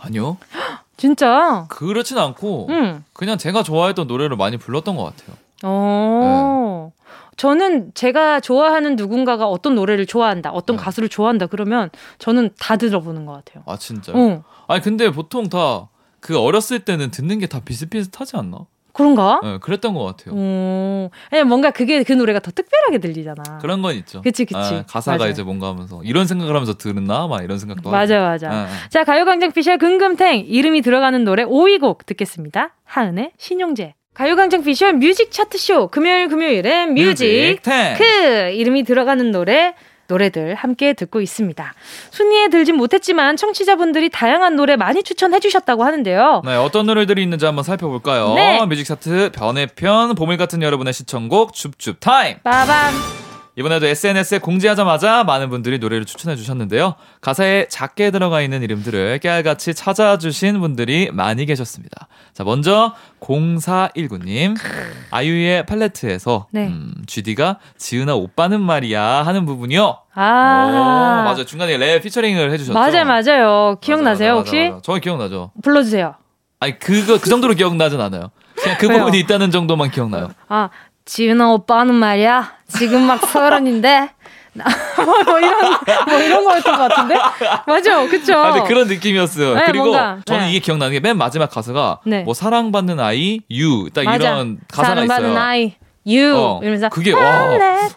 아니요. 0.00 0.36
진짜? 0.96 1.66
그렇진 1.68 2.18
않고 2.18 2.68
음. 2.68 3.04
그냥 3.12 3.38
제가 3.38 3.62
좋아했던 3.62 4.06
노래를 4.06 4.36
많이 4.36 4.56
불렀던 4.56 4.96
것 4.96 5.04
같아요. 5.04 5.36
어. 5.62 6.92
네. 6.94 7.00
저는 7.36 7.92
제가 7.94 8.40
좋아하는 8.40 8.96
누군가가 8.96 9.46
어떤 9.48 9.74
노래를 9.74 10.04
좋아한다, 10.04 10.50
어떤 10.50 10.76
네. 10.76 10.82
가수를 10.82 11.08
좋아한다 11.08 11.46
그러면 11.46 11.88
저는 12.18 12.50
다 12.58 12.76
들어보는 12.76 13.24
것 13.24 13.32
같아요. 13.32 13.64
아 13.66 13.78
진짜요? 13.78 14.16
어. 14.16 14.44
아니 14.68 14.82
근데 14.82 15.10
보통 15.10 15.48
다 15.48 15.88
그 16.20 16.38
어렸을 16.38 16.80
때는 16.80 17.10
듣는 17.10 17.38
게 17.38 17.46
다 17.46 17.60
비슷비슷하지 17.60 18.36
않나? 18.36 18.66
그런가? 18.92 19.40
네, 19.42 19.58
그랬던 19.58 19.94
것 19.94 20.04
같아요. 20.04 20.34
오, 20.34 20.38
음, 20.38 21.48
뭔가 21.48 21.70
그게 21.70 22.02
그 22.02 22.12
노래가 22.12 22.40
더 22.40 22.50
특별하게 22.50 22.98
들리잖아. 22.98 23.58
그런 23.60 23.82
건 23.82 23.94
있죠. 23.96 24.22
그치, 24.22 24.44
그치. 24.44 24.56
아, 24.56 24.84
가사가 24.88 25.18
맞아요. 25.18 25.30
이제 25.30 25.42
뭔가 25.42 25.68
하면서 25.68 26.00
이런 26.04 26.26
생각을 26.26 26.54
하면서 26.54 26.74
들었나? 26.74 27.26
막 27.26 27.42
이런 27.42 27.58
생각도 27.58 27.90
맞아, 27.90 28.16
하고. 28.16 28.26
맞아. 28.26 28.48
네, 28.48 28.56
네. 28.64 28.68
자, 28.90 29.04
가요광장 29.04 29.52
피셜 29.52 29.78
금금탱 29.78 30.44
이름이 30.46 30.82
들어가는 30.82 31.22
노래 31.24 31.44
5위 31.44 31.80
곡 31.80 32.06
듣겠습니다. 32.06 32.74
하은의 32.84 33.32
신용재. 33.38 33.94
가요광장 34.14 34.62
피셜 34.64 34.94
뮤직 34.94 35.30
차트 35.30 35.56
쇼 35.56 35.88
금요일 35.88 36.28
금요일엔 36.28 36.94
뮤직, 36.94 37.60
뮤직 37.62 37.96
그 37.96 38.50
이름이 38.50 38.82
들어가는 38.82 39.30
노래 39.30 39.74
노래들 40.10 40.54
함께 40.56 40.92
듣고 40.92 41.20
있습니다. 41.20 41.74
순위에 42.10 42.48
들진 42.48 42.76
못했지만 42.76 43.36
청취자분들이 43.36 44.10
다양한 44.10 44.56
노래 44.56 44.76
많이 44.76 45.02
추천해 45.02 45.40
주셨다고 45.40 45.84
하는데요. 45.84 46.42
네, 46.44 46.56
어떤 46.56 46.86
노래들이 46.86 47.22
있는지 47.22 47.46
한번 47.46 47.64
살펴볼까요? 47.64 48.34
네. 48.34 48.60
뮤직 48.66 48.84
차트 48.84 49.30
번외편 49.32 50.14
보물 50.14 50.36
같은 50.36 50.62
여러분의 50.62 50.92
신청곡 50.92 51.54
줍줍 51.54 52.00
타임. 52.00 52.36
빠밤. 52.42 53.19
이번에도 53.60 53.86
SNS에 53.86 54.38
공지하자마자 54.38 55.22
많은 55.24 55.50
분들이 55.50 55.78
노래를 55.78 56.06
추천해 56.06 56.34
주셨는데요. 56.34 56.94
가사에 57.20 57.66
작게 57.68 58.10
들어가 58.10 58.40
있는 58.40 58.62
이름들을 58.62 59.18
깨알같이 59.18 59.74
찾아주신 59.74 60.60
분들이 60.60 61.10
많이 61.12 61.44
계셨습니다. 61.44 62.08
자, 62.32 62.42
먼저 62.42 62.94
0419님. 63.20 64.56
아이유의 65.10 65.66
팔레트에서 65.66 66.46
네. 66.52 66.68
음, 66.68 66.94
GD가 67.06 67.58
지은아 67.76 68.14
오빠는 68.14 68.62
말이야 68.62 69.02
하는 69.02 69.44
부분이요. 69.44 69.98
아. 70.14 71.20
오, 71.20 71.24
맞아. 71.28 71.44
중간에 71.44 71.76
랩 71.76 72.00
피처링을 72.00 72.50
해주셨죠. 72.52 72.72
맞아요, 72.72 73.04
맞아요. 73.04 73.76
기억나세요, 73.82 74.36
맞아, 74.36 74.38
혹시? 74.38 74.56
맞아, 74.56 74.70
맞아. 74.70 74.80
저 74.82 74.94
기억나죠. 74.94 75.52
불러주세요. 75.62 76.14
아니, 76.60 76.78
그거, 76.78 77.18
그 77.18 77.28
정도로 77.28 77.52
기억나진 77.52 78.00
않아요. 78.00 78.30
그냥 78.54 78.78
그 78.78 78.88
부분이 78.88 79.18
있다는 79.20 79.50
정도만 79.50 79.90
기억나요. 79.90 80.30
아, 80.48 80.70
지은아 81.14 81.50
오빠는 81.50 81.92
말이야. 81.96 82.52
지금 82.68 83.02
막 83.02 83.20
서른인데. 83.26 84.10
뭐, 84.96 85.22
뭐 85.24 85.38
이런 85.40 85.60
뭐 86.08 86.18
이런 86.20 86.44
거였던 86.44 86.76
것 86.76 86.88
같은데? 86.88 87.16
맞아. 87.66 88.06
그쵸? 88.06 88.34
아, 88.36 88.52
근데 88.52 88.68
그런 88.68 88.86
느낌이었어요. 88.86 89.54
네, 89.54 89.62
그리고 89.66 89.86
뭔가, 89.86 90.18
저는 90.24 90.42
네. 90.42 90.50
이게 90.50 90.58
기억나는 90.60 90.92
게 90.92 91.00
맨 91.00 91.16
마지막 91.18 91.50
가사가 91.50 91.98
네. 92.06 92.22
뭐 92.22 92.32
사랑받는 92.34 93.00
아이유 93.00 93.40
딱 93.50 94.04
이런 94.04 94.58
가사가 94.70 94.94
사랑받는 95.06 95.30
있어요 95.30 95.40
아이 95.42 95.74
유. 96.06 96.34
어, 96.36 96.60
이러면서 96.62 96.88
그게 96.90 97.12
와 97.12 97.48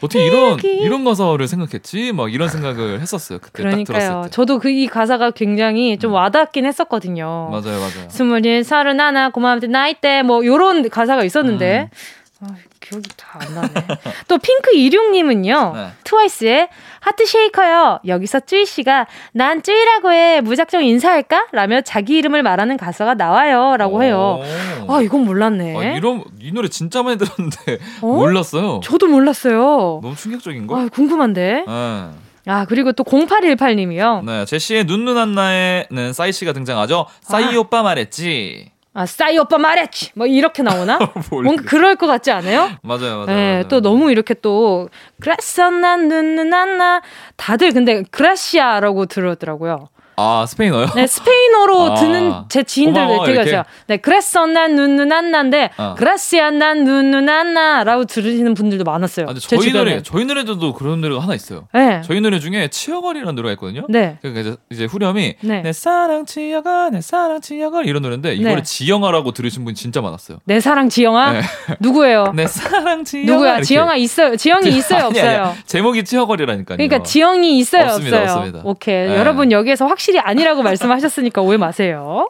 어떻게 0.01 0.26
이런 0.26 0.59
이런 0.64 1.03
가사를 1.03 1.47
생각했지? 1.47 2.11
막 2.14 2.34
이런 2.34 2.49
생각을 2.49 2.99
했었어요 3.01 3.39
그때 3.39 3.61
그러니까요. 3.64 4.26
저도 4.32 4.57
그 4.59 4.70
이 4.70 4.88
가사가 4.88 5.32
굉장히 5.32 5.97
좀 5.99 6.11
음. 6.11 6.16
와닿긴 6.16 6.66
했었거든요. 6.66 7.49
맞아요 7.51 7.80
맞아요. 7.80 8.09
스물 8.10 8.50
위 8.50 8.64
서른 8.64 8.99
아래 8.99 9.30
고맘때 9.30 9.68
나이 9.68 9.93
때 9.95 10.20
뭐 10.20 10.45
요런 10.45 10.89
가사가 10.89 11.24
있었는데. 11.24 11.89
음. 12.43 12.55
아, 12.84 12.90
기억이 12.90 13.10
다 13.18 13.40
안 13.40 13.54
나네. 13.56 13.70
또 14.28 14.38
핑크 14.38 14.72
26님은요. 14.72 15.74
네. 15.74 15.88
트와이스의 16.04 16.70
하트 17.00 17.26
쉐이커요. 17.26 18.00
여기서 18.08 18.42
쯔위 18.41 18.66
씨가 18.66 19.08
난 19.34 19.64
쯔위라고 19.64 20.12
해. 20.12 20.42
무작정 20.42 20.84
인사할까? 20.84 21.48
라며 21.52 21.82
자기 21.82 22.18
이름을 22.18 22.44
말하는 22.44 22.78
가사가 22.78 23.16
나와요. 23.16 23.76
라고 23.78 24.04
해요. 24.04 24.40
아, 24.88 25.02
이건 25.02 25.26
몰랐네. 25.26 25.78
아, 25.78 25.84
이런, 25.98 26.24
이 26.40 26.52
노래 26.52 26.68
진짜 26.68 27.02
많이 27.04 27.18
들었는데 27.18 27.80
어? 28.02 28.08
몰랐어요. 28.08 28.82
저도 28.84 29.08
몰랐어요. 29.08 30.00
너무 30.04 30.16
충격적인 30.16 30.68
거? 30.68 30.80
아, 30.80 30.88
궁금한데. 30.92 31.64
네. 31.68 32.10
아, 32.46 32.66
그리고 32.66 32.92
또 32.92 33.04
0818님이요. 33.06 34.26
네, 34.26 34.46
제시의 34.46 34.84
눈눈 34.86 35.18
한나에는 35.18 36.12
싸이 36.14 36.32
씨가 36.34 36.52
등장하죠. 36.54 37.06
싸이 37.22 37.56
아. 37.56 37.60
오빠 37.60 37.84
말했지. 37.84 38.72
아, 38.96 39.06
싸이 39.08 39.38
오빠 39.39 39.58
말했지. 39.58 40.12
뭐 40.14 40.28
이렇게 40.28 40.62
나오나? 40.62 41.00
뭔가 41.32 41.64
그럴 41.64 41.96
것 41.96 42.06
같지 42.08 42.32
않아요? 42.32 42.70
맞아요, 42.84 43.18
맞아요. 43.18 43.26
네, 43.26 43.34
맞아요. 43.54 43.68
또 43.68 43.82
너무 43.82 44.12
이렇게 44.12 44.34
또 44.36 44.89
눈눈 46.08 46.54
안나 46.54 47.02
다들 47.36 47.72
근데 47.74 48.04
그라시아라고 48.12 49.08
들었더라고요. 49.08 49.89
아 50.16 50.45
스페인어요? 50.47 50.88
네 50.95 51.07
스페인어로 51.07 51.91
아, 51.91 51.95
듣는 51.95 52.34
제 52.49 52.64
지인들 52.64 53.01
있어요. 53.01 53.64
네 53.88 53.97
그랬어 53.97 54.45
난 54.45 54.76
눈눈 54.76 55.11
안나인데 55.11 55.72
어. 55.78 55.95
그라시아 55.97 56.51
난 56.51 56.84
눈눈 56.84 57.28
안나라고 57.30 58.05
들으시는 58.05 58.53
분들도 58.53 58.84
많았어요. 58.84 59.28
아, 59.30 59.34
저희 59.34 59.72
노래 59.72 60.01
저희 60.03 60.26
노래도 60.26 60.74
그런 60.74 61.01
노래가 61.01 61.22
하나 61.22 61.34
있어요. 61.34 61.68
네. 61.74 62.01
저희 62.05 62.22
노래 62.22 62.39
중에 62.39 62.68
치어걸이라는 62.70 63.36
노래가 63.36 63.53
있거든요. 63.53 63.86
네. 63.89 64.18
그러니까 64.22 64.41
이제, 64.41 64.55
이제 64.70 64.86
후렴이 64.86 65.36
네. 65.41 65.61
내 65.61 65.74
사랑 65.74 66.26
치어걸 66.26 66.91
내 66.91 67.01
사랑 67.01 67.41
치어걸 67.41 67.88
이런 67.88 68.01
노래인데 68.01 68.36
이거를 68.36 68.57
네. 68.57 68.64
지영아라고 68.64 69.32
들으신 69.32 69.64
분이 69.64 69.76
진짜 69.76 70.01
많았어요. 70.01 70.39
내 70.45 70.59
사랑 70.59 70.89
지영아? 70.89 71.34
네. 71.34 71.41
누구예요? 71.80 72.34
내 72.36 72.45
사랑 72.47 73.03
지영아 73.03 73.32
누구야? 73.32 73.49
이렇게. 73.51 73.64
지영아 73.64 73.95
있어요. 73.95 74.36
지영이 74.36 74.70
있어요 74.78 74.99
아니, 74.99 75.07
없어요? 75.07 75.43
아니, 75.45 75.55
제목이 75.66 76.03
치어걸이라니까요. 76.03 76.78
그러니까 76.78 77.03
지영이 77.03 77.57
있어요 77.57 77.86
없습니다, 77.86 78.22
없어요? 78.22 78.38
없습니다. 78.38 78.61
오케이 78.64 79.07
네. 79.07 79.18
여러분 79.18 79.51
여기에서 79.51 79.86
확 79.88 79.99
확실히 80.04 80.20
아니라고 80.20 80.62
말씀하셨으니까 80.64 81.41
오해 81.41 81.58
마세요. 81.58 82.30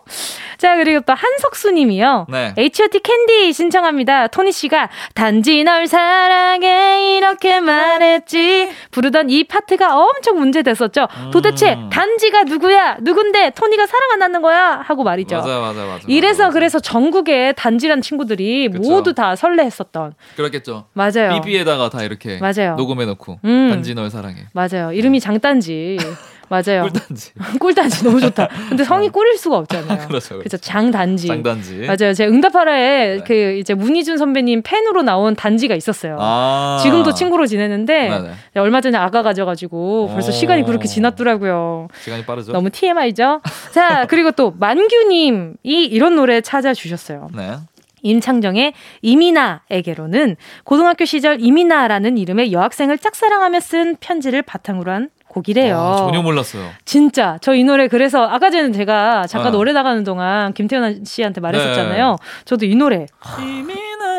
자, 0.57 0.76
그리고 0.76 1.01
또 1.01 1.13
한석수 1.13 1.71
님이요. 1.71 2.28
네. 2.30 2.53
H.O.T 2.57 2.99
캔디 2.99 3.51
신청합니다. 3.51 4.28
토니 4.28 4.51
씨가 4.51 4.89
단지 5.15 5.63
널 5.63 5.88
사랑해 5.88 7.17
이렇게 7.17 7.59
말했지. 7.59 8.69
부르던 8.91 9.30
이 9.30 9.43
파트가 9.45 9.97
엄청 9.97 10.38
문제됐었죠. 10.39 11.07
음. 11.17 11.32
도대체 11.32 11.78
단지가 11.91 12.43
누구야? 12.43 12.97
누군데 13.01 13.51
토니가 13.51 13.88
사랑 13.88 14.11
안 14.13 14.21
하는 14.21 14.41
거야? 14.41 14.82
하고 14.86 15.03
말이죠. 15.03 15.38
맞아, 15.38 15.59
맞아, 15.59 15.86
맞아. 15.86 16.05
이래서 16.07 16.43
맞아. 16.43 16.53
그래서 16.53 16.80
전국에 16.80 17.53
단지란 17.53 18.01
친구들이 18.01 18.69
그쵸. 18.69 18.89
모두 18.89 19.13
다 19.13 19.36
설레했었던. 19.36 20.13
그렇겠죠. 20.36 20.86
맞아요. 20.93 21.41
삐삐에다가 21.41 21.89
다 21.89 22.03
이렇게 22.03 22.38
맞아요. 22.39 22.76
녹음해 22.76 23.05
놓고 23.05 23.39
음. 23.43 23.69
단지 23.71 23.95
널 23.95 24.09
사랑해. 24.11 24.45
맞아요. 24.53 24.91
이름이 24.93 25.19
장단지. 25.19 25.97
맞아요. 26.49 26.83
꿀단지. 26.83 27.31
꿀단지 27.59 28.03
너무 28.03 28.21
좋다. 28.21 28.47
근데 28.69 28.83
성이 28.83 29.09
꿀일 29.09 29.37
수가 29.37 29.57
없잖아요. 29.57 30.07
그렇죠. 30.07 30.37
그래서 30.37 30.57
장단지. 30.57 31.27
장단지. 31.27 31.85
맞아요. 31.87 32.13
제가 32.13 32.31
응답하라에 32.31 33.17
네. 33.17 33.23
그 33.25 33.57
이제 33.57 33.73
문희준 33.73 34.17
선배님 34.17 34.61
팬으로 34.63 35.03
나온 35.03 35.35
단지가 35.35 35.75
있었어요. 35.75 36.17
아~ 36.19 36.79
지금도 36.81 37.13
친구로 37.13 37.47
지내는데 37.47 38.09
네네. 38.09 38.31
네, 38.53 38.59
얼마 38.59 38.81
전에 38.81 38.97
아가 38.97 39.23
가져가지고 39.23 40.09
벌써 40.13 40.31
시간이 40.31 40.63
그렇게 40.63 40.87
지났더라고요. 40.87 41.87
시간이 42.03 42.25
빠르죠. 42.25 42.51
너무 42.51 42.69
TMI죠. 42.69 43.41
자 43.71 44.05
그리고 44.09 44.31
또 44.31 44.53
만규님이 44.57 45.55
이런 45.63 46.15
노래 46.15 46.41
찾아주셨어요. 46.41 47.29
네. 47.35 47.57
임창정의 48.03 48.73
이민아에게로는 49.01 50.35
고등학교 50.65 51.05
시절 51.05 51.41
이민아라는 51.41 52.17
이름의 52.17 52.51
여학생을 52.51 52.97
짝사랑하며 52.99 53.59
쓴 53.61 53.95
편지를 53.99 54.41
바탕으로 54.41 54.91
한 54.91 55.09
곡이래요. 55.34 55.77
아, 55.77 55.95
전혀 55.97 56.21
몰랐어요. 56.21 56.69
진짜 56.86 57.38
저 57.41 57.53
이 57.53 57.63
노래 57.63 57.88
그래서 57.88 58.25
아까 58.25 58.49
전에 58.49 58.71
제가 58.71 59.27
잠깐 59.27 59.49
아. 59.49 59.51
노래 59.51 59.73
나가는 59.73 60.03
동안 60.03 60.53
김태현 60.53 61.05
씨한테 61.05 61.41
말했었잖아요. 61.41 62.09
네. 62.11 62.15
저도 62.45 62.65
이 62.65 62.75
노래. 62.75 63.05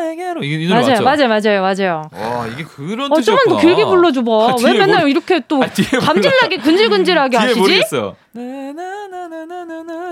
나에게로 0.05 0.43
이, 0.43 0.65
이 0.65 0.67
노래 0.67 0.81
맞아요? 0.81 1.01
맞아요, 1.01 1.27
맞아요, 1.27 1.61
맞아요. 1.61 2.09
와 2.11 2.47
이게 2.47 2.63
그런 2.63 3.11
어, 3.11 3.21
좀만 3.21 3.45
더 3.49 3.57
길게 3.57 3.85
불러줘 3.85 4.23
봐. 4.23 4.31
아, 4.31 4.55
왜 4.63 4.73
맨날 4.73 5.01
모르... 5.01 5.09
이렇게 5.09 5.41
또 5.47 5.63
아, 5.63 5.67
감질나게 6.01 6.57
근질근질하게 6.57 7.37
하시지? 7.37 7.59
모르겠어요. 7.59 8.15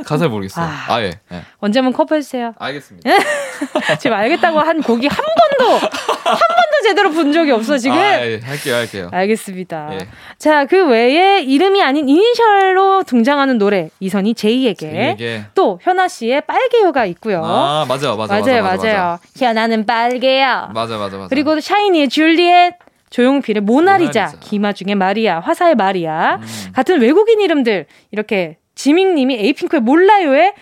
가사를 0.06 0.30
모르겠어요. 0.30 0.66
아, 0.88 1.02
예. 1.02 1.12
네. 1.30 1.42
언제 1.60 1.80
한번 1.80 1.94
커버 1.94 2.16
해주세요. 2.16 2.54
알겠습니다. 2.58 3.10
지금 4.00 4.16
알겠다고 4.16 4.60
한 4.60 4.82
곡이 4.82 5.08
한 5.08 5.18
번도 5.18 5.74
한 5.76 6.38
번도 6.38 6.84
제대로 6.84 7.12
본 7.12 7.32
적이 7.34 7.52
없어 7.52 7.78
지금. 7.78 7.98
아, 7.98 8.26
예. 8.26 8.40
할게요, 8.44 8.76
할게요. 8.76 9.10
알겠습니다. 9.12 9.90
예. 9.94 10.08
자, 10.38 10.66
그 10.66 10.88
외에 10.88 11.42
이름이 11.42 11.82
아닌 11.82 12.08
이니셜로 12.08 13.04
등장하는 13.04 13.58
노래 13.58 13.90
이선희 14.00 14.36
제이에게, 14.36 14.92
제이에게. 14.92 15.46
또 15.56 15.80
현아 15.82 16.08
씨의 16.08 16.42
빨개요가 16.42 17.06
있고요. 17.06 17.44
아, 17.44 17.86
맞아, 17.88 18.16
맞아, 18.16 18.34
맞아요, 18.34 18.64
맞아, 18.64 18.88
맞아요. 18.88 18.98
맞아. 19.04 19.20
현아는 19.38 19.83
빨개요. 19.86 20.70
맞아, 20.74 20.98
맞아, 20.98 21.18
맞아. 21.18 21.28
그리고 21.30 21.60
샤이니의 21.60 22.10
줄리엣. 22.10 22.74
조용필의 23.10 23.62
모나리자, 23.62 24.22
모나리자. 24.22 24.40
김아중의 24.40 24.96
마리아, 24.96 25.40
화사의 25.40 25.76
마리아 25.76 26.38
음. 26.38 26.72
같은 26.74 27.00
외국인 27.00 27.42
이름들 27.42 27.86
이렇게 28.10 28.58
지밍님이 28.74 29.36
에이핑크의 29.36 29.82
몰라요에 29.82 30.54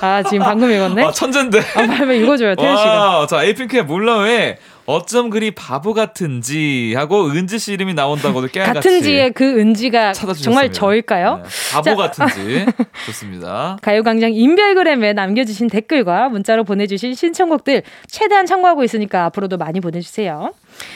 아, 0.00 0.22
지금 0.24 0.44
방금 0.44 0.70
읽었네. 0.70 1.04
아, 1.04 1.12
천재인데. 1.12 1.60
아, 1.60 1.86
빨리 1.86 2.20
읽어줘요, 2.22 2.56
태현 2.56 2.76
씨가. 2.76 3.26
자, 3.28 3.44
에이핑크의 3.44 3.84
몰라요에 3.84 4.58
어쩜 4.90 5.30
그리 5.30 5.52
바보 5.52 5.94
같은지 5.94 6.94
하고 6.96 7.26
은지 7.26 7.58
씨 7.60 7.72
이름이 7.74 7.94
나온다고도 7.94 8.48
깨알같이 8.48 8.74
같은지의 8.88 9.32
그 9.32 9.60
은지가 9.60 10.12
정말 10.12 10.72
저일까요? 10.72 11.36
네, 11.36 11.42
바보 11.72 11.84
자. 11.84 11.94
같은지 11.96 12.66
좋습니다. 13.06 13.78
가요광장 13.82 14.32
인별그램에 14.32 15.12
남겨주신 15.12 15.68
댓글과 15.68 16.28
문자로 16.30 16.64
보내주신 16.64 17.14
신청곡들 17.14 17.82
최대한 18.08 18.46
참고하고 18.46 18.82
있으니까 18.82 19.26
앞으로도 19.26 19.58
많이 19.58 19.80
보내주세요. 19.80 20.52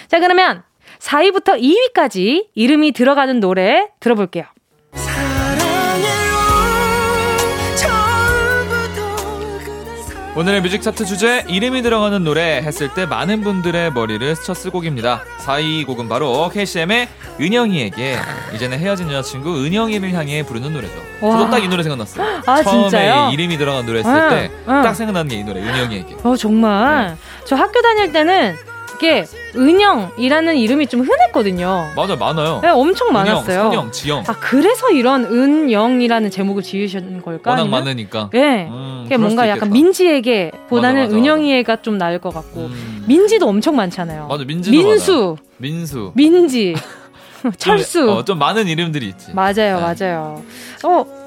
자 0.09 0.19
그러면 0.19 0.65
4위부터 0.99 1.61
2위까지 1.61 2.47
이름이 2.55 2.93
들어가는 2.93 3.39
노래 3.39 3.89
들어볼게요. 4.01 4.45
오늘의 10.37 10.63
뮤직 10.63 10.83
차트 10.83 11.05
주제 11.05 11.45
이름이 11.47 11.83
들어가는 11.83 12.25
노래 12.25 12.57
했을 12.61 12.89
때 12.93 13.07
많은 13.07 13.43
분들의 13.43 13.93
머리를 13.93 14.35
스쳤을 14.35 14.73
곡입니다. 14.73 15.23
4위 15.47 15.87
곡은 15.87 16.09
바로 16.09 16.49
KCM의 16.53 17.09
은영이에게 17.41 18.19
이제는 18.53 18.79
헤어진 18.81 19.09
여자친구 19.13 19.65
은영이를 19.65 20.13
향해 20.13 20.43
부르는 20.45 20.73
노래죠. 20.73 20.93
와. 21.21 21.39
저도 21.39 21.51
딱 21.51 21.59
이 21.65 21.69
노래 21.69 21.85
생각났어요. 21.85 22.41
아, 22.47 22.63
처음에 22.65 22.83
진짜요? 22.83 23.31
이름이 23.33 23.57
들어간 23.59 23.87
노래 23.87 24.01
했을 24.01 24.13
때딱 24.67 24.87
응. 24.87 24.95
생각나는 24.95 25.29
게 25.31 25.37
이 25.37 25.45
노래 25.45 25.61
은영이에게. 25.61 26.17
어 26.25 26.35
정말 26.37 27.07
네. 27.11 27.17
저 27.45 27.55
학교 27.55 27.81
다닐 27.81 28.11
때는 28.13 28.57
이게 29.05 29.27
은영이라는 29.55 30.57
이름이 30.57 30.87
좀 30.87 31.03
흔했거든요. 31.03 31.91
맞아 31.95 32.17
많아요. 32.17 32.61
네, 32.63 32.71
엄청 32.71 33.13
많았어요. 33.13 33.65
선영, 33.65 33.93
지영. 33.93 34.25
아 34.27 34.33
그래서 34.41 34.91
이런 34.91 35.25
은영이라는 35.27 36.31
제목을 36.31 36.63
지으신 36.63 37.21
걸까? 37.23 37.51
워낙 37.51 37.63
아니면? 37.63 37.81
많으니까. 37.81 38.31
네, 38.33 38.67
음, 38.71 39.07
뭔가 39.21 39.49
약간 39.49 39.71
민지에게 39.71 40.51
보다는 40.69 41.03
맞아, 41.03 41.15
맞아, 41.15 41.17
은영이가 41.17 41.83
좀 41.83 41.99
나을 41.99 42.19
것 42.19 42.33
같고 42.33 42.61
음. 42.67 43.05
민지도 43.07 43.47
엄청 43.47 43.77
많잖아요. 43.77 44.27
맞아 44.29 44.45
민지 44.45 44.71
민수, 44.71 45.37
많아. 45.37 45.49
민수, 45.59 46.13
민지, 46.15 46.75
철수. 47.59 48.07
좀, 48.07 48.09
어, 48.09 48.25
좀 48.25 48.39
많은 48.39 48.67
이름들이 48.67 49.07
있지. 49.07 49.33
맞아요, 49.35 49.53
네. 49.55 49.95
맞아요. 50.07 50.43
어 50.85 51.24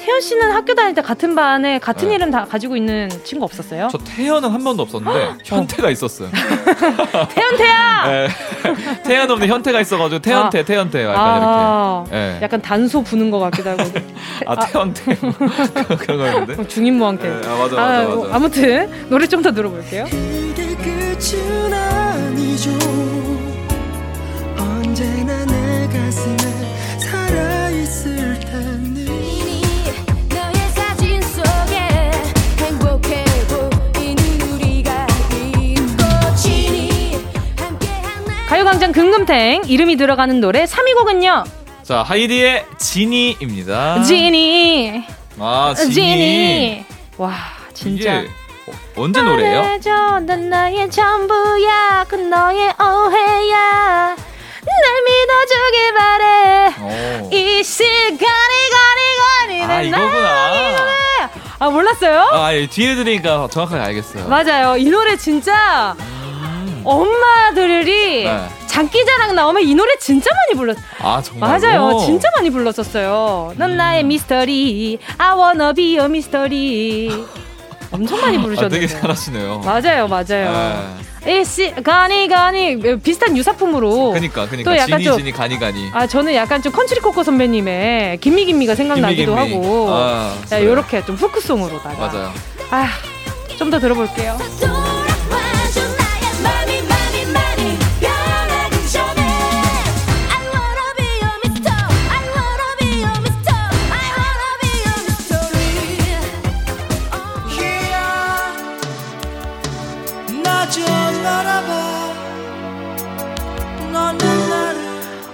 태연 0.00 0.20
씨는 0.20 0.52
학교 0.52 0.74
다닐 0.74 0.94
때 0.94 1.02
같은 1.02 1.34
반에 1.34 1.78
같은 1.78 2.08
네. 2.08 2.14
이름 2.14 2.30
다 2.30 2.46
가지고 2.46 2.76
있는 2.76 3.08
친구 3.22 3.44
없었어요? 3.44 3.88
저 3.92 3.98
태연은 3.98 4.48
한 4.50 4.64
번도 4.64 4.82
없었는데 4.82 5.34
현태가 5.44 5.90
있었어요. 5.90 6.30
태연 7.34 7.56
태야. 7.58 8.06
네. 8.06 8.28
태연 9.04 9.30
없는 9.30 9.46
현태가 9.48 9.80
있어가지고 9.80 10.20
태연태 10.22 10.60
아. 10.60 10.64
태연태 10.64 11.04
약간 11.04 11.42
아. 11.42 12.04
이렇게. 12.06 12.16
네. 12.16 12.38
약간 12.42 12.62
단소 12.62 13.02
부는 13.02 13.30
것 13.30 13.38
같기도 13.40 13.70
하고. 13.70 13.82
아, 14.46 14.56
태연태 14.56 15.16
그런 15.98 16.18
거였는데. 16.18 16.66
중인모 16.68 17.06
함께. 17.06 17.28
네. 17.28 17.46
아 17.46 17.56
맞아 17.58 17.76
맞아 17.76 17.82
아, 18.00 18.04
맞아. 18.16 18.34
아무튼 18.36 19.08
노래 19.10 19.26
좀 19.26 19.40
더 19.40 19.52
들어볼게요. 19.52 20.04
가요광장 38.70 38.92
금금탱 38.92 39.62
이름이 39.66 39.96
들어가는 39.96 40.40
노래 40.40 40.64
3위 40.64 40.94
곡은요. 40.94 41.42
자 41.82 42.04
하이디의 42.04 42.66
지니입니다. 42.78 44.02
지니. 44.04 45.04
아 45.40 45.74
지니. 45.76 45.92
지니. 45.92 46.84
와 47.16 47.34
진짜. 47.74 48.22
어, 48.66 48.72
언제 48.96 49.22
노래예요? 49.22 49.80
넌 50.24 50.48
나의 50.50 50.88
전부야, 50.88 52.06
그 52.08 52.14
너의 52.14 52.72
오해야. 52.78 54.14
날 54.14 55.02
믿어주길 55.06 55.94
바래. 55.94 56.74
오. 56.80 57.30
이 57.34 57.64
시간이 57.64 58.18
가니 58.20 59.58
가니 59.58 59.62
아 59.64 59.82
이거구나. 59.82 61.30
아 61.58 61.70
몰랐어요? 61.70 62.28
아 62.32 62.54
예, 62.54 62.68
뒤에 62.68 62.94
들으니까 62.94 63.48
정확하게 63.50 63.82
알겠어요. 63.82 64.28
맞아요. 64.28 64.76
이 64.76 64.88
노래 64.88 65.16
진짜. 65.16 65.96
음. 65.98 66.82
엄마들이 66.84 68.24
네. 68.24 68.48
장기 68.80 69.04
자랑 69.04 69.34
나오면 69.34 69.62
이 69.62 69.74
노래 69.74 69.94
진짜 69.98 70.30
많이 70.34 70.56
불렀. 70.58 70.76
아 71.00 71.20
정말. 71.22 71.50
맞아요, 71.60 71.98
진짜 72.06 72.30
많이 72.34 72.48
불렀었어요. 72.48 73.52
넌 73.56 73.76
나의 73.76 74.04
미스터리, 74.04 74.98
I 75.18 75.36
wanna 75.38 75.74
be 75.74 75.96
a 75.98 76.04
mystery. 76.06 77.26
엄청 77.92 78.18
많이 78.22 78.38
부르셨는데. 78.40 78.76
아, 78.76 78.80
되게 78.80 78.86
잘하시네요. 78.86 79.58
맞아요, 79.58 80.08
맞아요. 80.08 80.96
에이씨 81.26 81.74
가니 81.84 82.28
가니 82.28 82.78
비슷한 83.02 83.36
유사품으로. 83.36 84.12
그니까 84.12 84.48
그니까 84.48 84.70
또 84.70 84.74
약간 84.78 84.98
지니 84.98 85.04
좀, 85.04 85.18
지니 85.18 85.32
가니 85.32 85.58
가니. 85.58 85.90
아 85.92 86.06
저는 86.06 86.34
약간 86.34 86.62
좀 86.62 86.72
컨츄리꼬꼬 86.72 87.22
선배님의 87.22 88.18
Gimme 88.18 88.46
Gimme가 88.46 88.74
생각나기도 88.76 89.34
Gimme, 89.36 89.50
Gimme. 89.50 89.66
하고. 89.66 89.88
아, 89.90 90.34
이렇게 90.58 91.04
좀 91.04 91.16
후크송으로다가. 91.16 91.98
맞아요. 92.06 92.32
아 92.70 92.86
좀 93.60 93.68
더 93.68 93.78
들어볼게요. 93.78 94.38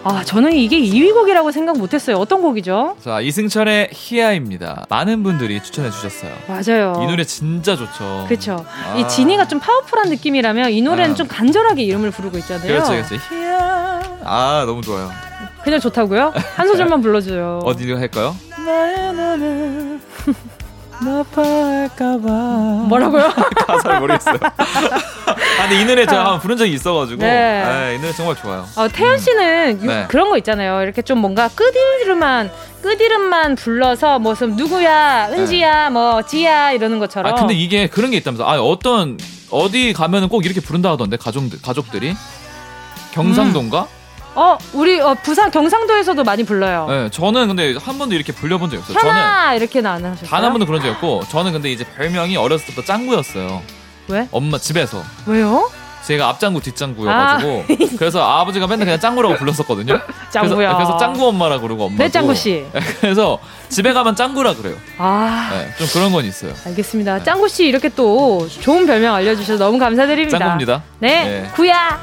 아, 0.08 0.22
저는 0.24 0.52
이게 0.52 0.78
2위 0.78 1.12
곡이라고 1.12 1.50
생각 1.50 1.78
못했어요. 1.78 2.16
어떤 2.16 2.40
곡이죠? 2.42 2.96
자, 3.02 3.20
이승철의 3.20 3.90
희야입니다. 3.92 4.86
많은 4.88 5.22
분들이 5.22 5.62
추천해 5.62 5.90
주셨어요. 5.90 6.32
맞아요. 6.46 6.94
이 7.02 7.06
노래 7.06 7.24
진짜 7.24 7.76
좋죠. 7.76 8.24
그렇죠. 8.28 8.64
아. 8.68 8.96
이 8.96 9.08
지니가 9.08 9.48
좀 9.48 9.58
파워풀한 9.60 10.08
느낌이라면 10.10 10.70
이 10.72 10.82
노래는 10.82 11.12
아. 11.12 11.14
좀 11.14 11.26
간절하게 11.26 11.82
이름을 11.82 12.10
부르고 12.12 12.38
있잖아요. 12.38 12.66
그렇죠, 12.68 12.90
그렇죠. 12.92 13.16
희야. 13.34 14.02
아, 14.24 14.64
너무 14.66 14.80
좋아요. 14.82 15.10
그냥 15.64 15.80
좋다고요? 15.80 16.32
한 16.54 16.68
소절만 16.68 17.00
불러줘요. 17.02 17.60
어디로 17.64 17.98
할까요? 17.98 18.34
나빠할까봐. 21.00 22.28
뭐라고요? 22.88 23.32
가사를 23.66 24.00
모르겠어요. 24.00 24.38
아, 24.46 25.68
근데 25.68 25.80
이 25.80 25.84
노래 25.84 26.06
제가 26.06 26.20
한번 26.20 26.40
부른 26.40 26.56
적이 26.56 26.72
있어가지고. 26.72 27.22
네. 27.22 27.64
네, 27.64 27.94
이 27.96 27.98
노래 27.98 28.12
정말 28.12 28.36
좋아요. 28.36 28.66
어, 28.76 28.88
태연 28.88 29.18
씨는 29.18 29.80
음. 29.82 29.86
네. 29.86 30.04
그런 30.08 30.28
거 30.30 30.38
있잖아요. 30.38 30.82
이렇게 30.82 31.02
좀 31.02 31.18
뭔가 31.18 31.48
끝이름만, 31.48 32.50
끝이름만 32.82 33.56
불러서 33.56 34.18
무슨 34.18 34.56
누구야, 34.56 35.28
은지야, 35.30 35.84
네. 35.84 35.90
뭐, 35.90 36.22
지야, 36.22 36.72
이러는 36.72 36.98
것처럼. 36.98 37.32
아, 37.32 37.36
근데 37.36 37.54
이게 37.54 37.86
그런 37.88 38.10
게 38.10 38.16
있다면서. 38.18 38.44
아, 38.48 38.58
어떤, 38.60 39.18
어디 39.50 39.92
가면은 39.92 40.28
꼭 40.28 40.44
이렇게 40.44 40.60
부른다 40.60 40.90
하던데, 40.90 41.16
가족들, 41.16 41.60
가족들이. 41.62 42.14
경상도인가? 43.12 43.82
음. 43.82 44.05
어, 44.36 44.58
우리 44.74 45.00
어, 45.00 45.14
부산 45.22 45.50
경상도에서도 45.50 46.22
많이 46.22 46.44
불러요. 46.44 46.86
네, 46.88 47.10
저는 47.10 47.48
근데 47.48 47.74
한 47.82 47.98
번도 47.98 48.14
이렇게 48.14 48.32
불려본 48.32 48.70
적이 48.70 48.82
없어요. 48.82 48.98
현아 48.98 49.44
저는 49.46 49.56
이렇게 49.56 49.80
나안 49.80 50.04
하셨어요? 50.04 50.28
단 50.28 50.44
한 50.44 50.52
번도 50.52 50.66
그런 50.66 50.80
적 50.82 50.88
없고 50.90 51.24
저는 51.30 51.52
근데 51.52 51.70
이제 51.72 51.84
별명이 51.96 52.36
어렸을 52.36 52.66
때부터 52.66 52.84
짱구였어요. 52.86 53.62
왜? 54.08 54.28
엄마 54.30 54.58
집에서. 54.58 55.02
왜요? 55.26 55.70
제가 56.04 56.28
앞장구 56.28 56.60
뒷장구여가지고 56.60 57.64
아. 57.68 57.74
그래서 57.98 58.22
아버지가 58.22 58.68
맨날 58.68 58.84
그냥 58.84 59.00
짱구라고 59.00 59.34
불렀었거든요. 59.36 59.98
짱구야. 60.30 60.74
그래서, 60.74 60.76
그래서 60.76 60.96
짱구 60.98 61.26
엄마라 61.28 61.58
그러고 61.58 61.86
엄마. 61.86 61.96
네 61.98 62.08
짱구 62.08 62.32
씨. 62.34 62.64
그래서 63.00 63.40
집에 63.70 63.92
가면 63.92 64.14
짱구라 64.14 64.54
그래요. 64.54 64.76
아, 64.98 65.48
네, 65.52 65.74
좀 65.78 65.88
그런 65.92 66.12
건 66.12 66.24
있어요. 66.24 66.52
알겠습니다. 66.64 67.18
네. 67.18 67.24
짱구 67.24 67.48
씨 67.48 67.64
이렇게 67.66 67.88
또 67.88 68.46
좋은 68.48 68.86
별명 68.86 69.14
알려주셔서 69.16 69.64
너무 69.64 69.78
감사드립니다. 69.80 70.38
짱구입니다. 70.38 70.82
네, 71.00 71.24
네. 71.24 71.50
구야. 71.54 71.98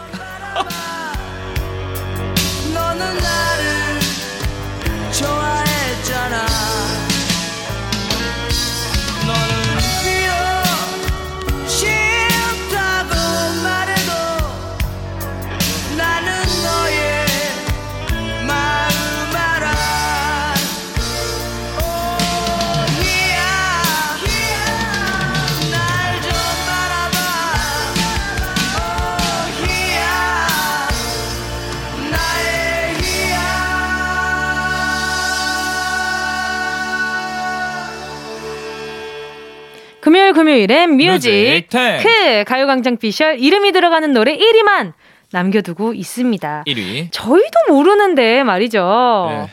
금요일엔 40.33 40.97
뮤직 40.97 41.67
크 41.69 42.43
가요광장 42.45 42.97
피셜 42.97 43.39
이름이 43.39 43.71
들어가는 43.71 44.11
노래 44.13 44.35
1위만 44.37 44.93
남겨두고 45.31 45.93
있습니다. 45.93 46.63
1위. 46.67 47.07
저희도 47.11 47.59
모르는데 47.69 48.43
말이죠. 48.43 49.27
네. 49.29 49.47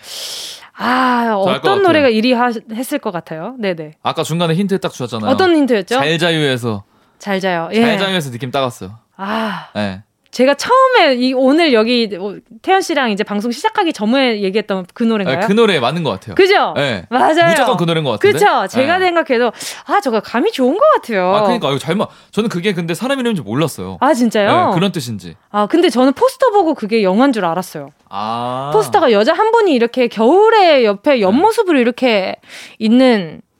아 0.75 1.35
어떤 1.37 1.83
노래가 1.83 2.09
1위 2.09 2.35
하, 2.35 2.51
했을 2.75 2.99
것 2.99 3.11
같아요. 3.11 3.55
네네. 3.59 3.93
아까 4.03 4.23
중간에 4.23 4.55
힌트 4.55 4.79
딱 4.81 4.93
주셨잖아요. 4.93 5.31
어떤 5.31 5.55
힌트였죠? 5.55 5.95
잘 5.97 6.19
자요에서. 6.19 6.85
잘 7.19 7.39
자요. 7.41 7.69
예. 7.73 7.83
잘 7.83 7.99
자요에서 7.99 8.31
느낌 8.31 8.51
딱 8.51 8.66
왔어요. 8.66 8.99
아. 9.17 9.69
네. 9.75 10.03
제가 10.31 10.55
처음에 10.55 11.15
이 11.15 11.33
오늘 11.35 11.73
여기 11.73 12.09
어, 12.19 12.37
태연 12.63 12.81
씨랑 12.81 13.11
이제 13.11 13.25
방송 13.25 13.51
시작하기 13.51 13.93
전에 13.93 14.43
얘기했던 14.43 14.87
그 14.95 15.03
노래인가요? 15.03 15.41
네, 15.41 15.47
그 15.47 15.53
노래 15.53 15.81
맞는 15.81 16.05
것 16.05 16.11
같아요. 16.11 16.37
그죠? 16.37 16.73
네. 16.77 17.05
맞아요. 17.11 17.51
무조건 17.51 17.77
그 17.77 17.85
노래인 17.85 18.05
것 18.05 18.13
같은데. 18.13 18.33
그죠? 18.33 18.67
제가 18.69 18.99
네. 18.99 19.07
생각해도 19.07 19.53
아 19.87 20.01
저거 20.01 20.21
감이 20.21 20.53
좋은 20.53 20.79
것 20.79 20.83
같아요. 20.95 21.35
아 21.35 21.43
그러니까 21.43 21.71
이거 21.71 21.79
잘 21.79 21.97
마. 21.97 22.07
저는 22.31 22.49
그게 22.49 22.73
근데 22.73 22.95
사람 22.95 23.19
이름인지 23.19 23.43
몰랐어요. 23.43 23.99
아 24.01 24.15
진짜요? 24.15 24.69
네, 24.69 24.75
그런 24.75 24.93
뜻인지. 24.93 25.35
아 25.51 25.67
근데 25.67 25.89
저는 25.89 26.13
포스터 26.13 26.51
보고 26.51 26.75
그게 26.75 27.03
영화인 27.03 27.33
줄 27.33 27.45
알았어요. 27.45 27.91
아. 28.09 28.71
포스터가 28.73 29.11
여자 29.11 29.33
한 29.33 29.51
분이 29.51 29.73
이렇게 29.75 30.07
겨울에 30.07 30.85
옆에 30.85 31.21
옆모습으로 31.21 31.79
이렇게 31.79 32.37
있는 32.79 33.41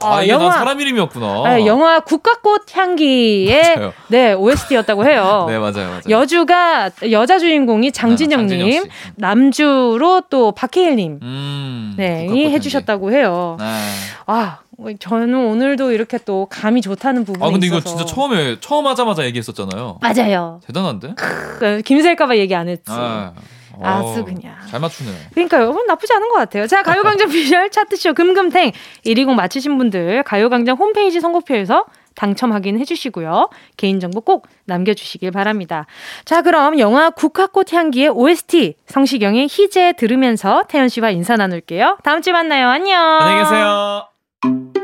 아, 0.00 0.16
아 0.16 0.28
영화 0.28 0.50
사람 0.52 0.80
이름이었구나. 0.80 1.26
아, 1.44 1.66
영화 1.66 2.00
국가꽃 2.00 2.76
향기의 2.76 3.92
네 4.08 4.32
OST였다고 4.32 5.04
해요. 5.06 5.46
네 5.48 5.58
맞아요, 5.58 5.88
맞아요. 5.88 6.02
여주가 6.08 6.90
여자 7.10 7.38
주인공이 7.38 7.88
네, 7.88 7.90
장진영님, 7.90 8.82
네, 8.84 8.88
남주로 9.16 10.22
또 10.30 10.52
박해일님, 10.52 11.20
음, 11.22 11.94
네 11.96 12.28
해주셨다고 12.28 13.12
해요. 13.12 13.56
네. 13.58 13.64
아 14.26 14.58
저는 14.98 15.34
오늘도 15.34 15.92
이렇게 15.92 16.18
또 16.18 16.46
감이 16.50 16.80
좋다는 16.82 17.22
아, 17.22 17.24
부분이 17.24 17.66
있어서. 17.66 17.78
이거 17.78 17.80
진짜 17.80 18.04
처음에 18.04 18.56
처음 18.60 18.86
하자마자 18.86 19.24
얘기했었잖아요. 19.26 19.98
맞아요. 20.00 20.60
대단한데? 20.66 21.14
크, 21.14 21.82
김세일까봐 21.84 22.36
얘기 22.36 22.54
안 22.54 22.68
했지. 22.68 22.84
아. 22.88 23.32
아주 23.82 24.24
그냥. 24.24 24.54
잘 24.68 24.80
맞추네. 24.80 25.10
그러니까요. 25.32 25.72
나쁘지 25.86 26.12
않은 26.12 26.28
것 26.28 26.34
같아요. 26.36 26.66
자, 26.66 26.82
가요광장 26.82 27.28
비주얼 27.28 27.70
차트쇼 27.70 28.14
금금탱 28.14 28.72
120 29.04 29.34
맞히신 29.34 29.78
분들 29.78 30.22
가요광장 30.24 30.76
홈페이지 30.76 31.20
선곡표에서 31.20 31.86
당첨 32.14 32.52
확인 32.52 32.78
해 32.78 32.84
주시고요. 32.84 33.50
개인정보 33.76 34.20
꼭 34.20 34.46
남겨주시길 34.66 35.32
바랍니다. 35.32 35.86
자, 36.24 36.42
그럼 36.42 36.78
영화 36.78 37.10
국화꽃 37.10 37.72
향기의 37.72 38.08
OST 38.08 38.76
성시경의 38.86 39.48
희재 39.50 39.94
들으면서 39.96 40.62
태연 40.68 40.88
씨와 40.88 41.10
인사 41.10 41.36
나눌게요. 41.36 41.98
다음 42.04 42.22
주에 42.22 42.32
만나요. 42.32 42.68
안녕. 42.68 43.00
안녕히 43.20 43.42
계세요. 43.42 44.83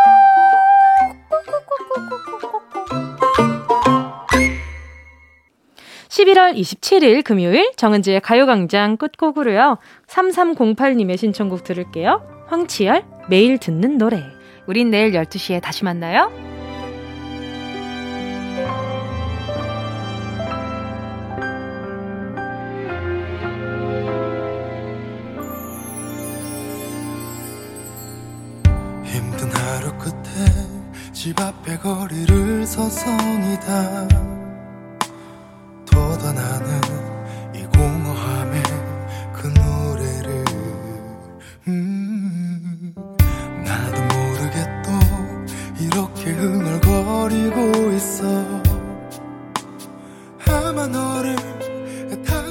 11월 6.09 6.55
27일 6.55 7.23
금요일 7.23 7.71
정은지의 7.77 8.21
가요광장 8.21 8.97
끝곡으로요. 8.97 9.77
3308님의 10.07 11.17
신청곡 11.17 11.63
들을게요. 11.63 12.45
황치열, 12.47 13.05
매일 13.29 13.57
듣는 13.57 13.97
노래. 13.97 14.21
우린 14.67 14.91
내일 14.91 15.11
12시에 15.13 15.61
다시 15.61 15.83
만나요. 15.83 16.50
집 31.13 31.39
앞에 31.39 31.77
거리를 31.77 32.65
서성이다. 32.65 34.07
더다 35.85 36.33
나는 36.33 36.81
이 37.53 37.63
공허함에 37.65 38.63
그 39.33 39.47
노래를 39.47 40.45
음 41.67 42.93
나도 43.65 44.01
모르게 44.01 44.65
또 44.85 45.83
이렇게 45.83 46.31
흥얼거리고 46.31 47.91
있어. 47.91 48.61
아마 50.47 50.87
너를 50.87 51.35
애타 52.11 52.50